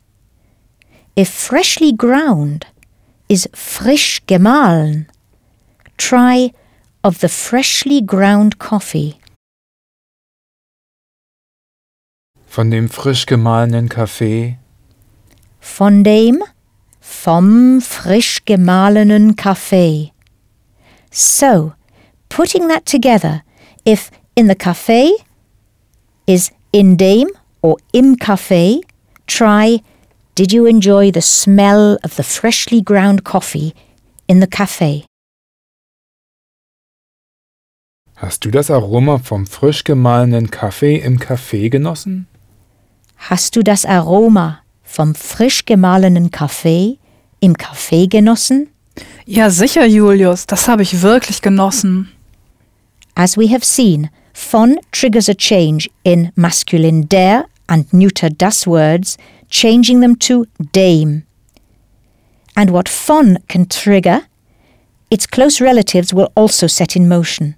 [1.17, 2.67] If freshly ground
[3.29, 5.07] is frisch gemahlen,
[5.97, 6.53] try
[7.03, 9.18] of the freshly ground coffee.
[12.49, 14.59] Von dem frisch gemahlenen Kaffee?
[15.61, 16.43] Von dem,
[17.01, 20.13] vom frisch gemahlenen Kaffee.
[21.13, 21.73] So,
[22.29, 23.43] putting that together,
[23.85, 25.13] if in the cafe
[26.27, 27.29] is in dem
[27.63, 28.81] or im Café,
[29.27, 29.81] try
[30.35, 33.75] Did you enjoy the smell of the freshly ground coffee
[34.29, 35.05] in the cafe?
[38.15, 42.29] Hast du das Aroma vom frisch gemahlenen Kaffee im Café genossen?
[43.19, 46.99] Hast du das Aroma vom frisch gemahlenen Kaffee
[47.41, 48.69] im Kaffee genossen?
[49.27, 52.09] Ja, sicher, Julius, das habe ich wirklich genossen.
[53.15, 59.19] As we have seen, von triggers a change in masculine der and neuter das words,
[59.51, 61.25] changing them to dame.
[62.55, 64.23] And what von can trigger,
[65.11, 67.57] its close relatives will also set in motion.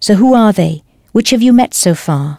[0.00, 0.82] So who are they?
[1.12, 2.38] Which have you met so far?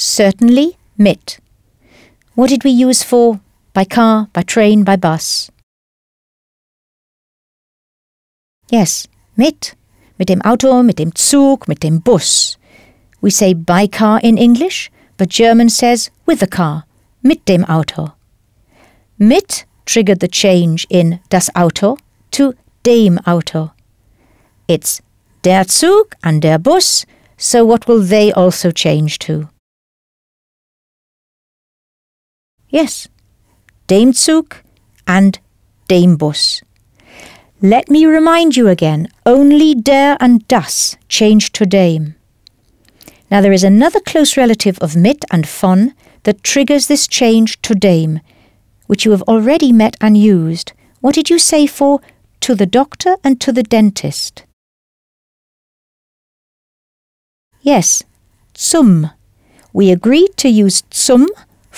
[0.00, 1.40] Certainly mit.
[2.36, 3.40] What did we use for
[3.72, 5.50] by car, by train, by bus?
[8.70, 9.74] Yes, mit.
[10.16, 12.56] Mit dem Auto, mit dem Zug, mit dem Bus.
[13.20, 16.84] We say by car in English, but German says with the car,
[17.24, 18.12] mit dem Auto.
[19.18, 21.98] Mit triggered the change in das Auto
[22.30, 22.54] to
[22.84, 23.72] dem Auto.
[24.68, 25.02] It's
[25.42, 27.04] der Zug and der Bus,
[27.36, 29.48] so what will they also change to?
[32.70, 33.08] Yes,
[33.86, 34.56] dem Zug
[35.06, 35.38] and
[35.88, 36.62] dem Bus.
[37.62, 42.14] Let me remind you again, only der and das change to dem.
[43.30, 47.74] Now there is another close relative of mit and von that triggers this change to
[47.74, 48.20] dem,
[48.86, 50.72] which you have already met and used.
[51.00, 52.00] What did you say for
[52.40, 54.44] to the doctor and to the dentist?
[57.62, 58.04] Yes,
[58.56, 59.10] zum.
[59.72, 61.28] We agreed to use zum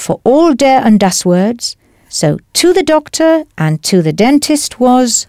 [0.00, 1.76] for all der and das words,
[2.08, 5.26] so to the doctor and to the dentist was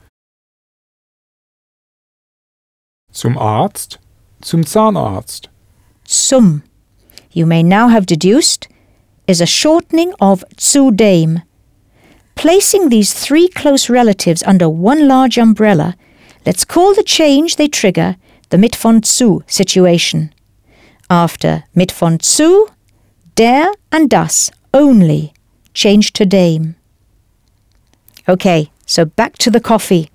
[3.14, 4.00] Zum Arzt?
[4.42, 5.50] Zum Zahnarzt?
[6.12, 6.64] zum.
[7.32, 8.68] You may now have deduced
[9.28, 11.42] is a shortening of zu dem.
[12.36, 15.96] Placing these three close relatives under one large umbrella,
[16.46, 18.16] let's call the change they trigger
[18.50, 20.34] the mit von zu situation.
[21.10, 22.68] After mit von zu,
[23.36, 25.34] der and das only
[25.74, 26.76] change to dem.
[28.28, 30.10] Okay, so back to the coffee.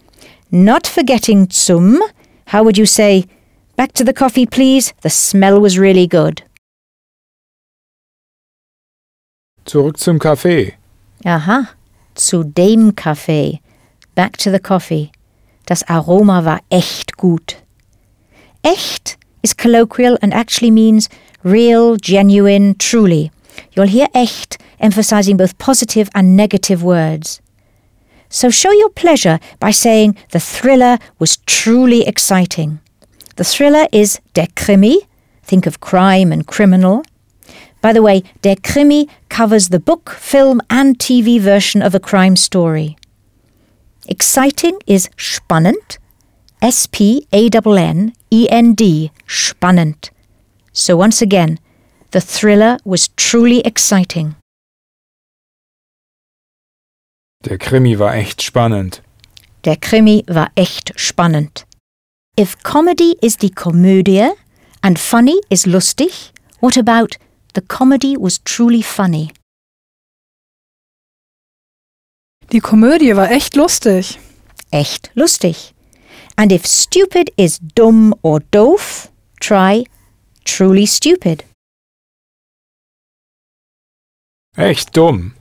[0.50, 2.00] Not forgetting zum,
[2.46, 3.26] how would you say,
[3.76, 6.42] back to the coffee please, the smell was really good.
[9.64, 10.74] Zurück zum Kaffee.
[11.24, 11.70] Aha,
[12.14, 13.60] zu dem Kaffee.
[14.14, 15.10] Back to the coffee.
[15.66, 17.56] Das Aroma war echt gut.
[18.62, 21.08] Echt is colloquial and actually means
[21.42, 23.32] real, genuine, truly.
[23.77, 27.43] You'll hear echt emphasizing both positive and negative words.
[28.28, 32.81] So show your pleasure by saying the thriller was truly exciting.
[33.36, 34.97] The thriller is Der Krimi.
[35.43, 37.05] Think of crime and criminal.
[37.82, 42.35] By the way, Der Krimi covers the book, film, and TV version of a crime
[42.35, 42.97] story.
[44.09, 45.98] Exciting is spannend.
[46.62, 50.11] S P A N N E N D, spannend.
[50.73, 51.59] So once again,
[52.10, 54.36] the thriller was truly exciting.
[57.44, 59.02] Der Krimi war echt spannend.
[59.64, 61.66] Der Krimi war echt spannend.
[62.38, 64.30] If comedy is die Komödie
[64.82, 67.16] and funny is lustig, what about
[67.54, 69.32] the comedy was truly funny?
[72.52, 74.18] Die Komödie war echt lustig.
[74.70, 75.74] Echt lustig.
[76.36, 79.08] And if stupid is dumm or doof,
[79.40, 79.84] try
[80.44, 81.44] truly stupid.
[84.56, 85.34] Echt dumm.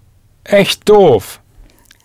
[0.44, 1.42] Echt doof.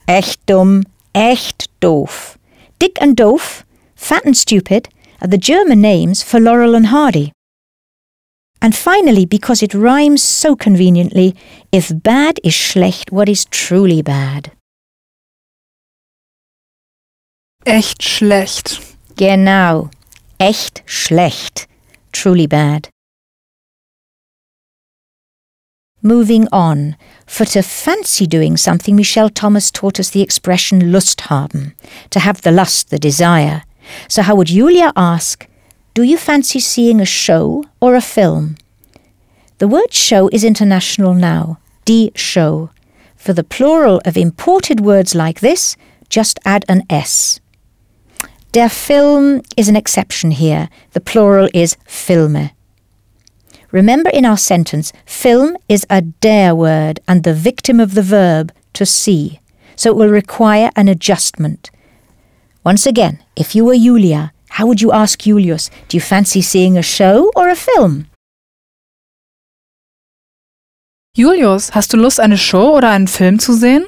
[0.04, 0.82] Echt dumm,
[1.12, 2.38] echt doof.
[2.76, 3.64] Dick and doof,
[3.94, 4.88] fat and stupid
[5.20, 7.32] are the German names for Laurel and Hardy.
[8.62, 11.34] And finally, because it rhymes so conveniently,
[11.72, 14.52] if bad is schlecht, what is truly bad?
[17.64, 18.80] Echt schlecht.
[19.16, 19.90] Genau.
[20.38, 21.66] Echt schlecht.
[22.12, 22.88] Truly bad.
[26.02, 26.97] Moving on.
[27.27, 31.74] For to fancy doing something, Michel Thomas taught us the expression Lust haben,
[32.10, 33.62] to have the lust, the desire.
[34.09, 35.47] So how would Julia ask,
[35.93, 38.56] Do you fancy seeing a show or a film?
[39.59, 42.70] The word show is international now, die Show.
[43.14, 45.77] For the plural of imported words like this,
[46.09, 47.40] just add an S.
[48.52, 50.70] Der Film is an exception here.
[50.93, 52.51] The plural is Filme.
[53.72, 58.52] Remember in our sentence, film is a der word and the victim of the verb
[58.72, 59.40] to see,
[59.76, 61.70] so it will require an adjustment.
[62.64, 66.76] Once again, if you were Julia, how would you ask Julius, do you fancy seeing
[66.76, 68.06] a show or a film?
[71.16, 73.86] Julius, hast du Lust, eine Show oder einen Film zu sehen?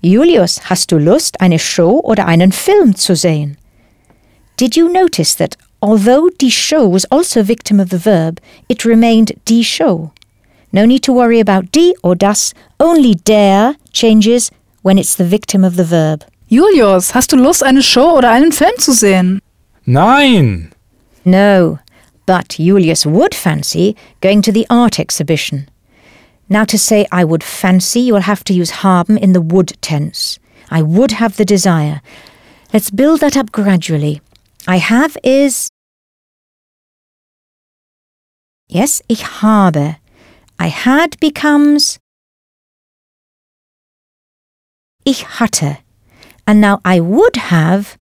[0.00, 3.56] Julius, hast du Lust, eine Show oder einen Film zu sehen?
[4.56, 8.84] Did you notice that although die Show was also a victim of the verb, it
[8.84, 10.12] remained die Show?
[10.72, 14.50] No need to worry about die or das, only der changes
[14.82, 16.24] when it's the victim of the verb.
[16.48, 19.40] Julius, hast du Lust, eine Show oder einen Film zu sehen?
[19.84, 20.72] Nein!
[21.24, 21.78] No,
[22.26, 25.68] but Julius would fancy going to the art exhibition.
[26.48, 29.80] Now, to say I would fancy, you will have to use haben in the would
[29.80, 30.38] tense.
[30.70, 32.00] I would have the desire.
[32.72, 34.20] Let's build that up gradually.
[34.66, 35.68] I have is.
[38.68, 39.96] Yes, ich habe.
[40.58, 41.98] I had becomes.
[45.04, 45.78] Ich hatte.
[46.46, 47.96] And now I would have.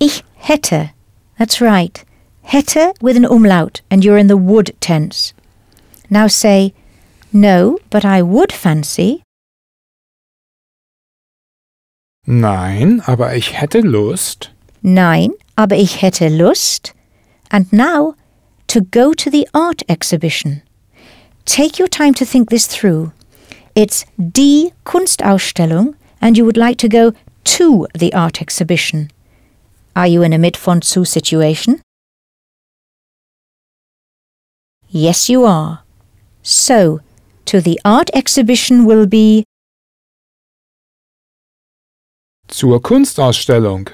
[0.00, 0.90] Ich hätte.
[1.36, 2.04] That's right.
[2.42, 5.34] Hätte with an umlaut, and you're in the would tense.
[6.08, 6.72] Now say,
[7.32, 9.22] No, but I would fancy.
[12.30, 14.50] Nein, aber ich hätte Lust.
[14.82, 16.92] Nein, aber ich hätte Lust.
[17.48, 18.16] And now,
[18.66, 20.60] to go to the art exhibition.
[21.46, 23.12] Take your time to think this through.
[23.74, 27.14] It's die Kunstausstellung, and you would like to go
[27.44, 29.08] to the art exhibition.
[29.96, 31.80] Are you in a mit von zu situation?
[34.90, 35.82] Yes, you are.
[36.42, 37.00] So,
[37.46, 39.44] to the art exhibition will be
[42.48, 43.90] Zur Kunstausstellung.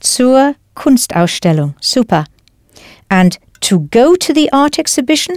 [0.00, 1.74] zur Kunstausstellung.
[1.80, 2.24] Super.
[3.08, 5.36] And to go to the art exhibition?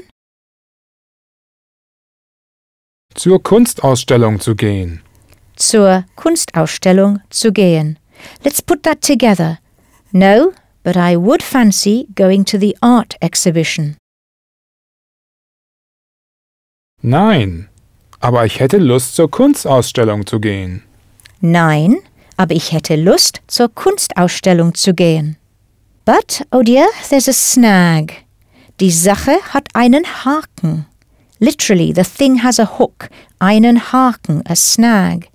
[3.13, 5.01] Zur Kunstausstellung zu gehen.
[5.55, 7.97] Zur Kunstausstellung zu gehen.
[8.43, 9.59] Let's put that together.
[10.11, 13.97] No, but I would fancy going to the art exhibition.
[17.01, 17.69] Nein,
[18.19, 20.83] aber ich hätte Lust, zur Kunstausstellung zu gehen.
[21.41, 21.97] Nein,
[22.37, 25.37] aber ich hätte Lust, zur Kunstausstellung zu gehen.
[26.05, 28.25] But, oh dear, there's a snag.
[28.79, 30.85] Die Sache hat einen Haken.
[31.39, 33.09] Literally, the thing has a hook,
[33.39, 35.29] einen Haken, a snag.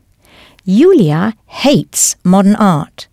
[0.64, 3.08] Julia hates modern art.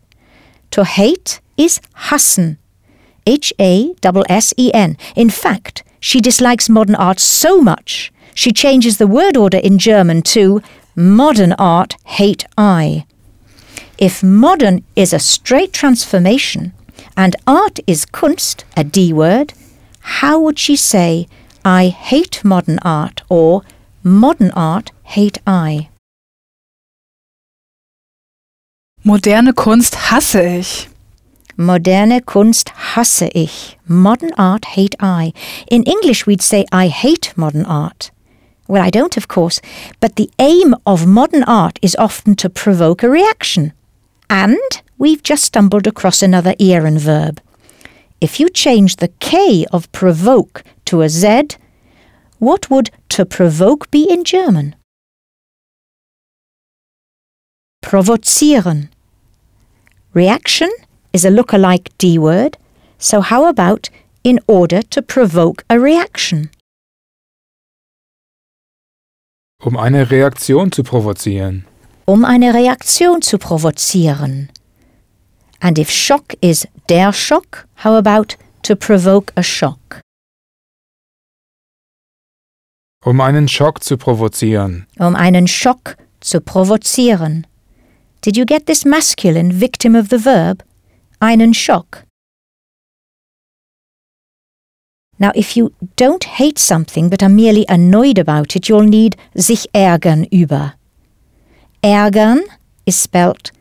[0.72, 2.58] To hate is hassen.
[3.26, 4.98] H-A-S-S-E-N.
[5.16, 10.22] In fact, she dislikes modern art so much, she changes the word order in German
[10.22, 10.62] to
[10.96, 13.07] modern art hate I.
[13.98, 16.74] If modern is a straight transformation
[17.16, 19.54] and art is Kunst, a D word,
[20.02, 21.28] how would she say,
[21.66, 23.64] I hate modern art or
[24.04, 25.90] modern art hate I?
[29.04, 30.90] Moderne Kunst hasse ich.
[31.56, 33.78] Moderne Kunst hasse ich.
[33.88, 35.34] Modern art hate I.
[35.72, 38.12] In English, we'd say, I hate modern art.
[38.68, 39.60] Well, I don't, of course,
[40.00, 43.74] but the aim of modern art is often to provoke a reaction.
[44.30, 44.60] And
[44.98, 47.42] we've just stumbled across another ieren verb.
[48.20, 51.58] If you change the K of provoke to a Z,
[52.40, 54.76] what would to provoke be in German?
[57.84, 58.90] Provozieren.
[60.14, 60.70] Reaction
[61.14, 62.58] is a look-alike D word,
[62.98, 63.90] so how about
[64.24, 66.50] in order to provoke a reaction?
[69.64, 71.66] Um eine Reaktion zu provozieren.
[72.10, 74.50] Um eine Reaktion zu provozieren.
[75.60, 80.02] And if shock is der Schock, how about to provoke a shock?
[83.06, 84.86] Um einen Schock zu provozieren.
[84.98, 87.46] Um einen Schock zu provozieren.
[88.22, 90.64] Did you get this masculine victim of the verb?
[91.20, 92.06] Einen Schock.
[95.20, 99.68] Now, if you don't hate something but are merely annoyed about it, you'll need sich
[99.74, 100.77] ärgern über.
[101.84, 102.42] Ärgern
[102.86, 103.52] is spelt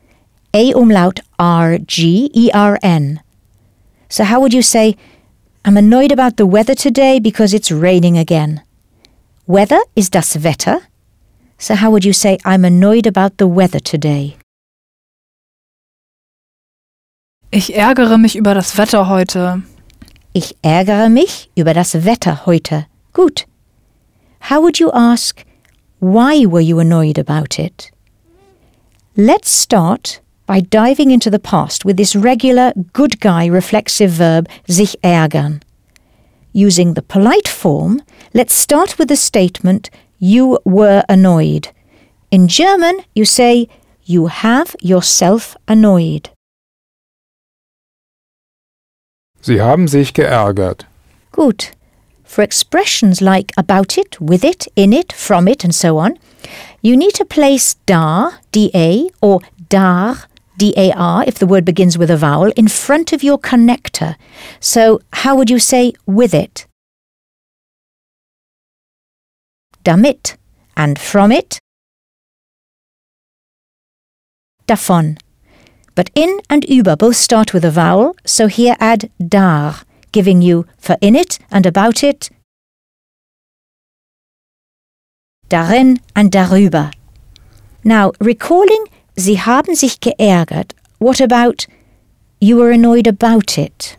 [0.55, 3.21] A umlaut R G E R N.
[4.09, 4.97] So how would you say,
[5.65, 8.63] I'm annoyed about the weather today because it's raining again?
[9.47, 10.79] Weather is das Wetter.
[11.59, 14.37] So how would you say, I'm annoyed about the weather today?
[17.51, 19.63] Ich ärgere mich über das Wetter heute.
[20.33, 22.87] Ich ärgere mich über das Wetter heute.
[23.13, 23.47] Gut.
[24.51, 25.45] How would you ask,
[26.01, 27.91] why were you annoyed about it?
[29.19, 34.95] Let's start by diving into the past with this regular good guy reflexive verb sich
[35.03, 35.63] ärgern.
[36.53, 38.03] Using the polite form,
[38.35, 39.89] let's start with the statement
[40.19, 41.69] you were annoyed.
[42.31, 43.69] In German, you say
[44.05, 46.29] you have yourself annoyed.
[49.41, 50.85] Sie haben sich geärgert.
[51.33, 51.69] Good.
[52.23, 56.19] For expressions like about it, with it, in it, from it, and so on,
[56.83, 60.27] you need to place da, da, or dar,
[60.59, 64.17] dar, if the word begins with a vowel, in front of your connector.
[64.61, 66.67] So, how would you say with it?
[69.85, 70.37] Damit.
[70.77, 71.59] And from it?
[74.67, 75.17] Davon.
[75.95, 79.77] But in and über both start with a vowel, so here add dar,
[80.13, 82.29] giving you for in it and about it,
[85.49, 86.91] darin and darüber.
[87.83, 88.87] Now, recalling
[89.19, 91.67] Sie haben sich geärgert, what about
[92.39, 93.97] you were annoyed about it?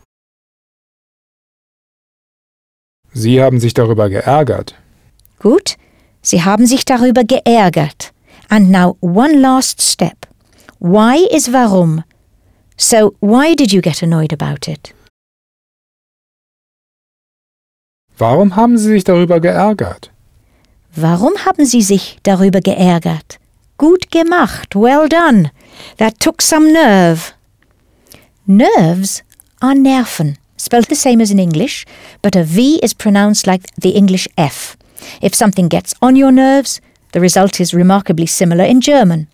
[3.12, 4.74] Sie haben sich darüber geärgert.
[5.40, 5.76] Gut,
[6.22, 8.12] Sie haben sich darüber geärgert.
[8.48, 10.26] And now one last step.
[10.78, 12.04] Why is warum?
[12.76, 14.94] So, why did you get annoyed about it?
[18.16, 20.12] Warum haben Sie sich darüber geärgert?
[20.94, 23.38] Warum haben Sie sich darüber geärgert?
[23.76, 25.50] Gut gemacht, well done.
[25.98, 27.32] That took some nerve.
[28.46, 29.22] Nerves
[29.60, 31.84] are Nerven, spelled the same as in English,
[32.22, 34.76] but a V is pronounced like the English F.
[35.20, 36.80] If something gets on your nerves,
[37.12, 39.28] the result is remarkably similar in German.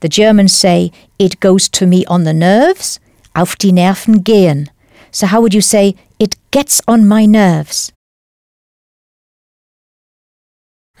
[0.00, 2.98] The Germans say, it goes to me on the nerves,
[3.34, 4.70] auf die Nerven gehen.
[5.10, 7.92] So how would you say, it gets on my nerves?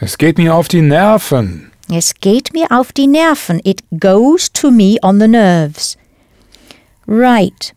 [0.00, 1.70] Es geht mir auf die Nerven.
[1.88, 3.60] Es geht mir auf die Nerven.
[3.64, 5.96] It goes to me on the nerves.
[7.06, 7.72] Right.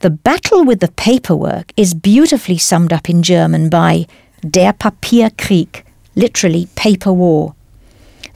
[0.00, 4.06] The battle with the paperwork is beautifully summed up in German by
[4.42, 5.84] der Papierkrieg,
[6.16, 7.54] literally paper war.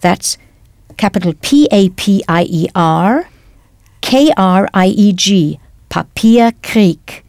[0.00, 0.38] That's
[0.96, 3.28] capital P A P I E R
[4.02, 5.58] K R I E G,
[5.90, 7.22] Papierkrieg.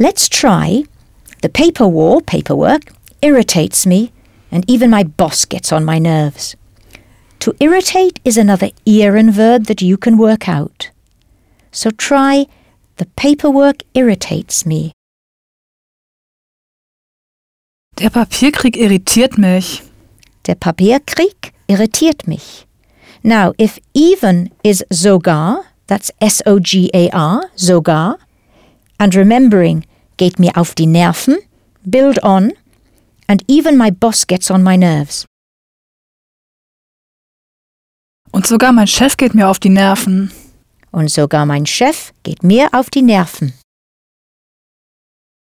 [0.00, 0.82] Let's try
[1.40, 4.10] the paper war, paperwork, irritates me,
[4.52, 6.54] and even my boss gets on my nerves.
[7.40, 10.90] To irritate is another ieren verb that you can work out.
[11.72, 12.46] So try
[12.98, 14.92] the paperwork irritates me.
[17.96, 19.82] Der Papierkrieg irritiert mich.
[20.46, 22.66] Der Papierkrieg irritiert mich.
[23.24, 28.18] Now, if even is sogar, that's S O G A R, sogar,
[28.98, 29.84] and remembering
[30.16, 31.38] geht mir auf die Nerven,
[31.84, 32.52] build on,
[33.32, 35.24] and even my boss gets on my nerves.
[38.30, 40.30] Und sogar mein Chef geht mir auf die Nerven.
[40.90, 43.54] Und sogar mein Chef geht mir auf die Nerven.